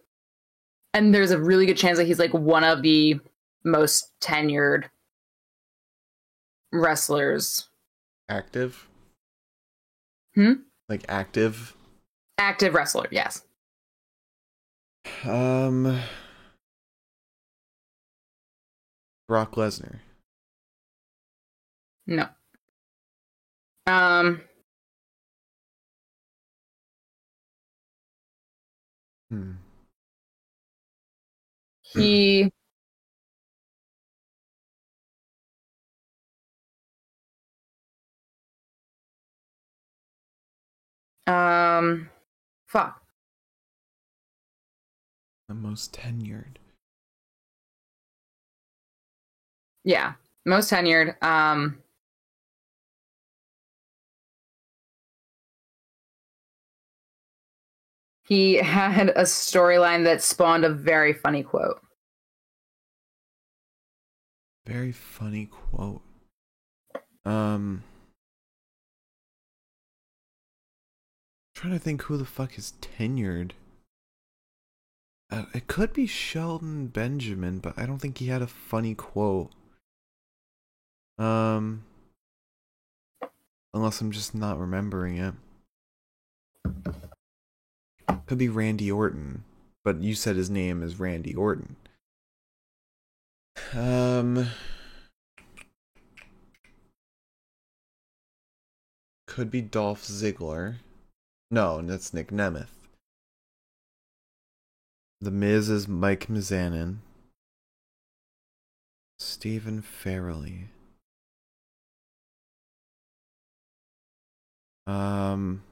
And 0.98 1.14
there's 1.14 1.30
a 1.30 1.38
really 1.40 1.68
good 1.68 1.78
chance 1.78 2.00
that 2.00 2.08
he's 2.08 2.18
like 2.18 2.34
one 2.34 2.64
of 2.64 2.82
the 2.82 3.20
most 3.64 4.14
tenured 4.20 4.86
wrestlers, 6.74 7.70
Active? 8.28 8.88
Hmm? 10.34 10.54
Like 10.90 11.06
active? 11.08 11.76
active 12.40 12.74
wrestler. 12.74 13.06
Yes. 13.12 13.44
Um. 15.24 16.02
Brock 19.28 19.52
Lesnar. 19.54 20.00
No. 22.08 22.28
Um, 23.86 24.42
Hmm. 29.30 29.52
He 31.94 32.52
um 41.28 42.10
fuck. 42.68 43.02
The 45.48 45.56
most 45.56 45.94
tenured. 45.94 46.58
yeah 49.84 50.14
most 50.46 50.70
tenured. 50.72 51.22
Um 51.24 51.82
he 58.28 58.56
had 58.56 59.10
a 59.10 59.24
storyline 59.24 60.04
that 60.04 60.22
spawned 60.22 60.66
a 60.66 60.70
very 60.70 61.14
funny 61.14 61.44
quote 61.44 61.82
Very 64.68 64.92
funny 64.92 65.46
quote. 65.46 66.02
Um. 67.24 67.84
Trying 71.56 71.74
to 71.74 71.80
think 71.80 72.04
who 72.04 72.18
the 72.18 72.26
fuck 72.26 72.58
is 72.58 72.74
tenured. 72.82 73.52
Uh, 75.32 75.46
it 75.54 75.68
could 75.68 75.94
be 75.94 76.06
Shelton 76.06 76.88
Benjamin, 76.88 77.60
but 77.60 77.80
I 77.80 77.86
don't 77.86 78.00
think 78.00 78.18
he 78.18 78.28
had 78.28 78.42
a 78.42 78.48
funny 78.48 78.94
quote. 78.94 79.52
Um. 81.18 81.86
Unless 83.74 84.02
I'm 84.02 84.12
just 84.12 84.36
not 84.36 84.60
remembering 84.60 85.18
it. 85.18 85.34
Could 88.28 88.38
be 88.38 88.50
Randy 88.50 88.92
Orton, 88.92 89.46
but 89.86 90.02
you 90.02 90.14
said 90.14 90.36
his 90.36 90.50
name 90.50 90.84
is 90.84 91.00
Randy 91.00 91.34
Orton. 91.34 91.78
Um. 93.74 94.50
Could 99.28 99.50
be 99.50 99.62
Dolph 99.62 100.04
Ziggler. 100.04 100.76
No, 101.50 101.82
that's 101.82 102.14
Nick 102.14 102.30
Nemeth. 102.32 102.68
The 105.22 105.32
Miz 105.32 105.70
is 105.70 105.88
Mike 105.88 106.28
Mizanin. 106.28 106.98
Stephen 109.20 109.82
Farrelly. 109.82 110.66
Um. 114.86 115.64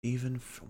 Stephen. 0.00 0.36
F- 0.36 0.62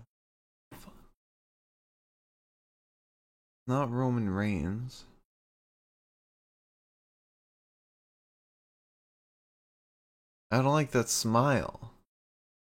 Not 3.67 3.91
Roman 3.91 4.29
Reigns. 4.29 5.05
I 10.51 10.57
don't 10.57 10.65
like 10.73 10.89
that 10.91 11.09
smile. 11.09 11.91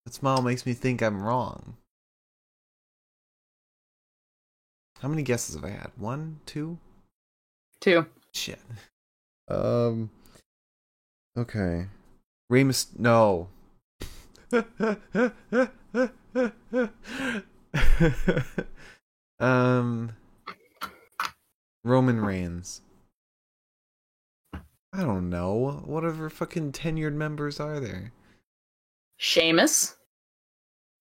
That 0.05 0.15
smile 0.15 0.41
makes 0.41 0.65
me 0.65 0.73
think 0.73 1.03
I'm 1.03 1.21
wrong. 1.21 1.77
How 5.01 5.07
many 5.07 5.21
guesses 5.21 5.53
have 5.53 5.63
I 5.63 5.69
had? 5.69 5.91
One, 5.97 6.39
two? 6.47 6.79
Two. 7.79 8.07
Shit. 8.33 8.59
Um. 9.47 10.09
Okay. 11.37 11.85
Remus. 12.49 12.87
No. 12.97 13.49
um. 19.39 20.11
Roman 21.83 22.19
Reigns. 22.19 22.81
I 24.53 25.01
don't 25.01 25.29
know. 25.29 25.83
Whatever 25.85 26.29
fucking 26.29 26.71
tenured 26.71 27.13
members 27.13 27.59
are 27.59 27.79
there? 27.79 28.11
Sheamus. 29.17 29.95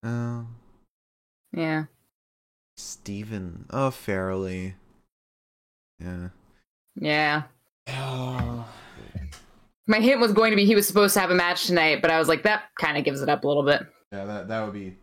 Oh. 0.05 0.47
Yeah. 1.53 1.85
Steven. 2.77 3.67
Oh, 3.71 3.91
Farrelly. 3.91 4.75
Yeah. 6.01 6.29
Yeah. 6.97 7.43
Oh. 7.89 8.69
My 9.87 10.01
hint 10.01 10.21
was 10.21 10.33
going 10.33 10.51
to 10.51 10.57
be 10.57 10.65
he 10.65 10.75
was 10.75 10.87
supposed 10.87 11.15
to 11.15 11.21
have 11.21 11.31
a 11.31 11.35
match 11.35 11.67
tonight, 11.67 12.03
but 12.03 12.11
I 12.11 12.19
was 12.19 12.29
like, 12.29 12.43
that 12.43 12.65
kind 12.79 12.99
of 12.99 13.05
gives 13.05 13.23
it 13.23 13.29
up 13.29 13.45
a 13.45 13.49
little 13.49 13.65
bit. 13.65 13.83
Yeah, 14.13 14.25
that 14.25 14.49
that 14.49 14.65
would 14.65 14.75
be. 14.75 14.97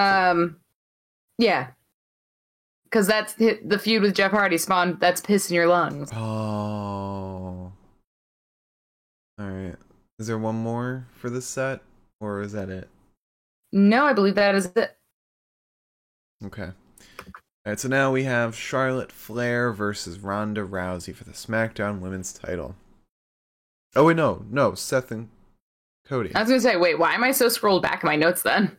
Um, 0.00 0.56
yeah, 1.38 1.68
because 2.84 3.06
that's 3.06 3.34
the 3.34 3.78
feud 3.80 4.02
with 4.02 4.14
Jeff 4.14 4.30
Hardy 4.30 4.58
spawned. 4.58 5.00
That's 5.00 5.20
piss 5.20 5.50
in 5.50 5.54
your 5.54 5.66
lungs. 5.66 6.10
Oh. 6.12 7.72
All 9.38 9.46
right. 9.48 9.76
Is 10.18 10.26
there 10.26 10.38
one 10.38 10.56
more 10.56 11.06
for 11.12 11.30
this 11.30 11.46
set, 11.46 11.80
or 12.20 12.42
is 12.42 12.52
that 12.52 12.68
it? 12.68 12.88
No, 13.72 14.04
I 14.04 14.12
believe 14.12 14.34
that 14.34 14.54
is 14.54 14.66
it. 14.76 14.96
Okay. 16.44 16.64
All 16.64 16.72
right. 17.64 17.80
So 17.80 17.88
now 17.88 18.12
we 18.12 18.24
have 18.24 18.56
Charlotte 18.56 19.12
Flair 19.12 19.72
versus 19.72 20.18
Ronda 20.18 20.62
Rousey 20.66 21.14
for 21.14 21.24
the 21.24 21.32
SmackDown 21.32 22.00
Women's 22.00 22.32
Title. 22.32 22.74
Oh 23.96 24.04
wait, 24.04 24.16
no, 24.16 24.44
no, 24.50 24.74
Seth 24.74 25.10
and 25.10 25.28
Cody. 26.06 26.34
I 26.34 26.40
was 26.40 26.48
gonna 26.48 26.60
say, 26.60 26.76
wait, 26.76 26.98
why 26.98 27.14
am 27.14 27.24
I 27.24 27.32
so 27.32 27.48
scrolled 27.48 27.82
back 27.82 28.02
in 28.02 28.06
my 28.06 28.16
notes 28.16 28.42
then? 28.42 28.76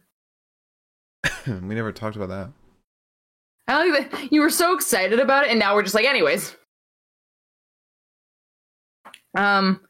we 1.47 1.75
never 1.75 1.91
talked 1.91 2.15
about 2.15 2.29
that. 2.29 2.51
I 3.67 3.87
like 3.87 4.11
that 4.11 4.31
you 4.33 4.41
were 4.41 4.49
so 4.49 4.75
excited 4.75 5.19
about 5.19 5.45
it, 5.45 5.49
and 5.51 5.59
now 5.59 5.75
we're 5.75 5.83
just 5.83 5.95
like, 5.95 6.05
anyways. 6.05 6.55
Um. 9.37 9.81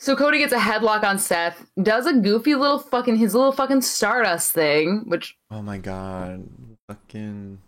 So 0.00 0.16
Cody 0.16 0.38
gets 0.38 0.52
a 0.52 0.58
headlock 0.58 1.02
on 1.04 1.18
Seth, 1.18 1.64
does 1.82 2.06
a 2.06 2.12
goofy 2.12 2.54
little 2.54 2.78
fucking 2.78 3.16
his 3.16 3.34
little 3.34 3.52
fucking 3.52 3.80
Stardust 3.80 4.52
thing, 4.52 5.04
which 5.06 5.36
Oh 5.50 5.62
my 5.62 5.78
god, 5.78 6.46
fucking 6.88 7.58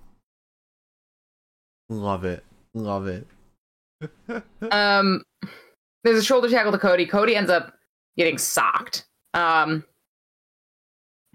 love 1.88 2.24
it, 2.24 2.44
love 2.74 3.06
it. 3.06 3.26
um 4.70 5.22
there's 6.04 6.18
a 6.18 6.22
shoulder 6.22 6.50
tackle 6.50 6.72
to 6.72 6.78
Cody. 6.78 7.06
Cody 7.06 7.36
ends 7.36 7.50
up 7.50 7.72
getting 8.18 8.36
socked. 8.36 9.06
Um 9.32 9.84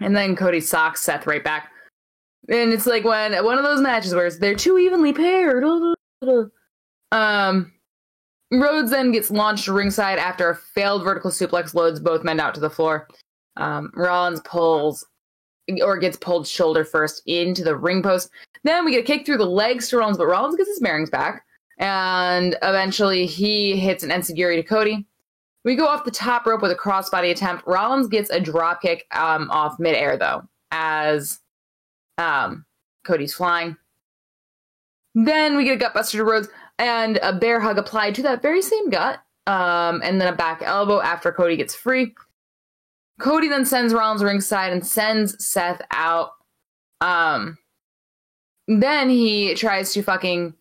and 0.01 0.15
then 0.15 0.35
Cody 0.35 0.59
socks 0.59 1.03
Seth 1.03 1.27
right 1.27 1.43
back. 1.43 1.71
And 2.49 2.73
it's 2.73 2.87
like 2.87 3.03
when 3.03 3.33
one 3.43 3.57
of 3.57 3.63
those 3.63 3.81
matches 3.81 4.13
where 4.13 4.29
they're 4.31 4.55
too 4.55 4.77
evenly 4.77 5.13
paired. 5.13 5.63
Um 7.13 7.73
Rhodes 8.51 8.91
then 8.91 9.11
gets 9.11 9.31
launched 9.31 9.67
ringside 9.67 10.19
after 10.19 10.49
a 10.49 10.55
failed 10.55 11.03
vertical 11.03 11.31
suplex 11.31 11.73
loads 11.73 11.99
both 11.99 12.23
men 12.23 12.39
out 12.39 12.53
to 12.53 12.59
the 12.59 12.69
floor. 12.69 13.07
Um, 13.55 13.91
Rollins 13.95 14.41
pulls 14.41 15.05
or 15.81 15.97
gets 15.97 16.17
pulled 16.17 16.47
shoulder 16.47 16.83
first 16.83 17.23
into 17.25 17.63
the 17.63 17.77
ring 17.77 18.03
post. 18.03 18.29
Then 18.63 18.83
we 18.83 18.91
get 18.91 19.01
a 19.01 19.03
kick 19.03 19.25
through 19.25 19.37
the 19.37 19.45
legs 19.45 19.89
to 19.89 19.97
Rollins, 19.97 20.17
but 20.17 20.27
Rollins 20.27 20.57
gets 20.57 20.69
his 20.69 20.79
bearings 20.79 21.09
back. 21.09 21.45
And 21.77 22.57
eventually 22.61 23.25
he 23.25 23.77
hits 23.77 24.03
an 24.03 24.09
enzuigiri 24.09 24.57
to 24.57 24.63
Cody. 24.63 25.05
We 25.63 25.75
go 25.75 25.85
off 25.85 26.05
the 26.05 26.11
top 26.11 26.45
rope 26.45 26.61
with 26.61 26.71
a 26.71 26.75
crossbody 26.75 27.31
attempt. 27.31 27.67
Rollins 27.67 28.07
gets 28.07 28.29
a 28.29 28.39
drop 28.39 28.81
kick 28.81 29.05
um, 29.11 29.49
off 29.51 29.79
midair, 29.79 30.17
though, 30.17 30.43
as 30.71 31.39
um, 32.17 32.65
Cody's 33.03 33.33
flying. 33.33 33.77
Then 35.13 35.57
we 35.57 35.65
get 35.65 35.81
a 35.81 35.85
gutbuster 35.85 36.13
to 36.13 36.23
Rhodes 36.23 36.47
and 36.79 37.17
a 37.17 37.33
bear 37.33 37.59
hug 37.59 37.77
applied 37.77 38.15
to 38.15 38.23
that 38.23 38.41
very 38.41 38.61
same 38.61 38.89
gut. 38.89 39.19
Um, 39.47 40.01
and 40.03 40.21
then 40.21 40.31
a 40.31 40.35
back 40.35 40.61
elbow 40.63 41.01
after 41.01 41.31
Cody 41.31 41.57
gets 41.57 41.75
free. 41.75 42.13
Cody 43.19 43.47
then 43.47 43.65
sends 43.65 43.93
Rollins 43.93 44.23
ringside 44.23 44.71
and 44.71 44.85
sends 44.85 45.43
Seth 45.43 45.81
out. 45.91 46.31
Um, 47.01 47.57
then 48.67 49.09
he 49.09 49.55
tries 49.55 49.93
to 49.93 50.03
fucking 50.03 50.53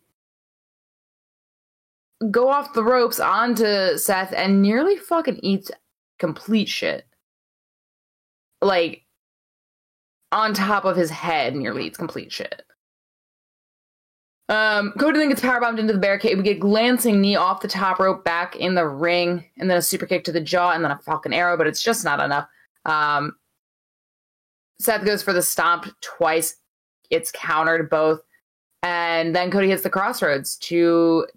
go 2.29 2.49
off 2.49 2.73
the 2.73 2.83
ropes 2.83 3.19
onto 3.19 3.97
Seth 3.97 4.33
and 4.35 4.61
nearly 4.61 4.97
fucking 4.97 5.39
eats 5.41 5.71
complete 6.19 6.69
shit. 6.69 7.05
Like, 8.61 9.05
on 10.31 10.53
top 10.53 10.85
of 10.85 10.95
his 10.95 11.09
head, 11.09 11.55
nearly 11.55 11.87
eats 11.87 11.97
complete 11.97 12.31
shit. 12.31 12.63
Um, 14.49 14.91
Cody 14.99 15.17
then 15.17 15.29
gets 15.29 15.41
powerbombed 15.41 15.79
into 15.79 15.93
the 15.93 15.99
barricade. 15.99 16.37
We 16.37 16.43
get 16.43 16.59
glancing 16.59 17.21
knee 17.21 17.37
off 17.37 17.61
the 17.61 17.67
top 17.67 17.99
rope 17.99 18.23
back 18.23 18.55
in 18.55 18.75
the 18.75 18.85
ring, 18.85 19.45
and 19.57 19.69
then 19.69 19.77
a 19.77 19.81
super 19.81 20.05
kick 20.05 20.25
to 20.25 20.31
the 20.31 20.41
jaw, 20.41 20.71
and 20.71 20.83
then 20.83 20.91
a 20.91 20.99
Falcon 20.99 21.33
Arrow, 21.33 21.57
but 21.57 21.67
it's 21.67 21.81
just 21.81 22.03
not 22.03 22.19
enough. 22.19 22.47
Um, 22.85 23.37
Seth 24.79 25.05
goes 25.05 25.23
for 25.23 25.31
the 25.31 25.41
stomp 25.41 25.87
twice. 26.01 26.57
It's 27.09 27.31
countered 27.31 27.89
both. 27.89 28.21
And 28.83 29.35
then 29.35 29.51
Cody 29.51 29.69
hits 29.69 29.83
the 29.83 29.89
crossroads 29.89 30.57
to 30.57 31.27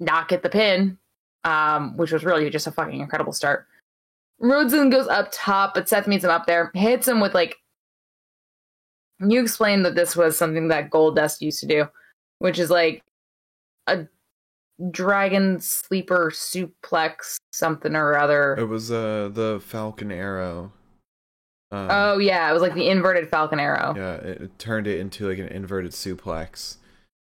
not 0.00 0.28
get 0.28 0.42
the 0.42 0.48
pin, 0.48 0.98
um, 1.44 1.96
which 1.96 2.12
was 2.12 2.24
really 2.24 2.50
just 2.50 2.66
a 2.66 2.72
fucking 2.72 3.00
incredible 3.00 3.32
start. 3.32 3.66
Rhodes 4.40 4.72
then 4.72 4.90
goes 4.90 5.06
up 5.06 5.28
top, 5.32 5.74
but 5.74 5.88
Seth 5.88 6.06
meets 6.06 6.24
him 6.24 6.30
up 6.30 6.46
there, 6.46 6.70
hits 6.74 7.08
him 7.08 7.20
with 7.20 7.34
like. 7.34 7.56
You 9.20 9.40
explained 9.40 9.84
that 9.86 9.94
this 9.94 10.16
was 10.16 10.36
something 10.36 10.68
that 10.68 10.90
Goldust 10.90 11.40
used 11.40 11.60
to 11.60 11.66
do, 11.66 11.86
which 12.40 12.58
is 12.58 12.68
like 12.68 13.02
a 13.86 14.06
dragon 14.90 15.60
sleeper 15.60 16.30
suplex 16.34 17.36
something 17.52 17.94
or 17.94 18.16
other. 18.16 18.54
It 18.56 18.68
was 18.68 18.90
uh 18.90 19.30
the 19.32 19.60
Falcon 19.64 20.10
Arrow. 20.10 20.72
Um, 21.70 21.88
oh 21.90 22.18
yeah, 22.18 22.50
it 22.50 22.52
was 22.52 22.62
like 22.62 22.74
the 22.74 22.88
inverted 22.88 23.28
Falcon 23.28 23.60
Arrow. 23.60 23.94
Yeah, 23.96 24.14
it, 24.14 24.42
it 24.42 24.58
turned 24.58 24.86
it 24.86 25.00
into 25.00 25.28
like 25.28 25.38
an 25.38 25.48
inverted 25.48 25.92
suplex, 25.92 26.76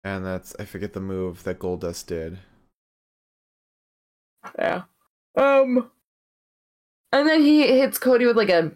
and 0.03 0.25
that's 0.25 0.55
I 0.59 0.65
forget 0.65 0.93
the 0.93 0.99
move 0.99 1.43
that 1.43 1.59
Goldust 1.59 2.07
did. 2.07 2.39
Yeah. 4.57 4.83
Um. 5.35 5.89
And 7.11 7.27
then 7.27 7.41
he 7.41 7.67
hits 7.67 7.99
Cody 7.99 8.25
with 8.25 8.37
like 8.37 8.49
a 8.49 8.71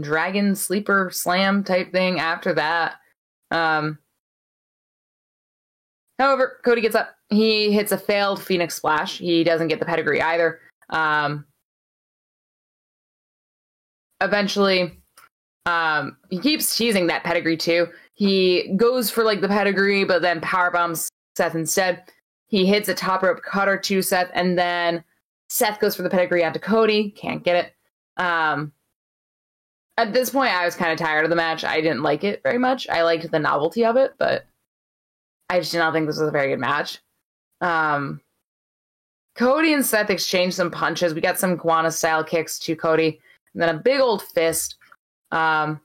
dragon 0.00 0.54
sleeper 0.54 1.10
slam 1.12 1.64
type 1.64 1.92
thing 1.92 2.20
after 2.20 2.54
that. 2.54 2.96
Um. 3.50 3.98
However, 6.18 6.60
Cody 6.64 6.80
gets 6.80 6.94
up. 6.94 7.16
He 7.30 7.72
hits 7.72 7.92
a 7.92 7.98
failed 7.98 8.42
Phoenix 8.42 8.76
Splash. 8.76 9.18
He 9.18 9.42
doesn't 9.42 9.68
get 9.68 9.80
the 9.80 9.86
pedigree 9.86 10.20
either. 10.20 10.60
Um, 10.90 11.46
eventually, 14.20 15.02
um, 15.66 16.16
he 16.30 16.38
keeps 16.38 16.76
teasing 16.76 17.06
that 17.08 17.24
pedigree 17.24 17.56
too. 17.56 17.88
He 18.14 18.74
goes 18.76 19.10
for 19.10 19.24
like 19.24 19.40
the 19.40 19.48
pedigree, 19.48 20.04
but 20.04 20.22
then 20.22 20.40
power 20.40 20.70
bombs 20.70 21.08
Seth 21.36 21.54
instead. 21.54 22.04
He 22.52 22.66
hits 22.66 22.90
a 22.90 22.94
top 22.94 23.22
rope 23.22 23.40
cutter 23.42 23.78
to 23.78 24.02
Seth, 24.02 24.30
and 24.34 24.58
then 24.58 25.02
Seth 25.48 25.80
goes 25.80 25.96
for 25.96 26.02
the 26.02 26.10
pedigree 26.10 26.44
onto 26.44 26.58
Cody. 26.58 27.08
Can't 27.10 27.42
get 27.42 27.64
it. 27.64 28.22
Um, 28.22 28.72
at 29.96 30.12
this 30.12 30.28
point, 30.28 30.52
I 30.52 30.66
was 30.66 30.76
kind 30.76 30.92
of 30.92 30.98
tired 30.98 31.24
of 31.24 31.30
the 31.30 31.36
match. 31.36 31.64
I 31.64 31.80
didn't 31.80 32.02
like 32.02 32.24
it 32.24 32.42
very 32.42 32.58
much. 32.58 32.86
I 32.90 33.04
liked 33.04 33.30
the 33.30 33.38
novelty 33.38 33.86
of 33.86 33.96
it, 33.96 34.12
but 34.18 34.44
I 35.48 35.60
just 35.60 35.72
did 35.72 35.78
not 35.78 35.94
think 35.94 36.06
this 36.06 36.18
was 36.18 36.28
a 36.28 36.32
very 36.32 36.48
good 36.48 36.58
match. 36.58 36.98
Um, 37.62 38.20
Cody 39.34 39.72
and 39.72 39.84
Seth 39.84 40.10
exchanged 40.10 40.54
some 40.56 40.70
punches. 40.70 41.14
We 41.14 41.22
got 41.22 41.38
some 41.38 41.56
Guana 41.56 41.90
style 41.90 42.22
kicks 42.22 42.58
to 42.58 42.76
Cody, 42.76 43.18
and 43.54 43.62
then 43.62 43.74
a 43.74 43.78
big 43.78 43.98
old 43.98 44.20
fist. 44.20 44.76
Um, 45.30 45.80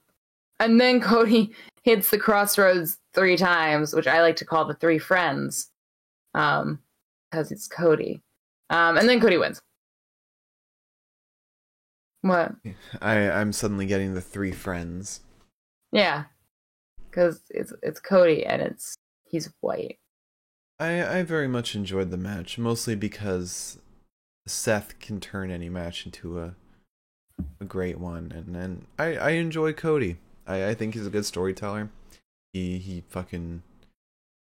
and 0.60 0.78
then 0.78 1.00
Cody 1.00 1.50
hits 1.82 2.10
the 2.10 2.18
crossroads 2.18 2.98
three 3.14 3.38
times, 3.38 3.94
which 3.94 4.06
I 4.06 4.20
like 4.20 4.36
to 4.36 4.44
call 4.44 4.66
the 4.66 4.74
three 4.74 4.98
friends, 4.98 5.70
um, 6.34 6.80
because 7.30 7.50
it's 7.52 7.68
Cody. 7.68 8.22
Um, 8.70 8.96
and 8.96 9.08
then 9.08 9.20
Cody 9.20 9.38
wins. 9.38 9.60
What? 12.22 12.52
I 13.00 13.30
I'm 13.30 13.52
suddenly 13.52 13.86
getting 13.86 14.14
the 14.14 14.20
three 14.20 14.52
friends. 14.52 15.20
Yeah, 15.92 16.24
because 17.08 17.42
it's 17.50 17.72
it's 17.82 18.00
Cody 18.00 18.44
and 18.44 18.60
it's 18.60 18.96
he's 19.24 19.50
white. 19.60 19.98
I 20.80 21.18
I 21.18 21.22
very 21.22 21.48
much 21.48 21.74
enjoyed 21.74 22.10
the 22.10 22.16
match, 22.16 22.58
mostly 22.58 22.94
because 22.94 23.78
Seth 24.46 24.98
can 24.98 25.20
turn 25.20 25.50
any 25.50 25.68
match 25.68 26.06
into 26.06 26.40
a 26.40 26.54
a 27.60 27.64
great 27.64 27.98
one, 27.98 28.32
and 28.34 28.56
and 28.56 28.86
I 28.98 29.16
I 29.16 29.30
enjoy 29.30 29.72
Cody. 29.72 30.16
I 30.46 30.68
I 30.68 30.74
think 30.74 30.94
he's 30.94 31.06
a 31.06 31.10
good 31.10 31.26
storyteller. 31.26 31.90
He 32.52 32.78
he 32.78 33.02
fucking 33.08 33.62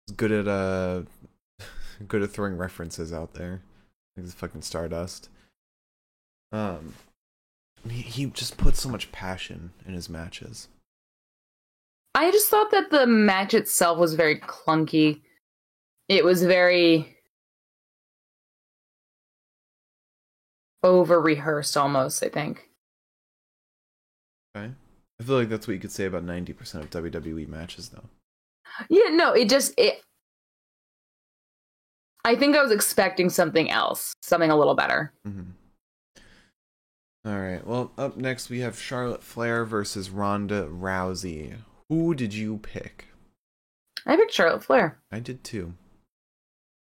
is 0.08 0.16
good 0.16 0.32
at 0.32 0.48
uh 0.48 1.04
good 2.08 2.24
at 2.24 2.32
throwing 2.32 2.58
references 2.58 3.14
out 3.14 3.34
there. 3.34 3.62
Like 4.16 4.26
he's 4.26 4.34
fucking 4.34 4.62
Stardust. 4.62 5.30
Um, 6.52 6.94
he 7.90 8.02
he 8.02 8.26
just 8.28 8.58
puts 8.58 8.82
so 8.82 8.90
much 8.90 9.12
passion 9.12 9.72
in 9.86 9.94
his 9.94 10.10
matches. 10.10 10.68
I 12.14 12.32
just 12.32 12.50
thought 12.50 12.72
that 12.72 12.92
the 12.92 13.08
match 13.08 13.54
itself 13.54 13.98
was 13.98 14.16
very 14.16 14.40
clunky. 14.40 15.22
It 16.10 16.26
was 16.26 16.44
very 16.44 17.18
over 20.84 21.22
rehearsed 21.22 21.78
almost, 21.78 22.24
I 22.24 22.30
think. 22.30 22.70
Okay. 24.56 24.74
I 25.20 25.24
feel 25.24 25.38
like 25.38 25.50
that's 25.50 25.68
what 25.68 25.74
you 25.74 25.80
could 25.80 25.92
say 25.92 26.06
about 26.06 26.26
90% 26.26 26.76
of 26.76 26.90
WWE 26.90 27.48
matches 27.48 27.90
though. 27.90 28.10
Yeah, 28.90 29.10
no, 29.12 29.34
it 29.34 29.50
just 29.50 29.74
it 29.78 30.02
I 32.24 32.36
think 32.36 32.56
I 32.56 32.62
was 32.62 32.72
expecting 32.72 33.30
something 33.30 33.72
else, 33.72 34.14
something 34.22 34.52
a 34.52 34.58
little 34.58 34.76
better. 34.76 35.14
Mm-hmm. 35.28 35.52
All 37.26 37.40
right. 37.40 37.66
Well, 37.66 37.92
up 37.98 38.18
next 38.18 38.50
we 38.50 38.62
have 38.62 38.80
Charlotte 38.80 39.24
Flair 39.24 39.66
versus 39.66 40.10
Ronda 40.10 40.68
Rousey. 40.68 41.56
Who 41.90 42.16
did 42.16 42.34
you 42.34 42.58
pick? 42.58 43.08
I 44.06 44.16
picked 44.16 44.34
Charlotte 44.34 44.64
Flair. 44.64 45.00
I 45.12 45.20
did 45.20 45.44
too. 45.44 45.74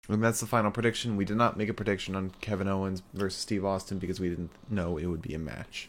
And 0.08 0.22
that's 0.22 0.40
the 0.40 0.46
final 0.46 0.70
prediction. 0.70 1.16
We 1.16 1.24
did 1.24 1.36
not 1.36 1.56
make 1.56 1.68
a 1.68 1.74
prediction 1.74 2.14
on 2.14 2.30
Kevin 2.40 2.68
Owens 2.68 3.02
versus 3.12 3.40
Steve 3.40 3.64
Austin 3.64 3.98
because 3.98 4.20
we 4.20 4.28
didn't 4.28 4.50
know 4.70 4.96
it 4.96 5.06
would 5.06 5.22
be 5.22 5.34
a 5.34 5.38
match. 5.38 5.88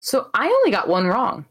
So 0.00 0.30
I 0.32 0.46
only 0.46 0.70
got 0.70 0.88
one 0.88 1.06
wrong. 1.06 1.44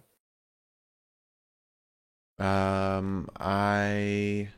Um, 2.39 3.29
I 3.39 4.49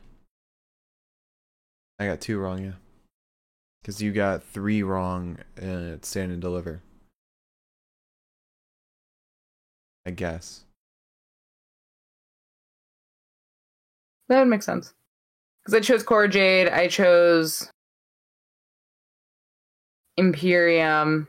I 2.00 2.06
got 2.06 2.22
two 2.22 2.38
wrong, 2.38 2.64
yeah. 2.64 2.72
Because 3.82 4.00
you 4.00 4.10
got 4.10 4.42
three 4.42 4.82
wrong 4.82 5.36
at 5.58 6.06
Stand 6.06 6.32
and 6.32 6.40
Deliver. 6.40 6.82
I 10.06 10.10
guess. 10.10 10.64
That 14.28 14.38
would 14.38 14.48
make 14.48 14.62
sense. 14.62 14.94
Because 15.62 15.74
I 15.74 15.80
chose 15.80 16.02
Cora 16.02 16.26
Jade, 16.26 16.68
I 16.68 16.88
chose 16.88 17.70
Imperium. 20.16 21.28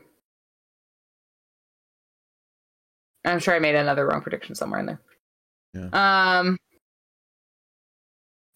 I'm 3.26 3.38
sure 3.40 3.54
I 3.54 3.58
made 3.58 3.74
another 3.74 4.06
wrong 4.06 4.22
prediction 4.22 4.54
somewhere 4.54 4.80
in 4.80 4.86
there. 4.86 5.00
Yeah. 5.74 6.38
Um. 6.38 6.56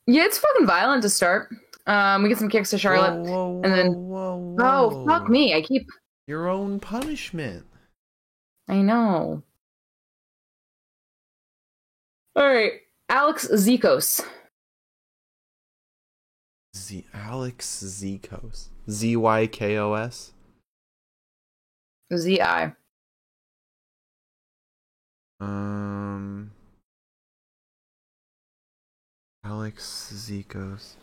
Yeah, 0.07 0.25
it's 0.25 0.39
fucking 0.39 0.67
violent 0.67 1.03
to 1.03 1.11
start. 1.11 1.53
Um, 1.87 2.23
we 2.23 2.29
get 2.29 2.39
some 2.39 2.49
kicks 2.49 2.71
to 2.71 2.79
Charlotte, 2.79 3.21
Whoa, 3.23 3.49
whoa, 3.49 3.61
and 3.63 3.73
then- 3.73 3.93
whoa, 3.95 4.57
oh 4.59 5.07
fuck 5.07 5.29
me! 5.29 5.55
I 5.55 5.63
keep. 5.63 5.87
Your 6.27 6.49
own 6.49 6.81
punishment. 6.81 7.65
I 8.69 8.83
know. 8.83 9.43
All 12.35 12.45
right, 12.47 12.73
Alex 13.09 13.47
Zikos. 13.53 14.27
Z 16.77 17.07
Alex 17.15 17.83
Zykos. 17.85 18.69
Z 18.91 19.17
Y 19.17 19.47
K 19.47 19.79
O 19.79 19.95
S. 19.95 20.33
Z 22.15 22.41
I. 22.41 22.73
Um. 25.41 26.51
Alex 29.45 30.11
Zykos. 30.13 30.97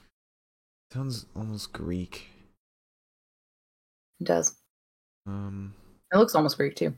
Sounds 0.93 1.25
almost 1.35 1.73
Greek. 1.73 2.27
It 4.19 4.25
does. 4.25 4.57
Um. 5.25 5.73
It 6.13 6.17
looks 6.17 6.35
almost 6.35 6.55
Greek 6.55 6.75
too. 6.75 6.93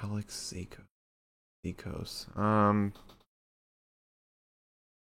Alex. 0.00 0.54
Zykos. 1.66 2.38
Um. 2.38 2.92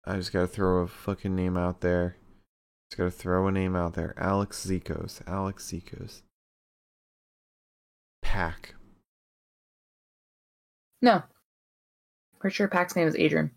I 0.06 0.16
just 0.16 0.32
gotta 0.32 0.48
throw 0.48 0.78
a 0.78 0.88
fucking 0.88 1.36
name 1.36 1.58
out 1.58 1.82
there. 1.82 2.16
Just 2.90 2.98
gotta 2.98 3.12
throw 3.12 3.48
a 3.48 3.52
name 3.52 3.76
out 3.76 3.96
there. 3.96 4.14
Alex 4.18 4.66
Zykos. 4.66 5.22
Alex 5.28 5.70
Zykos. 5.70 6.22
Pac. 8.22 8.76
No. 11.02 11.24
Pretty 12.40 12.54
sure 12.54 12.68
Pac's 12.68 12.96
name 12.96 13.08
is 13.08 13.16
Adrian. 13.16 13.52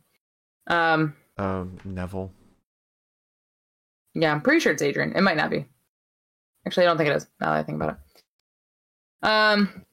Um. 0.66 1.14
Um. 1.36 1.78
Neville. 1.84 2.32
Yeah, 4.14 4.32
I'm 4.32 4.40
pretty 4.40 4.60
sure 4.60 4.72
it's 4.72 4.82
Adrian. 4.82 5.12
It 5.14 5.20
might 5.20 5.36
not 5.36 5.50
be. 5.50 5.66
Actually, 6.66 6.84
I 6.84 6.86
don't 6.86 6.96
think 6.96 7.10
it 7.10 7.16
is. 7.16 7.26
Now 7.40 7.52
that 7.52 7.58
I 7.58 7.62
think 7.62 7.76
about 7.76 7.98
it. 9.22 9.28
Um. 9.28 9.84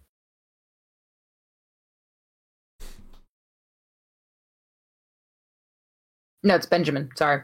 No, 6.43 6.55
it's 6.55 6.65
Benjamin. 6.65 7.09
Sorry, 7.15 7.41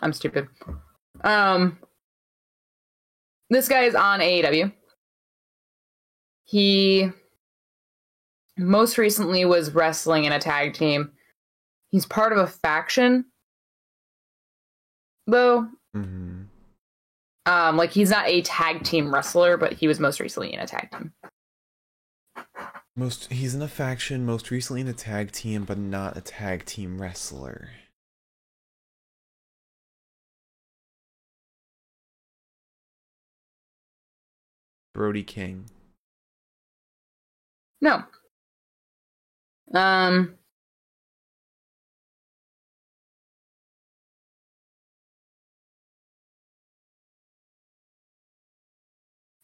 I'm 0.00 0.12
stupid. 0.12 0.48
Um. 1.22 1.78
This 3.50 3.68
guy 3.68 3.84
is 3.84 3.94
on 3.94 4.20
AEW. 4.20 4.72
He 6.44 7.10
most 8.58 8.98
recently 8.98 9.44
was 9.44 9.74
wrestling 9.74 10.24
in 10.24 10.32
a 10.32 10.38
tag 10.38 10.74
team. 10.74 11.12
He's 11.90 12.06
part 12.06 12.32
of 12.32 12.38
a 12.38 12.46
faction, 12.46 13.24
though. 15.26 15.68
Mm-hmm. 15.96 16.42
Um, 17.46 17.76
like 17.78 17.90
he's 17.90 18.10
not 18.10 18.28
a 18.28 18.42
tag 18.42 18.82
team 18.82 19.12
wrestler, 19.12 19.56
but 19.56 19.72
he 19.72 19.88
was 19.88 19.98
most 19.98 20.20
recently 20.20 20.52
in 20.52 20.60
a 20.60 20.66
tag 20.66 20.90
team. 20.90 21.12
Most 22.94 23.32
he's 23.32 23.54
in 23.54 23.62
a 23.62 23.68
faction, 23.68 24.26
most 24.26 24.50
recently 24.50 24.80
in 24.80 24.88
a 24.88 24.92
tag 24.92 25.32
team, 25.32 25.64
but 25.64 25.78
not 25.78 26.16
a 26.16 26.20
tag 26.20 26.66
team 26.66 27.00
wrestler. 27.00 27.70
Brody 34.92 35.22
King. 35.22 35.66
No. 37.80 38.02
Um. 39.74 40.34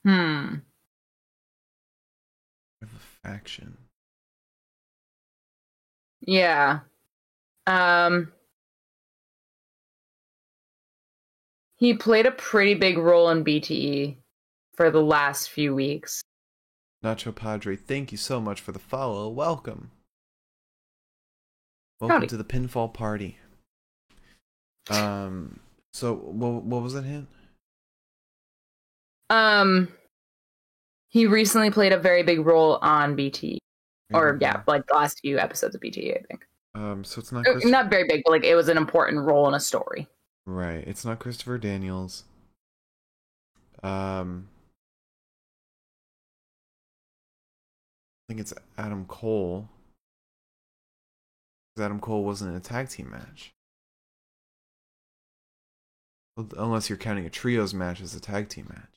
Hmm. 0.05 0.55
Of 2.83 2.89
a 2.95 3.29
faction. 3.29 3.77
Yeah. 6.21 6.81
Um. 7.67 8.33
He 11.77 11.95
played 11.95 12.27
a 12.27 12.31
pretty 12.31 12.75
big 12.75 12.97
role 12.99 13.29
in 13.31 13.45
BTE 13.45 14.17
for 14.77 14.91
the 14.91 15.03
last 15.03 15.51
few 15.51 15.75
weeks. 15.75 16.23
Nacho 17.03 17.35
Padre, 17.35 17.77
thank 17.77 18.13
you 18.13 18.17
so 18.19 18.41
much 18.41 18.61
for 18.61 18.73
the 18.73 18.79
follow. 18.79 19.29
Welcome. 19.29 19.91
Welcome 22.05 22.17
Howdy. 22.17 22.27
to 22.29 22.37
the 22.37 22.45
pinfall 22.45 22.93
party. 22.93 23.39
Um 24.91 25.61
so 25.95 26.15
what 26.15 26.63
what 26.65 26.83
was 26.83 26.93
that 26.93 27.05
hint? 27.05 27.29
Um. 29.31 29.89
He 31.09 31.27
recently 31.27 31.71
played 31.71 31.93
a 31.93 31.99
very 31.99 32.23
big 32.25 32.45
role 32.45 32.79
on 32.83 33.15
BT, 33.17 33.59
or 34.13 34.37
yeah, 34.41 34.63
like 34.67 34.87
the 34.87 34.95
last 34.95 35.21
few 35.21 35.39
episodes 35.39 35.75
of 35.75 35.81
BT, 35.81 36.13
I 36.13 36.21
think. 36.29 36.45
Um 36.75 37.05
so 37.05 37.21
it's 37.21 37.33
not 37.33 37.45
Christopher, 37.45 37.71
Not 37.71 37.89
very 37.89 38.07
big, 38.07 38.23
but 38.27 38.33
like 38.33 38.45
it 38.45 38.55
was 38.55 38.69
an 38.69 38.77
important 38.77 39.25
role 39.25 39.49
in 39.49 39.55
a 39.55 39.61
story. 39.61 40.07
Right. 40.45 40.85
It's 40.87 41.07
not 41.07 41.21
Christopher 41.21 41.57
Daniels. 41.57 42.25
Um 43.83 44.49
I 48.29 48.33
think 48.33 48.41
it's 48.41 48.53
Adam 48.77 49.07
Cole. 49.07 49.71
Adam 51.79 51.99
Cole 52.01 52.25
wasn't 52.25 52.51
in 52.51 52.57
a 52.57 52.61
tag 52.61 52.89
team 52.89 53.11
match. 53.11 53.53
Unless 56.57 56.89
you're 56.89 56.99
counting 56.99 57.27
a 57.27 57.31
trios 57.31 57.75
match 57.75 58.01
as 58.01 58.15
a 58.15 58.21
tag 58.21 58.49
team 58.49 58.67
match. 58.69 58.91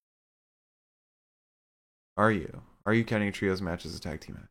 Are 2.15 2.31
you? 2.31 2.61
Are 2.85 2.93
you 2.93 3.03
counting 3.03 3.29
a 3.29 3.31
trios 3.31 3.61
match 3.61 3.85
as 3.85 3.95
a 3.95 3.99
tag 3.99 4.21
team 4.21 4.35
match? 4.35 4.49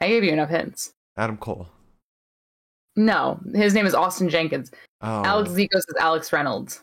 I 0.00 0.08
gave 0.08 0.24
you 0.24 0.32
enough 0.32 0.50
hints. 0.50 0.92
Adam 1.16 1.36
Cole. 1.36 1.68
No, 2.96 3.40
his 3.54 3.74
name 3.74 3.86
is 3.86 3.94
Austin 3.94 4.28
Jenkins. 4.28 4.70
Oh, 5.00 5.24
Alex 5.24 5.50
Zikos 5.50 5.78
is 5.78 5.94
Alex 5.98 6.32
Reynolds. 6.32 6.82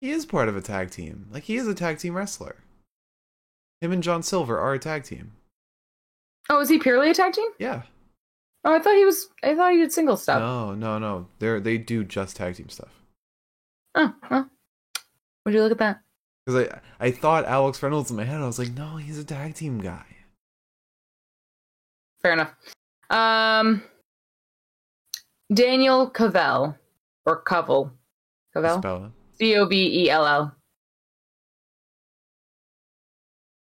he 0.00 0.10
is 0.10 0.26
part 0.26 0.48
of 0.48 0.56
a 0.56 0.60
tag 0.60 0.90
team. 0.90 1.26
Like 1.30 1.44
he 1.44 1.56
is 1.56 1.66
a 1.66 1.74
tag 1.74 1.98
team 1.98 2.14
wrestler. 2.16 2.56
Him 3.80 3.92
and 3.92 4.02
John 4.02 4.22
Silver 4.22 4.58
are 4.58 4.74
a 4.74 4.78
tag 4.78 5.04
team. 5.04 5.32
Oh, 6.48 6.60
is 6.60 6.68
he 6.68 6.78
purely 6.78 7.10
a 7.10 7.14
tag 7.14 7.32
team? 7.32 7.48
Yeah. 7.58 7.82
Oh, 8.64 8.74
I 8.74 8.78
thought 8.78 8.96
he 8.96 9.04
was. 9.04 9.28
I 9.42 9.54
thought 9.54 9.72
he 9.72 9.78
did 9.78 9.92
single 9.92 10.16
stuff. 10.16 10.40
No, 10.40 10.74
no, 10.74 10.98
no. 10.98 11.28
They're 11.38 11.60
they 11.60 11.78
do 11.78 12.04
just 12.04 12.36
tag 12.36 12.56
team 12.56 12.68
stuff. 12.68 13.02
Oh, 13.94 14.12
well. 14.30 14.50
Would 15.44 15.54
you 15.54 15.62
look 15.62 15.72
at 15.72 15.78
that? 15.78 16.00
Because 16.44 16.68
I 17.00 17.06
I 17.06 17.10
thought 17.10 17.44
Alex 17.44 17.82
Reynolds 17.82 18.10
in 18.10 18.16
my 18.16 18.24
head. 18.24 18.40
I 18.40 18.46
was 18.46 18.58
like, 18.58 18.72
no, 18.72 18.96
he's 18.96 19.18
a 19.18 19.24
tag 19.24 19.54
team 19.54 19.78
guy. 19.78 20.04
Fair 22.22 22.32
enough. 22.32 22.54
Um, 23.10 23.82
Daniel 25.52 26.10
Cavell 26.10 26.76
or 27.24 27.42
Covell, 27.44 27.92
Spell 28.52 29.04
it. 29.04 29.12
C 29.38 29.56
O 29.56 29.66
V 29.66 30.04
E 30.04 30.10
L 30.10 30.26
L. 30.26 30.56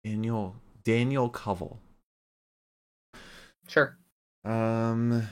Daniel 0.05 0.57
Daniel 0.83 1.31
Covell. 1.31 1.76
Sure. 3.69 3.97
Um. 4.45 5.29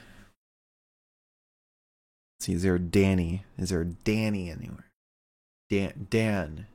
Let's 2.38 2.46
see, 2.46 2.52
is 2.52 2.62
there 2.62 2.74
a 2.74 2.78
Danny? 2.78 3.44
Is 3.58 3.70
there 3.70 3.80
a 3.80 3.86
Danny 3.86 4.50
anywhere? 4.50 4.90
Dan, 5.70 6.06
Dan, 6.10 6.66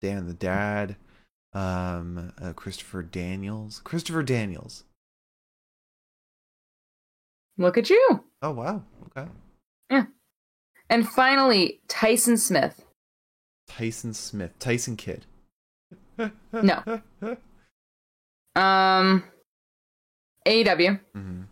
Dan 0.00 0.26
the 0.26 0.34
dad. 0.34 0.96
Um, 1.54 2.32
uh, 2.40 2.52
Christopher 2.52 3.02
Daniels. 3.02 3.80
Christopher 3.82 4.22
Daniels. 4.22 4.84
Look 7.56 7.78
at 7.78 7.90
you. 7.90 8.24
Oh 8.42 8.52
wow. 8.52 8.82
Okay. 9.16 9.28
Yeah. 9.90 10.04
And 10.90 11.08
finally, 11.08 11.80
Tyson 11.88 12.36
Smith. 12.36 12.84
Tyson 13.66 14.14
Smith. 14.14 14.58
Tyson 14.58 14.96
Kid. 14.96 15.26
No. 16.52 17.00
Um, 18.56 19.22
AEW. 20.46 21.00
hmm 21.14 21.42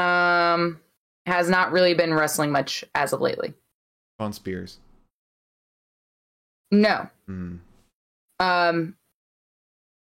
Um, 0.00 0.80
has 1.26 1.48
not 1.48 1.72
really 1.72 1.94
been 1.94 2.14
wrestling 2.14 2.50
much 2.52 2.84
as 2.94 3.12
of 3.12 3.20
lately. 3.20 3.54
Shawn 4.20 4.32
Spears. 4.32 4.78
No. 6.70 7.08
Mm. 7.28 7.58
Um, 8.40 8.96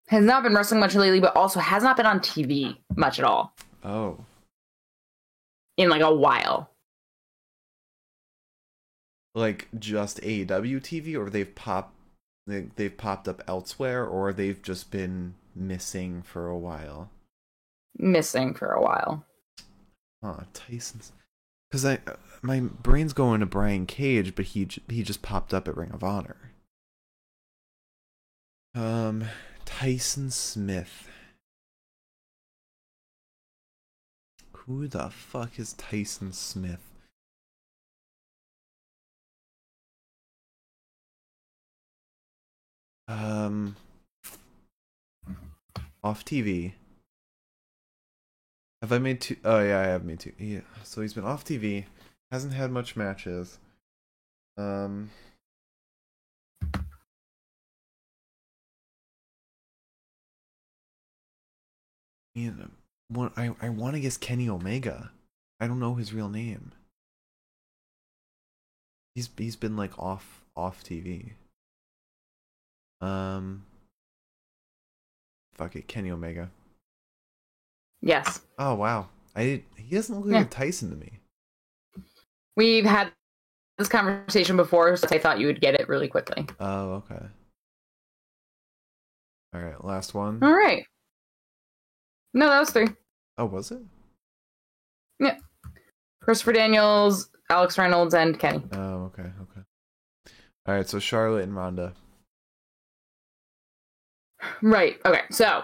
has 0.08 0.24
not 0.24 0.44
been 0.44 0.54
wrestling 0.56 0.80
much 0.80 0.96
lately, 0.96 1.20
but 1.20 1.36
also 1.36 1.60
has 1.60 1.84
not 1.84 1.98
been 1.98 2.06
on 2.06 2.20
TV 2.20 2.78
much 2.96 3.20
at 3.20 3.26
all 3.26 3.54
Oh. 3.84 4.18
in 5.78 5.90
like 5.90 6.02
a 6.02 6.14
while. 6.14 6.70
Like 9.34 9.68
just 9.78 10.22
AEW 10.22 10.80
TV, 10.82 11.16
or 11.16 11.30
they've 11.30 11.54
popped, 11.54 11.94
they, 12.48 12.68
they've 12.78 12.96
popped 12.96 13.28
up 13.28 13.42
elsewhere, 13.48 14.06
or 14.06 14.32
they've 14.32 14.62
just 14.62 14.92
been 14.92 15.36
missing 15.56 16.22
for 16.22 16.48
a 16.48 16.58
while. 16.58 17.10
Missing 17.98 18.54
for 18.56 18.72
a 18.72 18.82
while. 18.82 19.26
Huh, 20.24 20.42
Tyson's. 20.54 21.12
Because 21.70 21.86
I, 21.86 22.00
my 22.42 22.60
brain's 22.60 23.14
going 23.14 23.40
to 23.40 23.46
Brian 23.46 23.86
Cage, 23.86 24.36
but 24.36 24.46
he 24.46 24.68
he 24.90 25.04
just 25.04 25.22
popped 25.22 25.54
up 25.54 25.68
at 25.68 25.78
Ring 25.78 25.92
of 25.92 26.04
Honor. 26.04 26.52
Um, 28.74 29.26
Tyson 29.66 30.32
Smith. 30.32 31.10
Who 34.54 34.88
the 34.88 35.10
fuck 35.10 35.60
is 35.60 35.74
Tyson 35.74 36.34
Smith? 36.34 36.82
Um, 43.08 43.76
off 46.06 46.24
TV. 46.24 46.74
Have 48.82 48.92
I 48.92 49.00
made 49.00 49.22
two? 49.22 49.38
Oh 49.44 49.60
yeah, 49.60 49.80
I 49.80 49.88
have 49.88 50.06
made 50.06 50.20
two. 50.20 50.34
Yeah, 50.38 50.62
so 50.84 51.02
he's 51.02 51.16
been 51.16 51.26
off 51.26 51.44
TV, 51.44 51.86
hasn't 52.32 52.54
had 52.54 52.72
much 52.72 52.96
matches. 52.96 53.58
Um, 54.56 55.10
man, 62.36 62.72
one 63.10 63.32
I 63.36 63.56
I 63.60 63.70
want 63.70 63.96
to 63.96 64.00
guess 64.00 64.18
Kenny 64.18 64.48
Omega. 64.48 65.12
I 65.60 65.66
don't 65.66 65.80
know 65.80 65.96
his 65.96 66.14
real 66.14 66.30
name. 66.30 66.72
He's 69.16 69.28
he's 69.36 69.56
been 69.56 69.76
like 69.76 69.98
off 69.98 70.44
off 70.56 70.84
TV. 70.84 71.32
Um, 73.02 73.66
fuck 75.56 75.76
it, 75.76 75.88
Kenny 75.88 76.12
Omega. 76.12 76.50
Yes. 78.02 78.42
Oh 78.60 78.76
wow, 78.76 79.08
I 79.36 79.64
he 79.78 79.96
doesn't 79.96 80.16
look 80.16 80.26
like 80.26 80.34
Yeah. 80.34 80.42
a 80.42 80.46
Tyson 80.46 80.90
to 80.92 80.96
me. 80.96 81.20
We've 82.56 82.86
had 82.86 83.12
this 83.78 83.88
conversation 83.90 84.56
before, 84.56 84.96
so 84.96 85.08
I 85.12 85.18
thought 85.20 85.40
you 85.40 85.48
would 85.48 85.60
get 85.62 85.76
it 85.76 85.90
really 85.90 86.08
quickly. 86.08 86.46
Oh 86.60 87.04
okay. 87.10 87.26
All 89.54 89.62
right, 89.62 89.84
last 89.86 90.14
one. 90.14 90.44
All 90.44 90.54
right. 90.54 90.86
No, 92.34 92.50
that 92.50 92.60
was 92.60 92.70
three. 92.72 92.88
Oh, 93.38 93.46
was 93.46 93.72
it? 93.72 93.80
Yeah. 95.20 95.38
Christopher 96.22 96.52
Daniels, 96.54 97.30
Alex 97.50 97.78
Reynolds, 97.78 98.14
and 98.14 98.38
Kenny. 98.38 98.62
Oh, 98.74 99.06
okay, 99.06 99.24
okay. 99.24 99.62
All 100.68 100.76
right, 100.76 100.88
so 100.88 101.00
Charlotte 101.00 101.44
and 101.44 101.56
Ronda. 101.56 101.94
Right. 104.62 105.00
Okay. 105.06 105.22
So, 105.32 105.64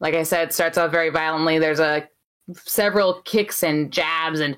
like 0.00 0.14
I 0.14 0.22
said, 0.22 0.52
starts 0.52 0.78
off 0.78 0.90
very 0.90 1.10
violently. 1.10 1.58
There's 1.58 1.80
a 1.80 2.08
several 2.54 3.22
kicks 3.22 3.62
and 3.62 3.92
jabs 3.92 4.40
and 4.40 4.56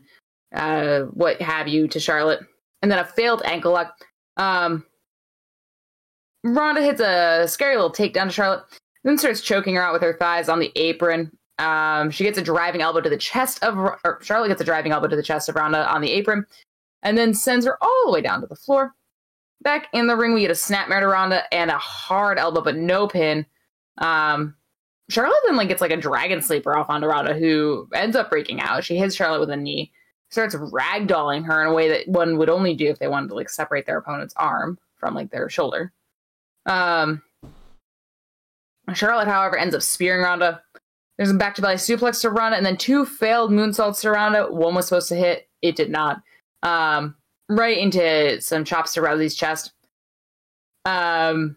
uh, 0.55 1.01
what 1.13 1.41
have 1.41 1.69
you 1.69 1.89
to 1.89 2.01
Charlotte, 2.01 2.41
and 2.83 2.91
then 2.91 2.99
a 2.99 3.05
failed 3.05 3.43
ankle 3.45 3.73
lock. 3.73 3.95
Um, 4.37 4.85
hits 6.45 7.01
a 7.01 7.47
scary 7.49 7.77
little 7.77 7.93
takedown 7.93 8.27
to 8.27 8.31
Charlotte, 8.31 8.63
then 9.05 9.19
starts 9.19 9.41
choking 9.41 9.75
her 9.75 9.83
out 9.83 9.93
with 9.93 10.03
her 10.03 10.17
thighs 10.19 10.49
on 10.49 10.59
the 10.59 10.73
apron. 10.77 11.31
Um, 11.59 12.11
she 12.11 12.25
gets 12.25 12.39
a 12.39 12.43
driving 12.43 12.83
elbow 12.83 13.01
to 13.01 13.11
the 13.11 13.17
chest 13.17 13.63
of, 13.65 13.77
or 13.77 14.21
Charlotte 14.23 14.49
gets 14.49 14.61
a 14.61 14.65
driving 14.65 14.93
elbow 14.93 15.09
to 15.09 15.17
the 15.17 15.23
chest 15.23 15.49
of 15.49 15.57
Ronda 15.57 15.91
on 15.93 16.01
the 16.01 16.13
apron, 16.13 16.47
and 17.03 17.19
then 17.19 17.35
sends 17.35 17.67
her 17.67 17.77
all 17.83 18.03
the 18.07 18.13
way 18.13 18.21
down 18.21 18.41
to 18.41 18.47
the 18.47 18.57
floor. 18.57 18.95
Back 19.63 19.89
in 19.93 20.07
the 20.07 20.17
ring, 20.17 20.35
we 20.35 20.41
get 20.41 20.51
a 20.51 20.55
to 20.55 21.07
Ronda 21.07 21.43
and 21.53 21.71
a 21.71 21.79
hard 21.79 22.39
elbow, 22.39 22.63
but 22.63 22.77
no 22.77 23.09
pin. 23.09 23.45
Um, 23.99 24.55
Charlotte 25.11 25.41
then 25.47 25.57
like 25.57 25.69
gets 25.69 25.81
like 25.81 25.91
a 25.91 25.97
dragon 25.97 26.43
sleeper 26.43 26.77
off 26.77 26.91
on 26.91 27.03
Ronda, 27.03 27.35
who 27.35 27.89
ends 27.95 28.15
up 28.15 28.31
breaking 28.31 28.61
out. 28.61 28.85
She 28.85 28.97
hits 28.97 29.15
Charlotte 29.15 29.41
with 29.41 29.51
a 29.51 29.57
knee, 29.57 29.91
starts 30.31 30.55
ragdolling 30.55 31.45
her 31.47 31.63
in 31.63 31.69
a 31.69 31.73
way 31.73 31.89
that 31.89 32.09
one 32.09 32.39
would 32.39 32.51
only 32.51 32.75
do 32.75 32.87
if 32.87 32.99
they 32.99 33.09
wanted 33.09 33.29
to 33.29 33.35
like 33.35 33.51
separate 33.51 33.87
their 33.87 33.99
opponent's 33.99 34.35
arm 34.37 34.79
from 34.97 35.15
like 35.15 35.31
their 35.31 35.49
shoulder. 35.49 35.93
Um, 36.67 37.23
Charlotte, 38.95 39.29
however, 39.29 39.57
ends 39.57 39.75
up 39.75 39.83
spearing 39.83 40.23
Ronda. 40.23 40.63
There's 41.17 41.31
a 41.31 41.35
back 41.35 41.55
to 41.57 41.63
belly 41.63 41.75
suplex 41.77 42.21
to 42.21 42.31
Ronda, 42.31 42.57
and 42.57 42.67
then 42.67 42.77
two 42.77 43.05
failed 43.05 43.51
moonsaults 43.51 44.03
to 44.03 44.11
Ronda. 44.11 44.53
One 44.53 44.75
was 44.75 44.87
supposed 44.87 45.09
to 45.09 45.17
hit, 45.17 45.49
it 45.63 45.75
did 45.75 45.91
not. 45.91 46.23
Um, 46.63 47.17
right 47.49 47.79
into 47.79 48.41
some 48.41 48.65
chops 48.65 48.95
to 48.95 49.01
Rousey's 49.01 49.35
chest. 49.35 49.73
Um, 50.85 51.57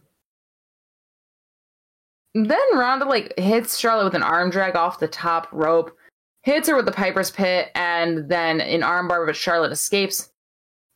then 2.33 2.59
Ronda 2.73 3.05
like 3.05 3.37
hits 3.37 3.77
Charlotte 3.77 4.05
with 4.05 4.15
an 4.15 4.23
arm 4.23 4.49
drag 4.49 4.75
off 4.75 4.99
the 4.99 5.07
top 5.07 5.47
rope, 5.51 5.95
hits 6.43 6.69
her 6.69 6.75
with 6.75 6.85
the 6.85 6.91
Piper's 6.91 7.31
Pit, 7.31 7.69
and 7.75 8.29
then 8.29 8.61
an 8.61 8.81
armbar, 8.81 9.25
but 9.25 9.35
Charlotte 9.35 9.71
escapes. 9.71 10.29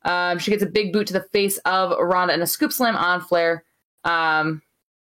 Um, 0.02 0.38
she 0.38 0.50
gets 0.50 0.62
a 0.62 0.66
big 0.66 0.92
boot 0.92 1.06
to 1.08 1.12
the 1.12 1.26
face 1.32 1.58
of 1.58 1.96
Ronda 1.98 2.32
and 2.32 2.42
a 2.42 2.46
scoop 2.46 2.72
slam 2.72 2.96
on 2.96 3.20
Flair. 3.20 3.64
Um, 4.04 4.62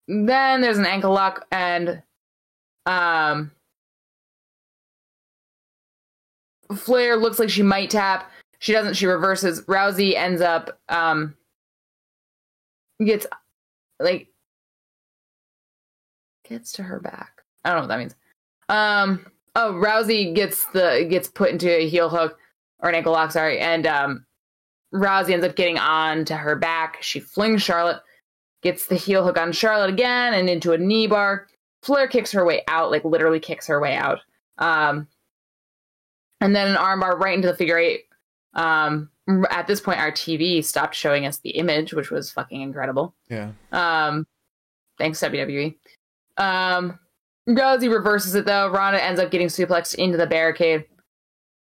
then 0.06 0.60
there's 0.60 0.78
an 0.78 0.86
ankle 0.86 1.12
lock 1.12 1.46
and 1.50 2.02
um, 2.86 3.50
Flair 6.74 7.16
looks 7.16 7.38
like 7.38 7.50
she 7.50 7.62
might 7.62 7.90
tap. 7.90 8.30
She 8.64 8.72
doesn't. 8.72 8.94
She 8.94 9.04
reverses. 9.04 9.60
Rousey 9.66 10.16
ends 10.16 10.40
up 10.40 10.80
um, 10.88 11.34
gets 13.04 13.26
like 14.00 14.28
gets 16.48 16.72
to 16.72 16.82
her 16.82 16.98
back. 16.98 17.42
I 17.62 17.68
don't 17.68 17.76
know 17.76 17.82
what 17.82 17.88
that 17.88 17.98
means. 17.98 18.14
Um. 18.70 19.26
Oh, 19.54 19.74
Rousey 19.74 20.34
gets 20.34 20.64
the 20.72 21.06
gets 21.10 21.28
put 21.28 21.50
into 21.50 21.70
a 21.70 21.86
heel 21.86 22.08
hook 22.08 22.38
or 22.78 22.88
an 22.88 22.94
ankle 22.94 23.12
lock. 23.12 23.32
Sorry, 23.32 23.58
and 23.58 23.86
um, 23.86 24.24
Rousey 24.94 25.32
ends 25.34 25.44
up 25.44 25.56
getting 25.56 25.78
on 25.78 26.24
to 26.24 26.34
her 26.34 26.56
back. 26.56 27.02
She 27.02 27.20
flings 27.20 27.62
Charlotte, 27.62 28.00
gets 28.62 28.86
the 28.86 28.96
heel 28.96 29.22
hook 29.22 29.36
on 29.36 29.52
Charlotte 29.52 29.90
again, 29.90 30.32
and 30.32 30.48
into 30.48 30.72
a 30.72 30.78
knee 30.78 31.06
bar. 31.06 31.48
Flair 31.82 32.08
kicks 32.08 32.32
her 32.32 32.46
way 32.46 32.62
out, 32.68 32.90
like 32.90 33.04
literally 33.04 33.40
kicks 33.40 33.66
her 33.66 33.78
way 33.78 33.94
out. 33.94 34.20
Um, 34.56 35.06
and 36.40 36.56
then 36.56 36.68
an 36.68 36.76
armbar 36.76 37.20
right 37.20 37.34
into 37.34 37.48
the 37.48 37.54
figure 37.54 37.76
eight. 37.76 38.04
Um, 38.54 39.10
at 39.50 39.66
this 39.66 39.80
point, 39.80 40.00
our 40.00 40.12
TV 40.12 40.64
stopped 40.64 40.94
showing 40.94 41.26
us 41.26 41.38
the 41.38 41.50
image, 41.50 41.92
which 41.92 42.10
was 42.10 42.30
fucking 42.30 42.60
incredible. 42.60 43.14
Yeah. 43.28 43.52
Um, 43.72 44.26
thanks 44.98 45.20
WWE. 45.20 45.74
Um, 46.36 46.98
Rousey 47.48 47.92
reverses 47.92 48.34
it 48.34 48.46
though. 48.46 48.68
Ronda 48.68 49.02
ends 49.02 49.20
up 49.20 49.30
getting 49.30 49.48
suplexed 49.48 49.94
into 49.94 50.16
the 50.16 50.26
barricade. 50.26 50.84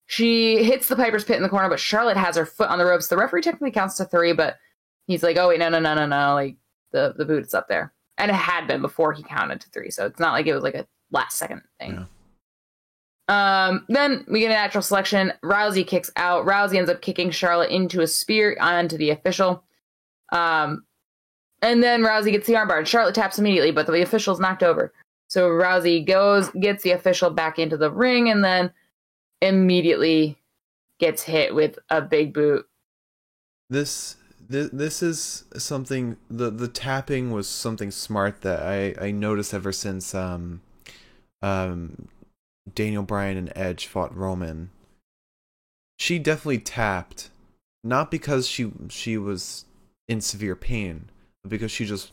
She 0.06 0.62
hits 0.62 0.89
the 0.89 0.97
Piper's 0.97 1.24
Pit 1.24 1.36
in 1.36 1.43
the 1.43 1.48
corner, 1.48 1.69
but 1.69 1.81
Charlotte 1.81 2.16
has 2.16 2.36
her 2.36 2.47
foot 2.47 2.69
on 2.69 2.78
the 2.78 2.85
ropes. 2.85 3.09
The 3.09 3.16
referee 3.16 3.43
technically 3.43 3.70
counts 3.70 3.97
to 3.97 4.05
three, 4.05 4.32
but 4.32 4.59
he's 5.06 5.23
like, 5.23 5.36
"Oh 5.39 5.48
wait, 5.48 5.59
no, 5.59 5.69
no, 5.69 5.78
no, 5.78 5.94
no, 5.94 6.06
no!" 6.06 6.35
Like 6.35 6.56
the 6.93 7.14
the 7.16 7.24
boot's 7.24 7.55
up 7.55 7.69
there, 7.69 7.93
and 8.19 8.31
it 8.31 8.35
had 8.35 8.66
been 8.66 8.82
before 8.82 9.12
he 9.12 9.23
counted 9.23 9.60
to 9.62 9.70
three, 9.70 9.90
so 9.90 10.06
it's 10.06 10.19
not 10.19 10.32
like 10.32 10.47
it 10.47 10.55
was 10.55 10.62
like 10.62 10.74
a 10.74 10.86
last 11.10 11.39
second 11.39 11.62
thing. 11.81 11.93
Yeah. 11.93 12.05
Um, 13.28 13.85
then 13.89 14.24
we 14.28 14.40
get 14.40 14.51
a 14.51 14.55
natural 14.55 14.82
selection. 14.82 15.32
Rousey 15.43 15.86
kicks 15.86 16.11
out. 16.16 16.44
Rousey 16.44 16.77
ends 16.77 16.90
up 16.90 17.03
kicking 17.03 17.31
Charlotte 17.31 17.70
into 17.70 18.01
a 18.01 18.07
spear 18.07 18.57
onto 18.61 18.97
the 18.97 19.11
official. 19.11 19.65
Um, 20.32 20.85
and 21.62 21.82
then 21.82 22.03
Rousey 22.03 22.32
gets 22.32 22.47
the 22.47 22.55
armbar, 22.55 22.78
and 22.78 22.89
Charlotte 22.89 23.15
taps 23.15 23.39
immediately, 23.39 23.70
but 23.70 23.86
the 23.86 24.03
official's 24.03 24.40
knocked 24.40 24.62
over. 24.62 24.93
So 25.28 25.49
Rousey 25.49 26.05
goes, 26.05 26.51
gets 26.51 26.82
the 26.82 26.90
official 26.90 27.31
back 27.31 27.59
into 27.59 27.77
the 27.77 27.90
ring, 27.90 28.28
and 28.28 28.44
then 28.44 28.73
immediately 29.40 30.39
gets 30.99 31.23
hit 31.23 31.55
with 31.55 31.78
a 31.90 32.01
big 32.01 32.32
boot. 32.35 32.66
This 33.70 34.16
this, 34.49 34.70
this 34.73 35.03
is 35.03 35.44
something 35.57 36.16
the 36.28 36.51
the 36.51 36.69
tapping 36.69 37.31
was 37.31 37.49
something 37.49 37.90
smart 37.90 38.43
that 38.43 38.62
I 38.62 38.94
I 39.01 39.11
noticed 39.11 39.55
ever 39.55 39.73
since 39.73 40.15
um 40.15 40.61
um 41.40 42.09
Daniel 42.72 43.02
Bryan 43.02 43.36
and 43.36 43.52
Edge 43.56 43.86
fought 43.86 44.16
Roman. 44.16 44.70
She 45.98 46.18
definitely 46.18 46.59
tapped 46.59 47.30
not 47.84 48.10
because 48.10 48.47
she 48.47 48.70
she 48.89 49.18
was 49.18 49.64
in 50.09 50.20
severe 50.20 50.56
pain, 50.56 51.10
but 51.43 51.51
because 51.51 51.70
she 51.70 51.84
just 51.84 52.12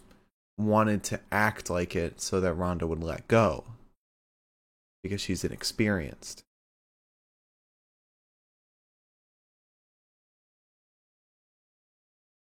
wanted 0.57 1.03
to 1.03 1.19
act 1.31 1.69
like 1.69 1.95
it 1.95 2.19
so 2.21 2.39
that 2.41 2.53
Ronda 2.53 2.88
would 2.88 3.03
let 3.03 3.27
go. 3.27 3.63
Because 5.03 5.21
she's 5.21 5.43
inexperienced. 5.43 6.43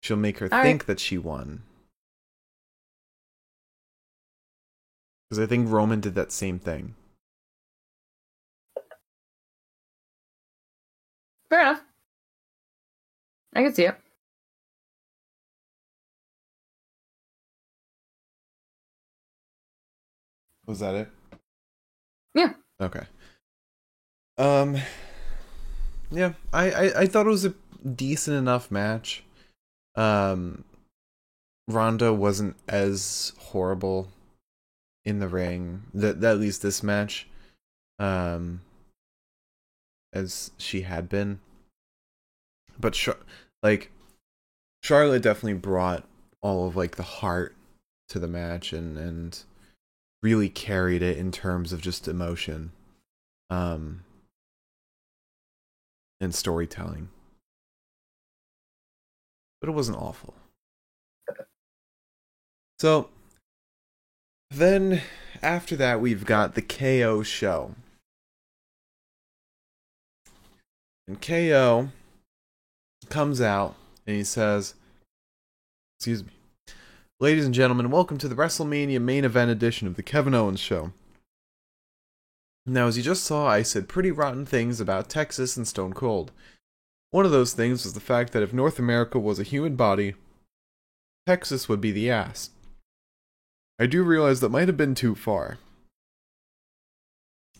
She'll 0.01 0.17
make 0.17 0.39
her 0.39 0.49
All 0.51 0.61
think 0.61 0.81
right. 0.81 0.87
that 0.87 0.99
she 0.99 1.17
won. 1.17 1.63
Because 5.29 5.43
I 5.43 5.45
think 5.45 5.69
Roman 5.69 5.99
did 5.99 6.15
that 6.15 6.31
same 6.31 6.57
thing. 6.57 6.95
Fair 11.49 11.61
enough. 11.61 11.81
I 13.55 13.63
can 13.63 13.73
see 13.73 13.85
it. 13.85 13.95
Was 20.65 20.79
that 20.79 20.93
it? 20.93 21.09
Yeah. 22.35 22.53
Okay. 22.79 23.05
Um. 24.37 24.77
Yeah, 26.11 26.33
I, 26.53 26.71
I 26.71 26.99
I 27.01 27.05
thought 27.07 27.25
it 27.25 27.29
was 27.29 27.45
a 27.45 27.55
decent 27.95 28.37
enough 28.37 28.69
match. 28.69 29.23
Um. 29.95 30.63
Ronda 31.67 32.13
wasn't 32.13 32.55
as 32.67 33.33
horrible 33.37 34.09
in 35.05 35.19
the 35.19 35.27
ring. 35.27 35.83
That 35.93 36.23
at 36.23 36.39
least 36.39 36.61
this 36.61 36.81
match, 36.81 37.27
um, 37.99 38.61
as 40.13 40.51
she 40.57 40.81
had 40.81 41.09
been. 41.09 41.39
But 42.79 42.93
Char- 42.93 43.17
like, 43.61 43.91
Charlotte 44.83 45.21
definitely 45.23 45.59
brought 45.59 46.05
all 46.41 46.67
of 46.67 46.75
like 46.75 46.95
the 46.95 47.03
heart 47.03 47.55
to 48.09 48.19
the 48.19 48.27
match 48.27 48.73
and 48.73 48.97
and 48.97 49.43
really 50.23 50.49
carried 50.49 51.01
it 51.01 51.17
in 51.17 51.31
terms 51.31 51.71
of 51.71 51.81
just 51.81 52.07
emotion 52.07 52.71
um 53.49 54.03
and 56.21 56.35
storytelling. 56.35 57.09
But 59.61 59.69
it 59.69 59.73
wasn't 59.73 59.97
awful. 59.97 60.33
So 62.79 63.09
then 64.49 65.01
after 65.41 65.75
that 65.75 66.01
we've 66.01 66.25
got 66.25 66.55
the 66.55 66.61
KO 66.61 67.23
show 67.23 67.75
and 71.09 71.21
KO 71.21 71.89
comes 73.09 73.41
out 73.41 73.75
and 74.07 74.15
he 74.15 74.23
says 74.23 74.75
excuse 75.97 76.23
me 76.23 76.31
Ladies 77.21 77.43
and 77.43 77.53
gentlemen, 77.53 77.91
welcome 77.91 78.17
to 78.17 78.29
the 78.29 78.35
WrestleMania 78.35 79.01
main 79.01 79.25
event 79.25 79.51
edition 79.51 79.87
of 79.87 79.97
the 79.97 80.03
Kevin 80.03 80.33
Owens 80.33 80.61
Show. 80.61 80.93
Now, 82.65 82.87
as 82.87 82.95
you 82.95 83.03
just 83.03 83.25
saw, 83.25 83.45
I 83.45 83.61
said 83.61 83.89
pretty 83.89 84.09
rotten 84.09 84.45
things 84.45 84.79
about 84.79 85.09
Texas 85.09 85.57
and 85.57 85.67
Stone 85.67 85.95
Cold. 85.95 86.31
One 87.11 87.25
of 87.25 87.31
those 87.31 87.51
things 87.51 87.83
was 87.83 87.91
the 87.91 87.99
fact 87.99 88.31
that 88.31 88.41
if 88.41 88.53
North 88.53 88.79
America 88.79 89.19
was 89.19 89.37
a 89.37 89.43
human 89.43 89.75
body, 89.75 90.15
Texas 91.27 91.67
would 91.67 91.81
be 91.81 91.91
the 91.91 92.09
ass. 92.09 92.51
I 93.77 93.85
do 93.85 94.01
realize 94.01 94.39
that 94.39 94.47
might 94.47 94.69
have 94.69 94.77
been 94.77 94.95
too 94.95 95.13
far. 95.13 95.57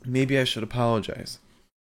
Maybe 0.05 0.39
I 0.39 0.45
should 0.45 0.63
apologize. 0.63 1.39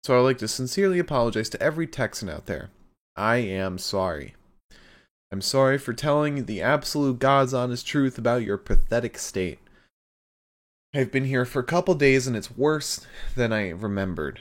So 0.04 0.16
I'd 0.16 0.22
like 0.22 0.38
to 0.38 0.48
sincerely 0.48 0.98
apologize 0.98 1.48
to 1.50 1.62
every 1.62 1.86
Texan 1.86 2.28
out 2.28 2.46
there. 2.46 2.70
I 3.16 3.36
am 3.36 3.78
sorry. 3.78 4.34
I'm 5.32 5.40
sorry 5.40 5.78
for 5.78 5.92
telling 5.92 6.46
the 6.46 6.62
absolute 6.62 7.18
God's 7.18 7.54
honest 7.54 7.86
truth 7.86 8.18
about 8.18 8.42
your 8.42 8.56
pathetic 8.56 9.18
state. 9.18 9.58
I've 10.92 11.12
been 11.12 11.26
here 11.26 11.44
for 11.44 11.60
a 11.60 11.64
couple 11.64 11.94
days 11.94 12.26
and 12.26 12.36
it's 12.36 12.56
worse 12.56 13.06
than 13.36 13.52
I 13.52 13.70
remembered. 13.70 14.40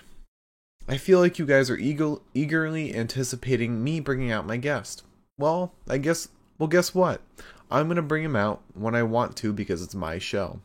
I 0.88 0.98
feel 0.98 1.20
like 1.20 1.38
you 1.38 1.46
guys 1.46 1.70
are 1.70 1.78
eager- 1.78 2.18
eagerly 2.34 2.96
anticipating 2.96 3.84
me 3.84 4.00
bringing 4.00 4.32
out 4.32 4.48
my 4.48 4.58
guest. 4.58 5.04
Well, 5.38 5.74
I 5.88 6.00
guess, 6.00 6.30
well, 6.58 6.68
guess 6.68 6.96
what? 6.96 7.22
I'm 7.70 7.88
gonna 7.88 8.02
bring 8.02 8.24
him 8.24 8.36
out 8.36 8.62
when 8.74 8.96
I 8.96 9.04
want 9.04 9.36
to 9.38 9.54
because 9.54 9.84
it's 9.84 9.94
my 9.94 10.18
show. 10.18 10.60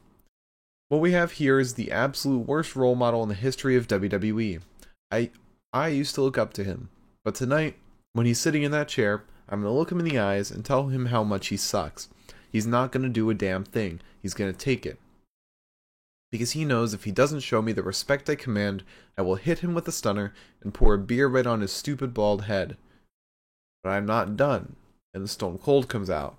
What 0.88 1.02
we 1.02 1.12
have 1.12 1.32
here 1.32 1.60
is 1.60 1.74
the 1.74 1.92
absolute 1.92 2.46
worst 2.46 2.74
role 2.74 2.94
model 2.94 3.22
in 3.22 3.28
the 3.28 3.34
history 3.34 3.76
of 3.76 3.88
WWE. 3.88 4.60
I, 5.10 5.30
I 5.72 5.88
used 5.88 6.14
to 6.16 6.22
look 6.22 6.38
up 6.38 6.52
to 6.54 6.64
him, 6.64 6.88
but 7.24 7.34
tonight, 7.34 7.76
when 8.12 8.26
he's 8.26 8.40
sitting 8.40 8.62
in 8.62 8.70
that 8.72 8.88
chair, 8.88 9.24
I'm 9.48 9.62
going 9.62 9.72
to 9.72 9.78
look 9.78 9.92
him 9.92 9.98
in 9.98 10.04
the 10.04 10.18
eyes 10.18 10.50
and 10.50 10.64
tell 10.64 10.88
him 10.88 11.06
how 11.06 11.22
much 11.22 11.48
he 11.48 11.56
sucks. 11.56 12.08
He's 12.50 12.66
not 12.66 12.92
going 12.92 13.02
to 13.02 13.08
do 13.08 13.28
a 13.30 13.34
damn 13.34 13.64
thing. 13.64 14.00
He's 14.22 14.34
going 14.34 14.52
to 14.52 14.58
take 14.58 14.86
it. 14.86 14.98
Because 16.30 16.52
he 16.52 16.64
knows 16.64 16.94
if 16.94 17.04
he 17.04 17.12
doesn't 17.12 17.40
show 17.40 17.60
me 17.62 17.72
the 17.72 17.82
respect 17.82 18.30
I 18.30 18.34
command, 18.34 18.82
I 19.18 19.22
will 19.22 19.34
hit 19.36 19.60
him 19.60 19.74
with 19.74 19.86
a 19.86 19.92
stunner 19.92 20.32
and 20.62 20.74
pour 20.74 20.94
a 20.94 20.98
beer 20.98 21.28
right 21.28 21.46
on 21.46 21.60
his 21.60 21.72
stupid 21.72 22.14
bald 22.14 22.42
head. 22.42 22.76
But 23.82 23.90
I'm 23.90 24.06
not 24.06 24.36
done. 24.36 24.76
And 25.12 25.22
the 25.22 25.28
Stone 25.28 25.58
Cold 25.58 25.88
comes 25.88 26.10
out. 26.10 26.36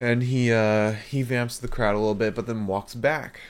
And 0.00 0.24
he 0.24 0.52
uh 0.52 0.92
he 0.92 1.22
vamps 1.22 1.58
the 1.58 1.68
crowd 1.68 1.94
a 1.94 1.98
little 1.98 2.14
bit, 2.14 2.34
but 2.34 2.46
then 2.46 2.66
walks 2.66 2.94
back. 2.94 3.40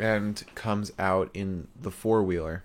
And 0.00 0.42
comes 0.54 0.92
out 0.98 1.30
in 1.34 1.68
the 1.78 1.90
four 1.90 2.22
wheeler. 2.22 2.64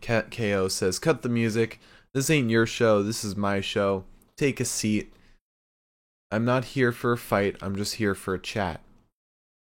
KO 0.00 0.68
says, 0.68 0.98
Cut 0.98 1.22
the 1.22 1.28
music. 1.28 1.80
This 2.12 2.28
ain't 2.28 2.50
your 2.50 2.66
show. 2.66 3.02
This 3.02 3.24
is 3.24 3.36
my 3.36 3.60
show. 3.60 4.04
Take 4.36 4.60
a 4.60 4.64
seat. 4.64 5.12
I'm 6.30 6.44
not 6.44 6.64
here 6.66 6.92
for 6.92 7.12
a 7.12 7.16
fight. 7.16 7.56
I'm 7.62 7.76
just 7.76 7.94
here 7.94 8.14
for 8.14 8.34
a 8.34 8.38
chat. 8.38 8.82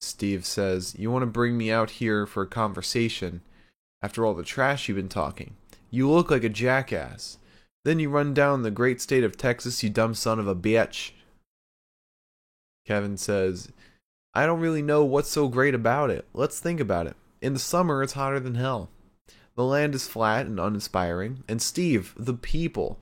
Steve 0.01 0.47
says, 0.47 0.95
You 0.97 1.11
want 1.11 1.23
to 1.23 1.27
bring 1.27 1.59
me 1.59 1.71
out 1.71 1.91
here 1.91 2.27
for 2.27 2.43
a 2.43 2.47
conversation 2.47 3.41
after 4.03 4.25
all 4.25 4.35
the 4.35 4.43
trash 4.43 4.89
you've 4.89 4.97
been 4.97 5.09
talking? 5.09 5.57
You 5.91 6.09
look 6.09 6.31
like 6.31 6.45
a 6.45 6.49
jackass. 6.49 7.39
Then 7.85 7.99
you 7.99 8.11
run 8.11 8.35
down 8.35 8.63
the 8.63 8.71
great 8.71 9.01
state 9.01 9.25
of 9.25 9.37
Texas, 9.37 9.83
you 9.83 9.91
dumb 9.91 10.15
son 10.15 10.39
of 10.39 10.47
a 10.47 10.55
bitch. 10.55 11.13
Kevin 12.87 13.17
says, 13.17 13.73
I 14.35 14.47
don't 14.47 14.61
really 14.61 14.83
know 14.83 15.05
what's 15.05 15.31
so 15.31 15.49
great 15.49 15.75
about 15.75 16.11
it. 16.11 16.27
Let's 16.33 16.61
think 16.61 16.81
about 16.81 17.07
it. 17.07 17.17
In 17.41 17.53
the 17.53 17.59
summer, 17.59 18.03
it's 18.03 18.13
hotter 18.13 18.39
than 18.39 18.55
hell. 18.55 18.91
The 19.57 19.65
land 19.65 19.95
is 19.95 20.07
flat 20.07 20.47
and 20.47 20.61
uninspiring. 20.61 21.43
And 21.49 21.61
Steve, 21.61 22.15
the 22.17 22.35
people. 22.35 22.99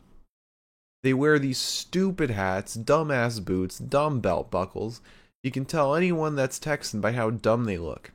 They 1.03 1.15
wear 1.15 1.39
these 1.39 1.59
stupid 1.59 2.31
hats, 2.31 2.77
dumbass 2.77 3.45
boots, 3.45 3.79
dumb 3.79 4.21
belt 4.21 4.51
buckles. 4.51 5.01
You 5.43 5.51
can 5.51 5.65
tell 5.65 5.95
anyone 5.95 6.35
that's 6.35 6.59
Texan 6.59 7.01
by 7.01 7.13
how 7.13 7.31
dumb 7.31 7.65
they 7.65 7.79
look. 7.79 8.11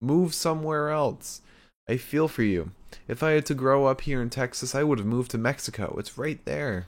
Move 0.00 0.34
somewhere 0.34 0.90
else. 0.90 1.42
I 1.88 1.96
feel 1.96 2.28
for 2.28 2.42
you. 2.42 2.70
If 3.08 3.22
I 3.22 3.32
had 3.32 3.46
to 3.46 3.54
grow 3.54 3.86
up 3.86 4.02
here 4.02 4.22
in 4.22 4.30
Texas, 4.30 4.74
I 4.74 4.82
would 4.82 4.98
have 4.98 5.06
moved 5.06 5.30
to 5.32 5.38
Mexico. 5.38 5.96
It's 5.98 6.18
right 6.18 6.42
there. 6.44 6.86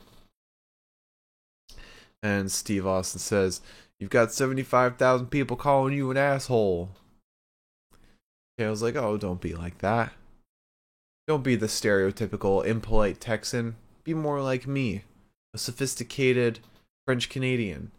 And 2.23 2.51
Steve 2.51 2.87
Austin 2.87 3.21
says, 3.21 3.61
You've 4.01 4.11
got 4.11 4.33
75,000 4.33 5.27
people 5.27 5.57
calling 5.57 5.95
you 5.95 6.11
an 6.11 6.17
asshole. 6.17 6.91
KO's 8.59 8.83
like, 8.83 8.97
Oh, 8.97 9.17
don't 9.17 9.41
be 9.41 9.55
like 9.55 9.79
that. 9.79 10.13
Don't 11.27 11.45
be 11.45 11.57
the 11.57 11.67
stereotypical 11.67 12.65
impolite 12.65 13.21
Texan. 13.21 13.77
Be 14.05 14.15
more 14.15 14.41
like 14.41 14.67
me, 14.67 15.03
a 15.53 15.59
sophisticated 15.59 16.61
French 17.07 17.29
Canadian. 17.29 17.91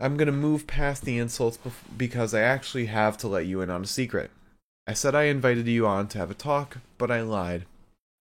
I'm 0.00 0.16
gonna 0.16 0.30
move 0.30 0.68
past 0.68 1.04
the 1.04 1.18
insults 1.18 1.58
because 1.96 2.32
I 2.32 2.40
actually 2.40 2.86
have 2.86 3.18
to 3.18 3.28
let 3.28 3.46
you 3.46 3.60
in 3.60 3.70
on 3.70 3.82
a 3.82 3.86
secret. 3.86 4.30
I 4.86 4.92
said 4.92 5.14
I 5.14 5.24
invited 5.24 5.66
you 5.66 5.86
on 5.86 6.06
to 6.08 6.18
have 6.18 6.30
a 6.30 6.34
talk, 6.34 6.78
but 6.96 7.10
I 7.10 7.22
lied. 7.22 7.66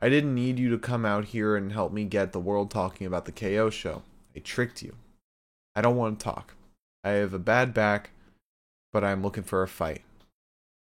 I 0.01 0.09
didn't 0.09 0.33
need 0.33 0.57
you 0.57 0.69
to 0.71 0.79
come 0.79 1.05
out 1.05 1.25
here 1.25 1.55
and 1.55 1.71
help 1.71 1.91
me 1.91 2.05
get 2.05 2.31
the 2.31 2.39
world 2.39 2.71
talking 2.71 3.05
about 3.05 3.25
the 3.25 3.31
KO 3.31 3.69
show. 3.69 4.01
I 4.35 4.39
tricked 4.39 4.81
you. 4.81 4.95
I 5.77 5.81
don't 5.81 5.95
want 5.95 6.19
to 6.19 6.23
talk. 6.23 6.55
I 7.03 7.11
have 7.11 7.35
a 7.35 7.39
bad 7.39 7.71
back, 7.71 8.09
but 8.91 9.03
I'm 9.03 9.21
looking 9.21 9.43
for 9.43 9.61
a 9.61 9.67
fight. 9.67 10.01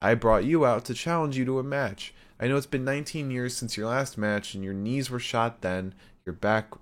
I 0.00 0.14
brought 0.14 0.44
you 0.44 0.64
out 0.64 0.84
to 0.84 0.94
challenge 0.94 1.36
you 1.36 1.44
to 1.46 1.58
a 1.58 1.64
match. 1.64 2.14
I 2.38 2.46
know 2.46 2.56
it's 2.56 2.64
been 2.64 2.84
19 2.84 3.32
years 3.32 3.56
since 3.56 3.76
your 3.76 3.88
last 3.88 4.16
match, 4.16 4.54
and 4.54 4.62
your 4.62 4.72
knees 4.72 5.10
were 5.10 5.18
shot 5.18 5.62
then, 5.62 5.94
your 6.24 6.32
back 6.32 6.74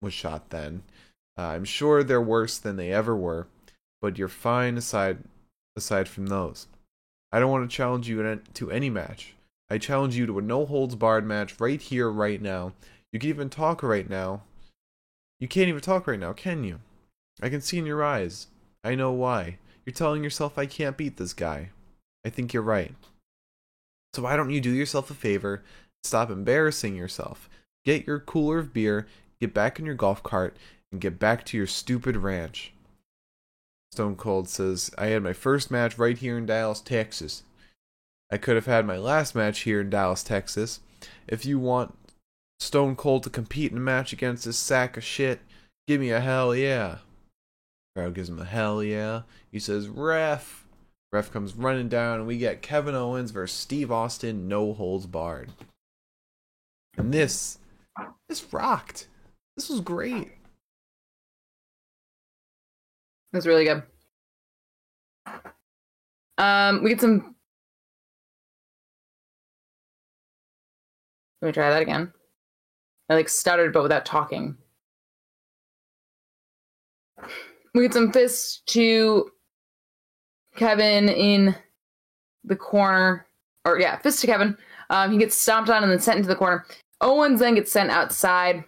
was 0.00 0.14
shot 0.14 0.48
then. 0.48 0.84
Uh, 1.36 1.48
I'm 1.48 1.66
sure 1.66 2.02
they're 2.02 2.18
worse 2.18 2.56
than 2.56 2.76
they 2.76 2.90
ever 2.90 3.14
were, 3.14 3.46
but 4.00 4.16
you're 4.16 4.28
fine 4.28 4.78
aside 4.78 5.18
aside 5.76 6.08
from 6.08 6.28
those. 6.28 6.66
I 7.30 7.40
don't 7.40 7.50
want 7.50 7.70
to 7.70 7.76
challenge 7.76 8.08
you 8.08 8.40
to 8.54 8.70
any 8.70 8.88
match. 8.88 9.34
I 9.68 9.76
challenge 9.76 10.16
you 10.16 10.24
to 10.24 10.38
a 10.38 10.42
no 10.42 10.64
holds 10.64 10.94
barred 10.94 11.26
match 11.26 11.60
right 11.60 11.80
here, 11.80 12.08
right 12.08 12.40
now. 12.40 12.72
You 13.12 13.20
can 13.20 13.28
even 13.28 13.50
talk 13.50 13.82
right 13.82 14.08
now. 14.08 14.44
You 15.38 15.46
can't 15.46 15.68
even 15.68 15.82
talk 15.82 16.06
right 16.06 16.18
now, 16.18 16.32
can 16.32 16.64
you? 16.64 16.80
I 17.42 17.48
can 17.48 17.60
see 17.60 17.78
in 17.78 17.86
your 17.86 18.04
eyes. 18.04 18.48
I 18.84 18.94
know 18.94 19.12
why. 19.12 19.58
You're 19.84 19.94
telling 19.94 20.22
yourself 20.22 20.58
I 20.58 20.66
can't 20.66 20.96
beat 20.96 21.16
this 21.16 21.32
guy. 21.32 21.70
I 22.24 22.30
think 22.30 22.52
you're 22.52 22.62
right. 22.62 22.94
So 24.12 24.22
why 24.22 24.36
don't 24.36 24.50
you 24.50 24.60
do 24.60 24.70
yourself 24.70 25.10
a 25.10 25.14
favor? 25.14 25.62
Stop 26.02 26.30
embarrassing 26.30 26.96
yourself. 26.96 27.48
Get 27.84 28.06
your 28.06 28.20
cooler 28.20 28.58
of 28.58 28.72
beer, 28.72 29.06
get 29.40 29.54
back 29.54 29.78
in 29.78 29.86
your 29.86 29.94
golf 29.94 30.22
cart, 30.22 30.56
and 30.92 31.00
get 31.00 31.18
back 31.18 31.44
to 31.46 31.56
your 31.56 31.66
stupid 31.66 32.16
ranch. 32.16 32.72
Stone 33.92 34.16
Cold 34.16 34.48
says, 34.48 34.90
I 34.96 35.06
had 35.06 35.22
my 35.22 35.32
first 35.32 35.70
match 35.70 35.98
right 35.98 36.16
here 36.16 36.38
in 36.38 36.46
Dallas, 36.46 36.80
Texas. 36.80 37.42
I 38.30 38.36
could 38.36 38.54
have 38.54 38.66
had 38.66 38.86
my 38.86 38.96
last 38.96 39.34
match 39.34 39.60
here 39.60 39.80
in 39.80 39.90
Dallas, 39.90 40.22
Texas. 40.22 40.80
If 41.26 41.44
you 41.44 41.58
want 41.58 41.96
Stone 42.60 42.96
Cold 42.96 43.24
to 43.24 43.30
compete 43.30 43.72
in 43.72 43.78
a 43.78 43.80
match 43.80 44.12
against 44.12 44.44
this 44.44 44.58
sack 44.58 44.96
of 44.96 45.02
shit, 45.02 45.40
give 45.88 46.00
me 46.00 46.10
a 46.10 46.20
hell 46.20 46.54
yeah. 46.54 46.98
Crowd 47.94 48.14
gives 48.14 48.28
him 48.28 48.38
a 48.38 48.44
hell 48.44 48.82
yeah. 48.82 49.22
He 49.50 49.58
says, 49.58 49.88
ref. 49.88 50.66
Ref 51.12 51.32
comes 51.32 51.56
running 51.56 51.88
down, 51.88 52.18
and 52.18 52.26
we 52.26 52.38
get 52.38 52.62
Kevin 52.62 52.94
Owens 52.94 53.32
versus 53.32 53.58
Steve 53.58 53.90
Austin, 53.90 54.46
no 54.46 54.72
holds 54.72 55.06
barred. 55.06 55.50
And 56.96 57.12
this, 57.12 57.58
this 58.28 58.52
rocked. 58.52 59.08
This 59.56 59.68
was 59.68 59.80
great. 59.80 60.32
That's 63.32 63.46
really 63.46 63.64
good. 63.64 63.82
Um, 66.38 66.82
we 66.82 66.90
get 66.90 67.00
some. 67.00 67.34
Let 71.42 71.48
me 71.48 71.52
try 71.52 71.70
that 71.70 71.82
again. 71.82 72.12
I 73.08 73.14
like 73.14 73.28
stuttered, 73.28 73.72
but 73.72 73.82
without 73.82 74.04
talking. 74.04 74.56
We 77.74 77.82
get 77.82 77.94
some 77.94 78.12
fists 78.12 78.62
to 78.66 79.30
Kevin 80.56 81.08
in 81.08 81.54
the 82.44 82.56
corner, 82.56 83.26
or 83.64 83.78
yeah, 83.78 83.98
fist 83.98 84.20
to 84.20 84.26
Kevin. 84.26 84.56
Um, 84.90 85.12
he 85.12 85.18
gets 85.18 85.36
stomped 85.36 85.70
on 85.70 85.82
and 85.82 85.92
then 85.92 86.00
sent 86.00 86.18
into 86.18 86.28
the 86.28 86.36
corner. 86.36 86.66
Owens 87.00 87.40
then 87.40 87.54
gets 87.54 87.70
sent 87.70 87.90
outside. 87.90 88.64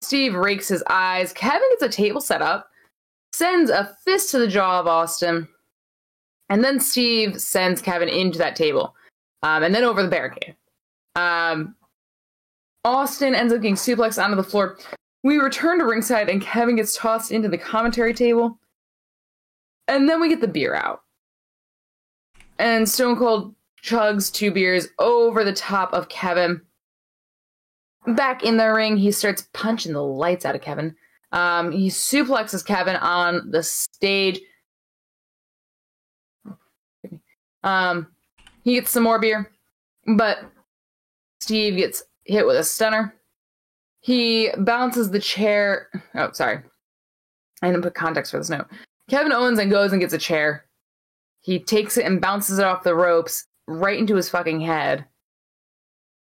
Steve 0.00 0.34
rakes 0.34 0.68
his 0.68 0.84
eyes. 0.88 1.32
Kevin 1.32 1.68
gets 1.72 1.82
a 1.82 1.88
table 1.88 2.20
set 2.20 2.42
up 2.42 2.70
sends 3.36 3.70
a 3.70 3.94
fist 4.04 4.30
to 4.30 4.38
the 4.38 4.48
jaw 4.48 4.80
of 4.80 4.86
Austin, 4.86 5.46
and 6.48 6.64
then 6.64 6.80
Steve 6.80 7.40
sends 7.40 7.82
Kevin 7.82 8.08
into 8.08 8.38
that 8.38 8.56
table, 8.56 8.94
um, 9.42 9.62
and 9.62 9.74
then 9.74 9.84
over 9.84 10.02
the 10.02 10.08
barricade. 10.08 10.56
Um, 11.16 11.74
Austin 12.84 13.34
ends 13.34 13.52
up 13.52 13.60
getting 13.60 13.74
suplexed 13.74 14.22
onto 14.22 14.36
the 14.36 14.42
floor. 14.42 14.78
We 15.22 15.38
return 15.38 15.78
to 15.78 15.84
ringside, 15.84 16.28
and 16.28 16.40
Kevin 16.40 16.76
gets 16.76 16.96
tossed 16.96 17.32
into 17.32 17.48
the 17.48 17.58
commentary 17.58 18.14
table. 18.14 18.58
And 19.88 20.08
then 20.08 20.20
we 20.20 20.28
get 20.28 20.40
the 20.40 20.48
beer 20.48 20.74
out. 20.74 21.02
And 22.58 22.88
Stone 22.88 23.16
Cold 23.16 23.54
chugs 23.82 24.32
two 24.32 24.50
beers 24.50 24.88
over 24.98 25.44
the 25.44 25.52
top 25.52 25.92
of 25.92 26.08
Kevin. 26.08 26.62
Back 28.06 28.44
in 28.44 28.56
the 28.56 28.72
ring, 28.72 28.96
he 28.96 29.10
starts 29.10 29.48
punching 29.52 29.92
the 29.92 30.02
lights 30.02 30.44
out 30.44 30.54
of 30.54 30.62
Kevin. 30.62 30.94
Um, 31.32 31.72
he 31.72 31.88
suplexes 31.88 32.64
Kevin 32.64 32.96
on 32.96 33.50
the 33.50 33.62
stage. 33.62 34.40
Um, 37.64 38.08
he 38.62 38.74
gets 38.74 38.90
some 38.90 39.02
more 39.02 39.18
beer, 39.18 39.50
but 40.16 40.38
Steve 41.40 41.76
gets 41.76 42.04
hit 42.24 42.46
with 42.46 42.56
a 42.56 42.64
stunner. 42.64 43.15
He 44.06 44.50
bounces 44.56 45.10
the 45.10 45.18
chair. 45.18 45.88
Oh, 46.14 46.30
sorry. 46.30 46.60
I 47.60 47.66
didn't 47.66 47.82
put 47.82 47.94
context 47.94 48.30
for 48.30 48.38
this 48.38 48.48
note. 48.48 48.68
Kevin 49.10 49.32
Owens 49.32 49.58
and 49.58 49.68
goes 49.68 49.90
and 49.90 50.00
gets 50.00 50.14
a 50.14 50.18
chair. 50.18 50.64
He 51.40 51.58
takes 51.58 51.96
it 51.96 52.04
and 52.06 52.20
bounces 52.20 52.60
it 52.60 52.64
off 52.64 52.84
the 52.84 52.94
ropes 52.94 53.48
right 53.66 53.98
into 53.98 54.14
his 54.14 54.28
fucking 54.28 54.60
head. 54.60 55.06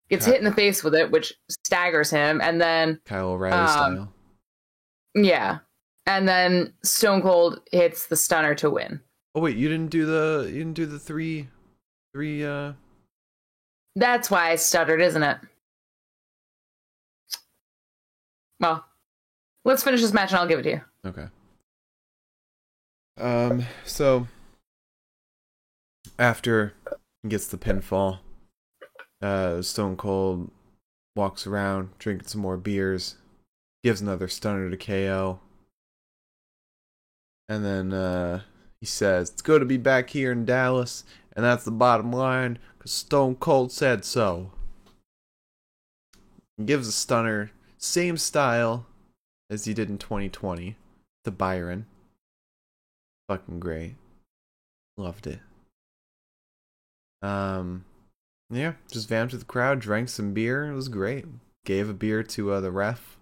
Gets 0.08 0.26
hit 0.26 0.38
in 0.38 0.44
the 0.44 0.52
face 0.52 0.82
with 0.82 0.96
it, 0.96 1.12
which 1.12 1.32
staggers 1.48 2.10
him, 2.10 2.40
and 2.40 2.60
then 2.60 3.00
Kyle 3.04 3.28
O'Reilly 3.28 3.56
um, 3.56 3.68
style. 3.68 4.14
Yeah. 5.14 5.58
And 6.06 6.26
then 6.26 6.72
Stone 6.82 7.22
Cold 7.22 7.60
hits 7.70 8.08
the 8.08 8.16
stunner 8.16 8.56
to 8.56 8.68
win. 8.68 9.00
Oh 9.36 9.40
wait, 9.40 9.56
you 9.56 9.68
didn't 9.68 9.90
do 9.90 10.06
the 10.06 10.48
you 10.48 10.58
didn't 10.58 10.74
do 10.74 10.86
the 10.86 10.98
three 10.98 11.46
three 12.12 12.44
uh 12.44 12.72
That's 13.94 14.28
why 14.28 14.50
I 14.50 14.56
stuttered, 14.56 15.00
isn't 15.00 15.22
it? 15.22 15.38
Well, 18.60 18.84
let's 19.64 19.82
finish 19.82 20.00
this 20.00 20.12
match 20.12 20.30
and 20.30 20.38
I'll 20.38 20.46
give 20.46 20.58
it 20.58 20.62
to 20.64 20.70
you. 20.70 20.80
Okay. 21.06 21.26
Um 23.18 23.64
so 23.84 24.28
after 26.18 26.74
gets 27.26 27.46
the 27.46 27.58
pinfall, 27.58 28.18
uh 29.22 29.62
Stone 29.62 29.96
Cold 29.96 30.50
walks 31.16 31.46
around 31.46 31.90
drinking 31.98 32.28
some 32.28 32.40
more 32.40 32.56
beers 32.56 33.16
gives 33.82 34.00
another 34.00 34.28
stunner 34.28 34.70
to 34.70 34.76
KO. 34.76 35.40
And 37.48 37.64
then 37.64 37.92
uh, 37.92 38.42
he 38.80 38.86
says, 38.86 39.30
It's 39.30 39.42
good 39.42 39.60
to 39.60 39.64
be 39.64 39.76
back 39.76 40.10
here 40.10 40.32
in 40.32 40.44
Dallas, 40.44 41.04
and 41.34 41.44
that's 41.44 41.64
the 41.64 41.70
bottom 41.70 42.12
line, 42.12 42.58
because 42.78 42.92
Stone 42.92 43.36
Cold 43.36 43.72
said 43.72 44.04
so. 44.04 44.52
He 46.56 46.64
gives 46.64 46.86
a 46.86 46.92
stunner, 46.92 47.50
same 47.80 48.16
style 48.16 48.86
as 49.50 49.64
he 49.64 49.74
did 49.74 49.90
in 49.90 49.98
2020 49.98 50.76
to 51.24 51.30
Byron. 51.30 51.86
Fucking 53.28 53.60
great. 53.60 53.96
Loved 54.96 55.26
it. 55.26 55.40
Um, 57.22 57.84
yeah, 58.50 58.74
just 58.90 59.08
vamped 59.08 59.32
with 59.32 59.42
the 59.42 59.46
crowd, 59.46 59.80
drank 59.80 60.08
some 60.08 60.32
beer. 60.32 60.66
It 60.66 60.74
was 60.74 60.88
great. 60.88 61.26
Gave 61.64 61.88
a 61.88 61.94
beer 61.94 62.22
to 62.22 62.52
uh, 62.52 62.60
the 62.60 62.70
ref 62.70 63.16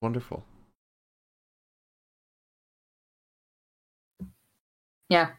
wonderful. 0.00 0.44
Yeah. 5.08 5.30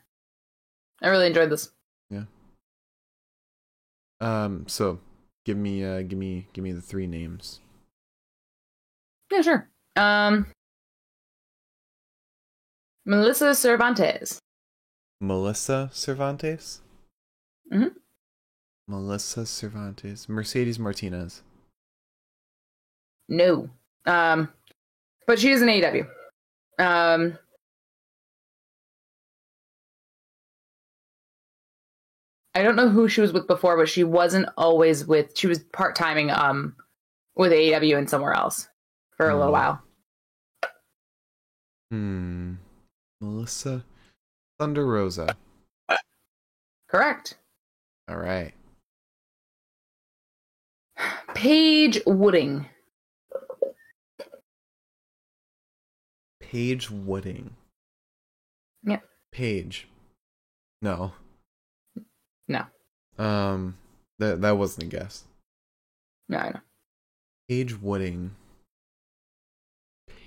I 1.01 1.09
really 1.09 1.27
enjoyed 1.27 1.49
this. 1.49 1.71
Yeah. 2.09 2.23
Um 4.19 4.65
so 4.67 4.99
give 5.45 5.57
me 5.57 5.83
uh 5.83 6.01
give 6.01 6.17
me 6.17 6.47
give 6.53 6.63
me 6.63 6.71
the 6.71 6.81
three 6.81 7.07
names. 7.07 7.59
Yeah, 9.31 9.41
sure. 9.41 9.69
Um 9.95 10.47
Melissa 13.05 13.55
Cervantes. 13.55 14.39
Melissa 15.21 15.89
Cervantes? 15.93 16.81
Mhm. 17.71 17.95
Melissa 18.87 19.45
Cervantes. 19.45 20.27
Mercedes 20.29 20.79
Martinez. 20.79 21.41
No. 23.27 23.69
Um, 24.05 24.51
but 25.27 25.39
she 25.39 25.51
is 25.51 25.61
an 25.61 25.67
AEW. 25.69 26.07
Um, 26.79 27.37
I 32.55 32.63
don't 32.63 32.75
know 32.75 32.89
who 32.89 33.07
she 33.07 33.21
was 33.21 33.31
with 33.31 33.47
before, 33.47 33.77
but 33.77 33.87
she 33.89 34.03
wasn't 34.03 34.49
always 34.57 35.05
with. 35.05 35.37
She 35.37 35.47
was 35.47 35.59
part 35.59 35.95
timing 35.95 36.31
um 36.31 36.75
with 37.35 37.51
AEW 37.51 37.97
and 37.97 38.09
somewhere 38.09 38.33
else. 38.33 38.67
For 39.19 39.29
a 39.29 39.33
little 39.37 39.47
Hmm. 39.47 39.51
while. 39.51 39.83
Hmm. 41.91 42.53
Melissa 43.19 43.83
Thunder 44.57 44.85
Rosa. 44.85 45.35
Correct. 46.87 47.37
All 48.07 48.15
right. 48.17 48.53
Paige 51.35 51.99
Wooding. 52.05 52.65
Paige 56.39 56.89
Wooding. 56.89 57.55
Yep. 58.83 59.03
Paige. 59.31 59.87
No. 60.81 61.13
No. 62.47 62.65
Um. 63.17 63.77
That 64.19 64.41
that 64.41 64.57
wasn't 64.57 64.83
a 64.85 64.97
guess. 64.97 65.25
No, 66.29 66.37
I 66.37 66.49
know. 66.51 66.59
Paige 67.49 67.75
Wooding. 67.79 68.35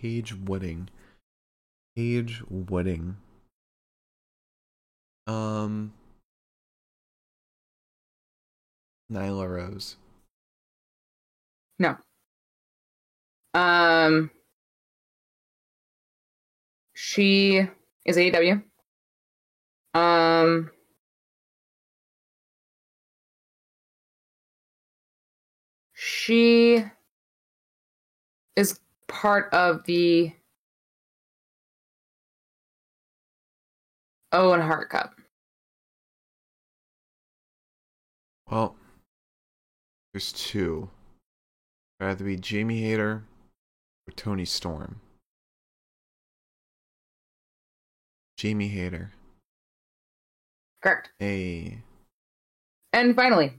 Paige 0.02 0.34
Wooding. 0.34 0.88
Paige 1.94 2.42
Wooding. 2.50 3.18
Um. 5.28 5.92
Nyla 9.12 9.48
Rose. 9.48 9.96
No. 11.78 11.96
Um, 13.54 14.30
she 16.94 17.68
is 18.04 18.16
AEW. 18.16 18.62
Um, 19.94 20.70
she 25.92 26.84
is 28.56 28.80
part 29.12 29.52
of 29.52 29.84
the 29.84 30.32
Owen 34.32 34.60
Hart 34.60 34.88
Cup. 34.88 35.14
Well, 38.50 38.74
there's 40.12 40.32
two. 40.32 40.88
It'd 42.00 42.12
either 42.12 42.24
be 42.24 42.36
Jamie 42.36 42.82
Hayter 42.82 43.22
or 44.08 44.12
Toni 44.16 44.46
Storm. 44.46 45.00
Jamie 48.38 48.68
Hayter. 48.68 49.12
Correct. 50.82 51.10
Hey. 51.18 51.82
And 52.92 53.14
finally, 53.14 53.52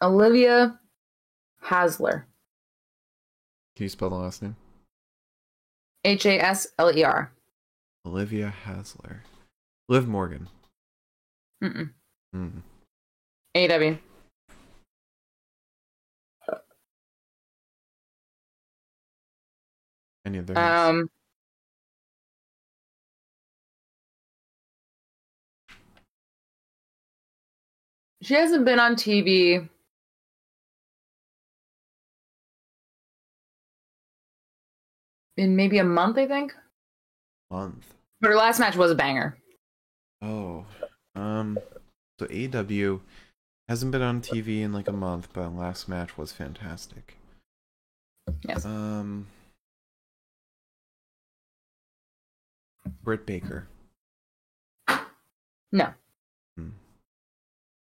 Olivia 0.00 0.78
Hasler. 1.64 2.24
Can 3.76 3.84
you 3.84 3.88
spell 3.88 4.10
the 4.10 4.16
last 4.16 4.42
name? 4.42 4.56
H 6.04 6.26
A 6.26 6.38
S 6.40 6.66
L 6.78 6.96
E 6.96 7.04
R. 7.04 7.32
Olivia 8.04 8.52
Hasler. 8.66 9.18
Liv 9.88 10.06
Morgan. 10.08 10.48
Mm-mm. 11.62 11.90
Hmm. 12.32 12.58
AEW. 13.54 13.98
Any 20.24 20.38
other? 20.38 20.56
Um, 20.56 21.10
she 28.22 28.34
hasn't 28.34 28.64
been 28.64 28.78
on 28.78 28.94
TV. 28.94 29.68
In 35.36 35.56
maybe 35.56 35.78
a 35.78 35.84
month, 35.84 36.18
I 36.18 36.26
think. 36.26 36.54
month. 37.50 37.94
But 38.20 38.28
her 38.28 38.36
last 38.36 38.60
match 38.60 38.76
was 38.76 38.90
a 38.90 38.94
banger. 38.94 39.36
Oh. 40.20 40.66
Um 41.14 41.58
so 42.18 42.26
AW 42.26 43.00
hasn't 43.68 43.92
been 43.92 44.02
on 44.02 44.20
TV 44.20 44.60
in 44.60 44.72
like 44.72 44.88
a 44.88 44.92
month, 44.92 45.28
but 45.32 45.54
last 45.54 45.88
match 45.88 46.16
was 46.16 46.32
fantastic. 46.32 47.16
Yes. 48.46 48.64
Um 48.64 49.26
Britt 53.02 53.26
Baker. 53.26 53.68
No. 55.72 55.88
Hmm. 56.56 56.68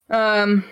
Um, 0.10 0.64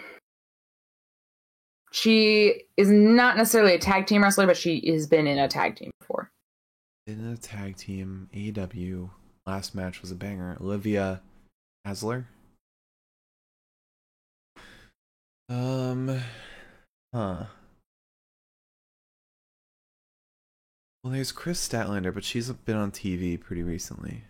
she 1.91 2.63
is 2.77 2.89
not 2.89 3.37
necessarily 3.37 3.75
a 3.75 3.79
tag 3.79 4.07
team 4.07 4.23
wrestler, 4.23 4.47
but 4.47 4.57
she 4.57 4.89
has 4.91 5.07
been 5.07 5.27
in 5.27 5.37
a 5.37 5.47
tag 5.47 5.75
team 5.75 5.91
before. 5.99 6.31
In 7.09 7.25
a 7.25 7.37
tag 7.37 7.75
team, 7.75 8.29
AW. 8.35 9.09
Last 9.49 9.73
match 9.73 10.01
was 10.01 10.11
a 10.11 10.15
banger. 10.15 10.55
Olivia 10.61 11.21
Hasler. 11.83 12.25
Um, 15.49 16.21
huh. 17.11 17.45
Well, 21.03 21.13
there's 21.13 21.31
Kris 21.31 21.67
Statlander, 21.67 22.13
but 22.13 22.23
she's 22.23 22.51
been 22.51 22.77
on 22.77 22.91
TV 22.91 23.41
pretty 23.41 23.63
recently. 23.63 24.25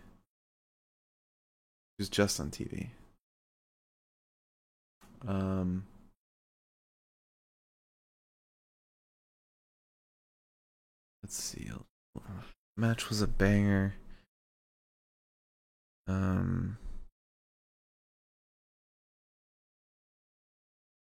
She 1.98 1.98
was 1.98 2.08
just 2.08 2.40
on 2.40 2.50
TV. 2.50 2.88
Um, 5.28 5.84
let's 11.22 11.36
see. 11.36 11.70
Match 12.80 13.10
was 13.10 13.20
a 13.20 13.26
banger. 13.26 13.94
Um, 16.08 16.78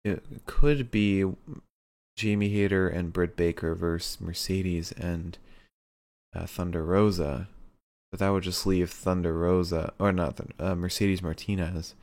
it 0.03 0.23
could 0.47 0.89
be 0.89 1.23
Jamie 2.15 2.49
Hayter 2.49 2.89
and 2.89 3.13
Britt 3.13 3.37
Baker 3.37 3.75
versus 3.75 4.19
Mercedes 4.19 4.91
and 4.93 5.37
uh, 6.35 6.47
Thunder 6.47 6.83
Rosa, 6.83 7.47
but 8.09 8.19
that 8.21 8.29
would 8.29 8.43
just 8.43 8.65
leave 8.65 8.89
Thunder 8.89 9.37
Rosa 9.37 9.93
or 9.99 10.11
not 10.11 10.39
uh, 10.59 10.73
Mercedes 10.73 11.21
Martinez. 11.21 11.93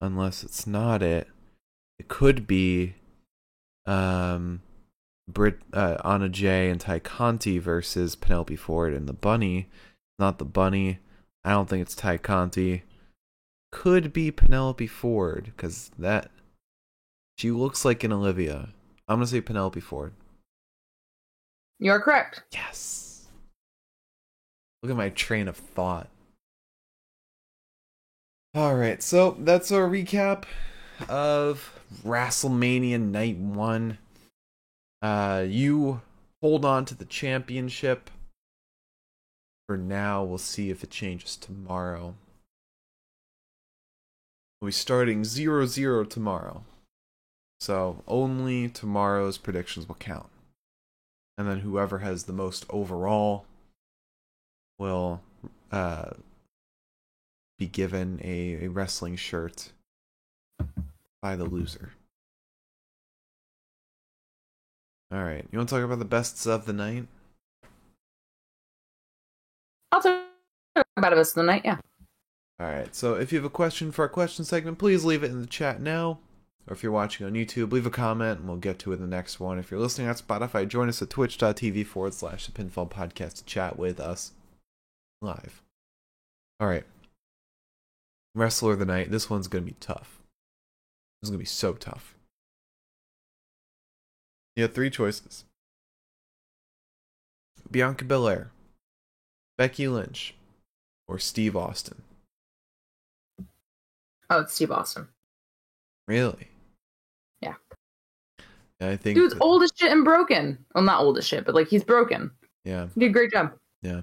Unless 0.00 0.42
it's 0.42 0.66
not 0.66 1.00
it, 1.00 1.28
it 2.00 2.08
could 2.08 2.48
be 2.48 2.96
um 3.86 4.62
Brit 5.28 5.58
uh, 5.72 5.98
Anna 6.04 6.28
Jay 6.28 6.70
and 6.70 6.80
Tay 6.80 7.00
Conti 7.00 7.58
versus 7.58 8.16
Penelope 8.16 8.56
Ford 8.56 8.94
and 8.94 9.08
the 9.08 9.12
Bunny. 9.12 9.68
Not 10.18 10.38
the 10.38 10.44
Bunny. 10.44 10.98
I 11.44 11.50
don't 11.50 11.68
think 11.68 11.82
it's 11.82 11.94
Tay 11.94 12.18
Conti. 12.18 12.82
Could 13.70 14.12
be 14.12 14.30
Penelope 14.30 14.86
Ford 14.86 15.52
because 15.54 15.90
that 15.98 16.30
she 17.36 17.50
looks 17.50 17.84
like 17.84 18.02
an 18.02 18.12
Olivia. 18.12 18.70
I'm 19.06 19.16
gonna 19.16 19.26
say 19.26 19.40
Penelope 19.40 19.80
Ford. 19.80 20.12
You 21.78 21.92
are 21.92 22.00
correct. 22.00 22.42
Yes. 22.52 23.28
Look 24.82 24.90
at 24.90 24.96
my 24.96 25.10
train 25.10 25.46
of 25.46 25.56
thought. 25.56 26.08
All 28.54 28.74
right, 28.74 29.02
so 29.02 29.36
that's 29.40 29.70
our 29.70 29.88
recap 29.88 30.44
of 31.08 31.78
WrestleMania 32.04 33.00
Night 33.00 33.36
One. 33.36 33.98
Uh, 35.00 35.44
you 35.46 36.00
hold 36.42 36.64
on 36.64 36.84
to 36.86 36.94
the 36.94 37.04
championship. 37.04 38.10
For 39.66 39.76
now, 39.76 40.24
we'll 40.24 40.38
see 40.38 40.70
if 40.70 40.82
it 40.82 40.90
changes 40.90 41.36
tomorrow. 41.36 42.14
We'll 44.60 44.68
be 44.68 44.72
starting 44.72 45.24
0 45.24 45.66
0 45.66 46.04
tomorrow. 46.04 46.64
So 47.60 48.02
only 48.06 48.68
tomorrow's 48.68 49.38
predictions 49.38 49.86
will 49.86 49.96
count. 49.96 50.28
And 51.36 51.48
then 51.48 51.60
whoever 51.60 51.98
has 51.98 52.24
the 52.24 52.32
most 52.32 52.66
overall 52.70 53.44
will 54.78 55.20
uh, 55.70 56.10
be 57.58 57.66
given 57.66 58.20
a, 58.22 58.64
a 58.64 58.68
wrestling 58.68 59.16
shirt 59.16 59.70
by 61.20 61.36
the 61.36 61.44
loser. 61.44 61.92
All 65.10 65.22
right, 65.22 65.44
you 65.50 65.58
want 65.58 65.68
to 65.70 65.74
talk 65.74 65.84
about 65.84 65.98
the 65.98 66.04
bests 66.04 66.46
of 66.46 66.66
the 66.66 66.72
night? 66.72 67.06
I'll 69.90 70.02
talk 70.02 70.22
about 70.96 71.14
this 71.14 71.32
the 71.32 71.42
night. 71.42 71.62
Yeah. 71.64 71.78
All 72.60 72.66
right, 72.66 72.94
so 72.94 73.14
if 73.14 73.32
you 73.32 73.38
have 73.38 73.44
a 73.44 73.50
question 73.50 73.90
for 73.90 74.02
our 74.02 74.08
question 74.08 74.44
segment, 74.44 74.78
please 74.78 75.04
leave 75.04 75.22
it 75.22 75.30
in 75.30 75.40
the 75.40 75.46
chat 75.46 75.80
now. 75.80 76.18
Or 76.66 76.74
if 76.74 76.82
you're 76.82 76.92
watching 76.92 77.24
on 77.24 77.32
YouTube, 77.32 77.72
leave 77.72 77.86
a 77.86 77.90
comment 77.90 78.40
and 78.40 78.48
we'll 78.48 78.58
get 78.58 78.78
to 78.80 78.92
it 78.92 78.96
in 78.96 79.00
the 79.00 79.06
next 79.06 79.40
one. 79.40 79.58
If 79.58 79.70
you're 79.70 79.80
listening 79.80 80.08
on 80.08 80.16
Spotify, 80.16 80.68
join 80.68 80.90
us 80.90 81.00
at 81.00 81.08
twitch.tv 81.08 81.86
forward 81.86 82.12
slash 82.12 82.46
the 82.46 82.52
pinfall 82.52 82.90
podcast 82.90 83.36
to 83.36 83.44
chat 83.44 83.78
with 83.78 83.98
us 83.98 84.32
live. 85.22 85.62
All 86.60 86.68
right. 86.68 86.84
Wrestler 88.34 88.74
of 88.74 88.80
the 88.80 88.84
night. 88.84 89.10
This 89.10 89.30
one's 89.30 89.48
going 89.48 89.64
to 89.64 89.70
be 89.70 89.76
tough. 89.80 90.20
This 91.22 91.28
is 91.28 91.30
going 91.30 91.38
to 91.38 91.42
be 91.42 91.46
so 91.46 91.72
tough. 91.72 92.14
You 94.58 94.62
have 94.62 94.74
three 94.74 94.90
choices 94.90 95.44
Bianca 97.70 98.04
Belair, 98.04 98.50
Becky 99.56 99.86
Lynch, 99.86 100.34
or 101.06 101.20
Steve 101.20 101.54
Austin. 101.54 102.02
Oh, 104.28 104.40
it's 104.40 104.54
Steve 104.54 104.72
Austin. 104.72 105.06
Really? 106.08 106.48
Yeah. 107.40 107.54
I 108.80 108.96
think. 108.96 109.16
Dude's 109.16 109.34
that- 109.34 109.40
old 109.40 109.62
as 109.62 109.70
shit 109.76 109.92
and 109.92 110.04
broken. 110.04 110.58
Well, 110.74 110.82
not 110.82 111.02
old 111.02 111.18
as 111.18 111.24
shit, 111.24 111.46
but 111.46 111.54
like 111.54 111.68
he's 111.68 111.84
broken. 111.84 112.32
Yeah. 112.64 112.88
He 112.96 113.00
did 113.02 113.10
a 113.10 113.12
great 113.12 113.30
job. 113.30 113.52
Yeah. 113.82 114.00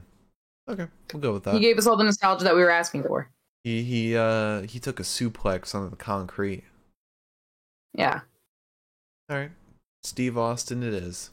Okay, 0.69 0.87
we'll 1.11 1.21
go 1.21 1.33
with 1.33 1.43
that. 1.43 1.55
he 1.55 1.59
gave 1.59 1.77
us 1.77 1.85
all 1.85 1.97
the 1.97 2.05
nostalgia 2.05 2.45
that 2.45 2.55
we 2.55 2.61
were 2.61 2.71
asking 2.71 3.03
for. 3.03 3.29
He 3.65 3.83
he 3.83 4.15
uh 4.15 4.61
he 4.61 4.79
took 4.79 5.01
a 5.01 5.03
suplex 5.03 5.75
on 5.75 5.89
the 5.89 5.97
concrete. 5.97 6.63
Yeah. 7.93 8.21
All 9.29 9.35
right, 9.37 9.51
Steve 10.05 10.37
Austin, 10.37 10.83
it 10.83 10.93
is. 10.93 11.31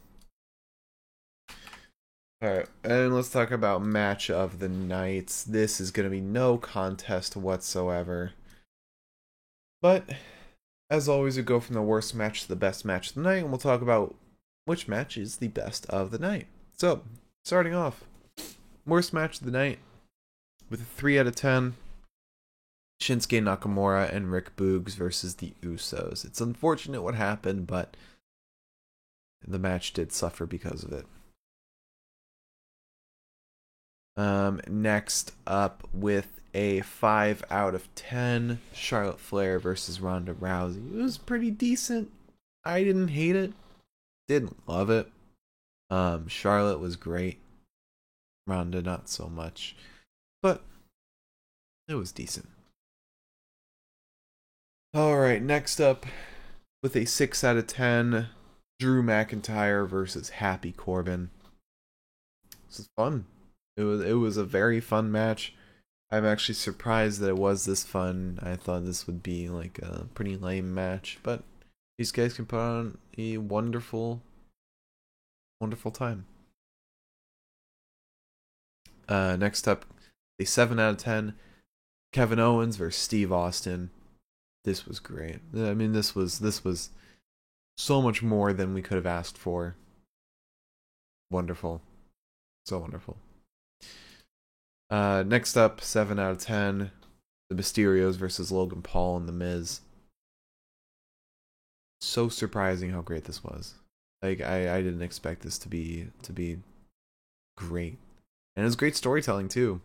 All 2.40 2.48
right, 2.48 2.66
and 2.82 3.14
let's 3.14 3.28
talk 3.28 3.50
about 3.50 3.84
match 3.84 4.30
of 4.30 4.60
the 4.60 4.68
nights. 4.68 5.44
This 5.44 5.78
is 5.78 5.90
gonna 5.90 6.08
be 6.08 6.22
no 6.22 6.56
contest 6.56 7.36
whatsoever. 7.36 8.32
But 9.82 10.14
as 10.88 11.06
always, 11.06 11.36
we 11.36 11.42
go 11.42 11.60
from 11.60 11.74
the 11.74 11.82
worst 11.82 12.14
match 12.14 12.42
to 12.42 12.48
the 12.48 12.56
best 12.56 12.82
match 12.86 13.10
of 13.10 13.16
the 13.16 13.20
night, 13.20 13.42
and 13.42 13.50
we'll 13.50 13.58
talk 13.58 13.82
about 13.82 14.14
which 14.64 14.88
match 14.88 15.18
is 15.18 15.36
the 15.36 15.48
best 15.48 15.84
of 15.90 16.10
the 16.10 16.18
night. 16.18 16.46
So, 16.72 17.02
starting 17.44 17.74
off, 17.74 18.04
worst 18.86 19.12
match 19.12 19.38
of 19.38 19.44
the 19.44 19.52
night 19.52 19.80
with 20.70 20.80
a 20.80 20.84
three 20.84 21.18
out 21.18 21.26
of 21.26 21.36
ten. 21.36 21.74
Shinsuke 23.02 23.42
Nakamura 23.42 24.10
and 24.14 24.30
Rick 24.30 24.56
Boogs 24.56 24.94
versus 24.94 25.34
the 25.34 25.52
Usos. 25.60 26.24
It's 26.24 26.40
unfortunate 26.40 27.02
what 27.02 27.16
happened, 27.16 27.66
but 27.66 27.96
the 29.46 29.58
match 29.58 29.92
did 29.92 30.12
suffer 30.12 30.46
because 30.46 30.84
of 30.84 30.92
it. 30.92 31.06
Um, 34.16 34.60
next 34.68 35.32
up 35.46 35.88
with 35.92 36.40
a 36.54 36.80
5 36.80 37.44
out 37.50 37.74
of 37.74 37.92
10, 37.94 38.60
Charlotte 38.74 39.20
Flair 39.20 39.58
versus 39.58 40.00
Ronda 40.00 40.34
Rousey. 40.34 40.94
It 40.94 41.02
was 41.02 41.18
pretty 41.18 41.50
decent. 41.50 42.10
I 42.64 42.84
didn't 42.84 43.08
hate 43.08 43.36
it. 43.36 43.52
Didn't 44.28 44.68
love 44.68 44.90
it. 44.90 45.10
Um, 45.90 46.28
Charlotte 46.28 46.78
was 46.78 46.96
great. 46.96 47.40
Ronda 48.46 48.82
not 48.82 49.08
so 49.08 49.28
much. 49.28 49.76
But 50.42 50.62
it 51.88 51.94
was 51.94 52.12
decent. 52.12 52.48
All 54.94 55.18
right, 55.18 55.42
next 55.42 55.80
up 55.80 56.04
with 56.82 56.94
a 56.96 57.06
6 57.06 57.44
out 57.44 57.56
of 57.56 57.66
10, 57.66 58.28
Drew 58.82 59.00
McIntyre 59.00 59.88
versus 59.88 60.30
Happy 60.30 60.72
Corbin. 60.72 61.30
This 62.66 62.80
is 62.80 62.88
fun. 62.96 63.26
It 63.76 63.84
was 63.84 64.00
it 64.00 64.14
was 64.14 64.36
a 64.36 64.42
very 64.42 64.80
fun 64.80 65.12
match. 65.12 65.54
I'm 66.10 66.26
actually 66.26 66.56
surprised 66.56 67.20
that 67.20 67.28
it 67.28 67.38
was 67.38 67.64
this 67.64 67.84
fun. 67.84 68.40
I 68.42 68.56
thought 68.56 68.84
this 68.84 69.06
would 69.06 69.22
be 69.22 69.48
like 69.48 69.78
a 69.78 70.08
pretty 70.14 70.36
lame 70.36 70.74
match, 70.74 71.20
but 71.22 71.44
these 71.96 72.10
guys 72.10 72.34
can 72.34 72.44
put 72.44 72.58
on 72.58 72.98
a 73.16 73.38
wonderful 73.38 74.20
wonderful 75.60 75.92
time. 75.92 76.26
Uh 79.08 79.36
next 79.36 79.68
up, 79.68 79.84
a 80.40 80.44
7 80.44 80.80
out 80.80 80.90
of 80.90 80.96
10, 80.96 81.34
Kevin 82.12 82.40
Owens 82.40 82.74
versus 82.74 83.00
Steve 83.00 83.30
Austin 83.30 83.90
this 84.64 84.86
was 84.86 85.00
great. 85.00 85.40
I 85.56 85.74
mean, 85.74 85.92
this 85.92 86.14
was 86.14 86.38
this 86.38 86.64
was 86.64 86.90
so 87.76 88.02
much 88.02 88.22
more 88.22 88.52
than 88.52 88.74
we 88.74 88.82
could 88.82 88.96
have 88.96 89.06
asked 89.06 89.38
for. 89.38 89.76
Wonderful, 91.30 91.80
so 92.66 92.78
wonderful. 92.78 93.16
Uh, 94.90 95.24
next 95.26 95.56
up, 95.56 95.80
seven 95.80 96.18
out 96.18 96.32
of 96.32 96.38
ten, 96.38 96.90
the 97.48 97.54
Mysterios 97.54 98.16
versus 98.16 98.52
Logan 98.52 98.82
Paul 98.82 99.16
and 99.16 99.28
the 99.28 99.32
Miz. 99.32 99.80
So 102.00 102.28
surprising 102.28 102.90
how 102.90 103.00
great 103.00 103.24
this 103.24 103.42
was. 103.42 103.74
Like 104.22 104.40
I, 104.40 104.76
I 104.76 104.82
didn't 104.82 105.02
expect 105.02 105.42
this 105.42 105.58
to 105.58 105.68
be 105.68 106.08
to 106.22 106.32
be 106.32 106.58
great, 107.56 107.98
and 108.54 108.64
it 108.64 108.66
was 108.66 108.76
great 108.76 108.96
storytelling 108.96 109.48
too. 109.48 109.80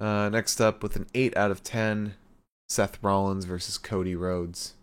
Uh, 0.00 0.30
next 0.30 0.60
up, 0.60 0.82
with 0.82 0.96
an 0.96 1.06
8 1.14 1.36
out 1.36 1.50
of 1.50 1.62
10, 1.62 2.14
Seth 2.70 3.02
Rollins 3.02 3.46
versus 3.46 3.76
Cody 3.76 4.14
Rhodes. 4.14 4.74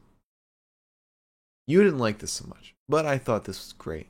You 1.68 1.81
didn't 1.81 1.99
like 1.99 2.19
this 2.19 2.34
so 2.34 2.45
much, 2.47 2.76
but 2.89 3.05
I 3.05 3.18
thought 3.18 3.45
this 3.45 3.59
was 3.59 3.73
great. 3.73 4.07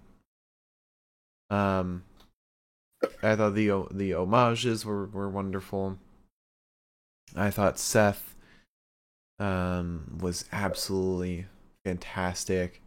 Um, 1.52 2.04
I 3.22 3.36
thought 3.36 3.54
the 3.54 3.86
the 3.91 4.12
homages 4.12 4.84
were, 4.84 5.06
were 5.06 5.30
wonderful. 5.30 5.99
I 7.36 7.52
thought 7.52 7.78
Seth 7.78 8.36
um, 9.38 10.18
was 10.22 10.45
absolutely 10.52 11.45
fantastic, 11.86 12.82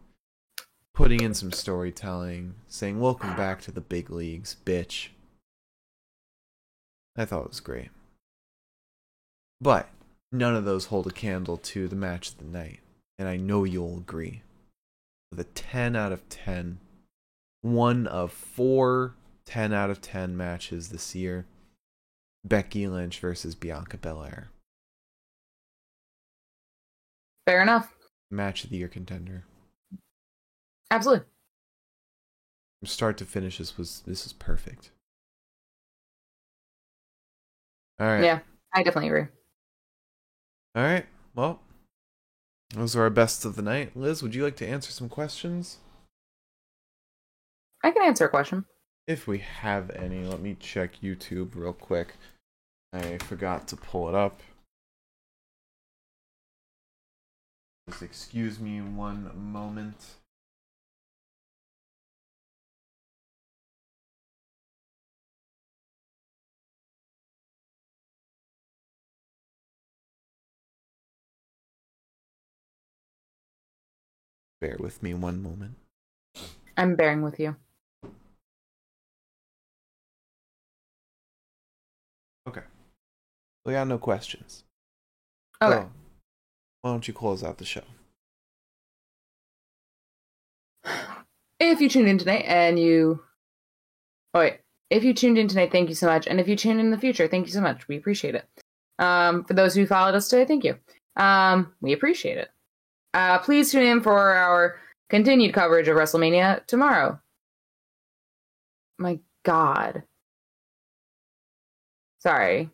putting 0.93 1.21
in 1.21 1.33
some 1.33 1.53
storytelling, 1.53 2.55
saying 2.67 2.99
"Welcome 2.99 3.35
back 3.37 3.61
to 3.61 3.71
the 3.71 3.81
big 3.81 4.09
leagues, 4.09 4.57
bitch." 4.65 5.07
I 7.17 7.23
thought 7.23 7.45
it 7.45 7.49
was 7.49 7.59
great. 7.61 7.89
But 9.61 9.89
none 10.31 10.55
of 10.55 10.65
those 10.65 10.85
hold 10.85 11.07
a 11.07 11.11
candle 11.11 11.57
to 11.57 11.87
the 11.87 11.95
match 11.95 12.29
of 12.29 12.37
the 12.37 12.45
night. 12.45 12.79
And 13.19 13.27
I 13.27 13.37
know 13.37 13.63
you'll 13.63 13.97
agree. 13.97 14.41
With 15.29 15.39
a 15.39 15.43
10 15.45 15.95
out 15.95 16.11
of 16.11 16.27
10, 16.29 16.79
one 17.61 18.07
of 18.07 18.31
four 18.31 19.15
10 19.45 19.73
out 19.73 19.89
of 19.89 20.01
10 20.01 20.35
matches 20.35 20.89
this 20.89 21.13
year 21.15 21.45
Becky 22.43 22.87
Lynch 22.87 23.19
versus 23.19 23.53
Bianca 23.53 23.97
Belair. 23.97 24.49
Fair 27.45 27.61
enough. 27.61 27.93
Match 28.29 28.63
of 28.63 28.69
the 28.69 28.77
year 28.77 28.87
contender. 28.87 29.43
Absolutely. 30.89 31.25
From 32.79 32.87
start 32.87 33.17
to 33.17 33.25
finish, 33.25 33.57
this 33.57 33.77
was 33.77 34.01
this 34.07 34.25
is 34.25 34.33
perfect. 34.33 34.91
All 37.99 38.07
right. 38.07 38.23
Yeah, 38.23 38.39
I 38.73 38.83
definitely 38.83 39.09
agree. 39.09 39.27
All 40.75 40.83
right. 40.83 41.05
Well, 41.35 41.59
those 42.73 42.95
are 42.95 43.01
our 43.03 43.09
best 43.09 43.43
of 43.43 43.55
the 43.55 43.61
night. 43.61 43.95
Liz, 43.95 44.23
would 44.23 44.33
you 44.33 44.43
like 44.43 44.55
to 44.57 44.67
answer 44.67 44.91
some 44.91 45.09
questions? 45.09 45.77
I 47.83 47.91
can 47.91 48.03
answer 48.03 48.25
a 48.25 48.29
question. 48.29 48.65
If 49.07 49.27
we 49.27 49.39
have 49.39 49.89
any, 49.91 50.23
let 50.23 50.39
me 50.39 50.55
check 50.59 51.01
YouTube 51.01 51.55
real 51.55 51.73
quick. 51.73 52.13
I 52.93 53.17
forgot 53.17 53.67
to 53.69 53.75
pull 53.75 54.07
it 54.07 54.15
up. 54.15 54.39
Just 57.89 58.03
excuse 58.03 58.59
me 58.59 58.79
one 58.79 59.31
moment. 59.35 59.97
Bear 74.61 74.77
with 74.79 75.01
me 75.01 75.15
one 75.15 75.41
moment. 75.41 75.73
I'm 76.77 76.95
bearing 76.95 77.23
with 77.23 77.39
you. 77.39 77.55
Okay. 82.47 82.61
We 83.65 83.73
got 83.73 83.87
no 83.87 83.97
questions. 83.97 84.63
Okay. 85.61 85.73
So, 85.73 85.89
why 86.81 86.91
don't 86.91 87.07
you 87.07 87.13
close 87.13 87.43
out 87.43 87.57
the 87.57 87.65
show? 87.65 87.81
If 91.59 91.79
you 91.79 91.89
tuned 91.89 92.07
in 92.07 92.17
tonight 92.17 92.45
and 92.47 92.79
you. 92.79 93.21
Oh, 94.33 94.39
wait. 94.39 94.59
If 94.89 95.03
you 95.03 95.13
tuned 95.13 95.37
in 95.37 95.47
tonight, 95.47 95.71
thank 95.71 95.89
you 95.89 95.95
so 95.95 96.07
much. 96.07 96.27
And 96.27 96.39
if 96.39 96.47
you 96.47 96.55
tune 96.55 96.79
in, 96.79 96.87
in 96.87 96.91
the 96.91 96.97
future, 96.97 97.27
thank 97.27 97.45
you 97.45 97.53
so 97.53 97.61
much. 97.61 97.87
We 97.87 97.97
appreciate 97.97 98.35
it. 98.35 98.45
Um, 98.99 99.43
for 99.43 99.53
those 99.53 99.73
who 99.73 99.85
followed 99.85 100.15
us 100.15 100.27
today, 100.27 100.45
thank 100.45 100.63
you. 100.63 100.77
Um, 101.17 101.73
we 101.81 101.93
appreciate 101.93 102.37
it. 102.37 102.49
Uh, 103.13 103.39
please 103.39 103.71
tune 103.71 103.83
in 103.83 104.01
for 104.01 104.17
our 104.33 104.79
continued 105.09 105.53
coverage 105.53 105.87
of 105.87 105.97
WrestleMania 105.97 106.65
tomorrow. 106.67 107.19
My 108.97 109.19
God. 109.43 110.03
Sorry. 112.19 112.69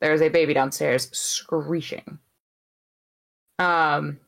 There's 0.00 0.20
a 0.20 0.28
baby 0.28 0.52
downstairs 0.52 1.08
screeching. 1.16 2.18
Um, 3.58 4.20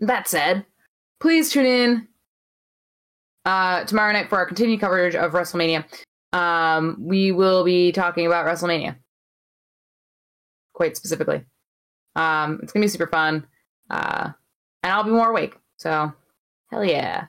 that 0.00 0.28
said, 0.28 0.66
please 1.20 1.50
tune 1.50 1.66
in 1.66 2.08
uh, 3.44 3.84
tomorrow 3.84 4.12
night 4.12 4.28
for 4.28 4.38
our 4.38 4.46
continued 4.46 4.80
coverage 4.80 5.14
of 5.14 5.32
WrestleMania. 5.32 5.84
Um, 6.32 6.96
we 6.98 7.30
will 7.30 7.64
be 7.64 7.92
talking 7.92 8.26
about 8.26 8.46
WrestleMania 8.46 8.96
quite 10.78 10.96
specifically. 10.96 11.44
Um, 12.16 12.60
it's 12.62 12.72
gonna 12.72 12.84
be 12.84 12.88
super 12.88 13.08
fun. 13.08 13.46
Uh, 13.90 14.32
and 14.82 14.92
I'll 14.92 15.04
be 15.04 15.10
more 15.10 15.30
awake. 15.30 15.56
So, 15.78 16.12
hell 16.70 16.84
yeah. 16.84 17.26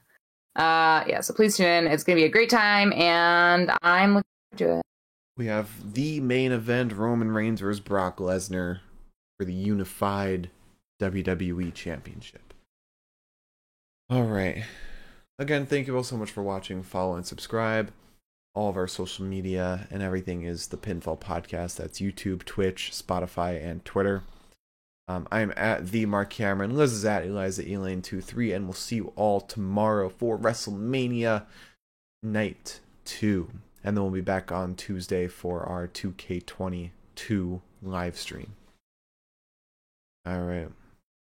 Uh, 0.55 1.03
yeah. 1.07 1.21
So 1.21 1.33
please 1.33 1.57
tune 1.57 1.67
in. 1.67 1.87
It's 1.87 2.03
gonna 2.03 2.17
be 2.17 2.25
a 2.25 2.29
great 2.29 2.49
time, 2.49 2.91
and 2.93 3.71
I'm 3.81 4.15
looking 4.15 4.23
forward 4.51 4.57
to 4.57 4.79
it. 4.79 4.81
We 5.37 5.45
have 5.45 5.93
the 5.93 6.19
main 6.19 6.51
event: 6.51 6.93
Roman 6.93 7.31
Reigns 7.31 7.61
versus 7.61 7.79
Brock 7.79 8.17
Lesnar 8.17 8.79
for 9.37 9.45
the 9.45 9.53
unified 9.53 10.49
WWE 11.01 11.73
Championship. 11.73 12.53
All 14.09 14.23
right. 14.23 14.63
Again, 15.37 15.65
thank 15.65 15.87
you 15.87 15.95
all 15.95 16.03
so 16.03 16.17
much 16.17 16.31
for 16.31 16.43
watching. 16.43 16.83
Follow 16.83 17.15
and 17.15 17.25
subscribe. 17.25 17.93
All 18.53 18.69
of 18.69 18.75
our 18.75 18.87
social 18.87 19.23
media 19.23 19.87
and 19.89 20.03
everything 20.03 20.43
is 20.43 20.67
the 20.67 20.77
Pinfall 20.77 21.17
Podcast. 21.17 21.77
That's 21.77 22.01
YouTube, 22.01 22.43
Twitch, 22.43 22.91
Spotify, 22.91 23.63
and 23.63 23.85
Twitter. 23.85 24.23
Um, 25.09 25.27
I'm 25.31 25.51
at 25.57 25.87
the 25.87 26.05
Mark 26.05 26.29
Cameron. 26.29 26.75
Liz 26.75 26.93
is 26.93 27.03
at 27.03 27.25
Eliza 27.25 27.63
Elaine23, 27.63 28.55
and 28.55 28.65
we'll 28.65 28.73
see 28.73 28.97
you 28.97 29.11
all 29.15 29.41
tomorrow 29.41 30.07
for 30.07 30.37
WrestleMania 30.37 31.47
Night 32.21 32.79
2. 33.05 33.49
And 33.83 33.97
then 33.97 34.03
we'll 34.03 34.13
be 34.13 34.21
back 34.21 34.51
on 34.51 34.75
Tuesday 34.75 35.25
for 35.27 35.63
our 35.63 35.87
2K22 35.87 37.61
live 37.81 38.17
stream. 38.19 38.53
All 40.27 40.43
right. 40.43 40.69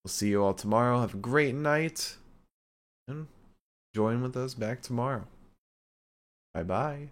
We'll 0.03 0.09
see 0.09 0.29
you 0.29 0.41
all 0.41 0.53
tomorrow. 0.53 1.01
Have 1.01 1.15
a 1.15 1.17
great 1.17 1.53
night. 1.53 2.15
And 3.09 3.27
join 3.93 4.21
with 4.21 4.37
us 4.37 4.53
back 4.53 4.81
tomorrow. 4.81 5.27
Bye 6.53 6.63
bye. 6.63 7.09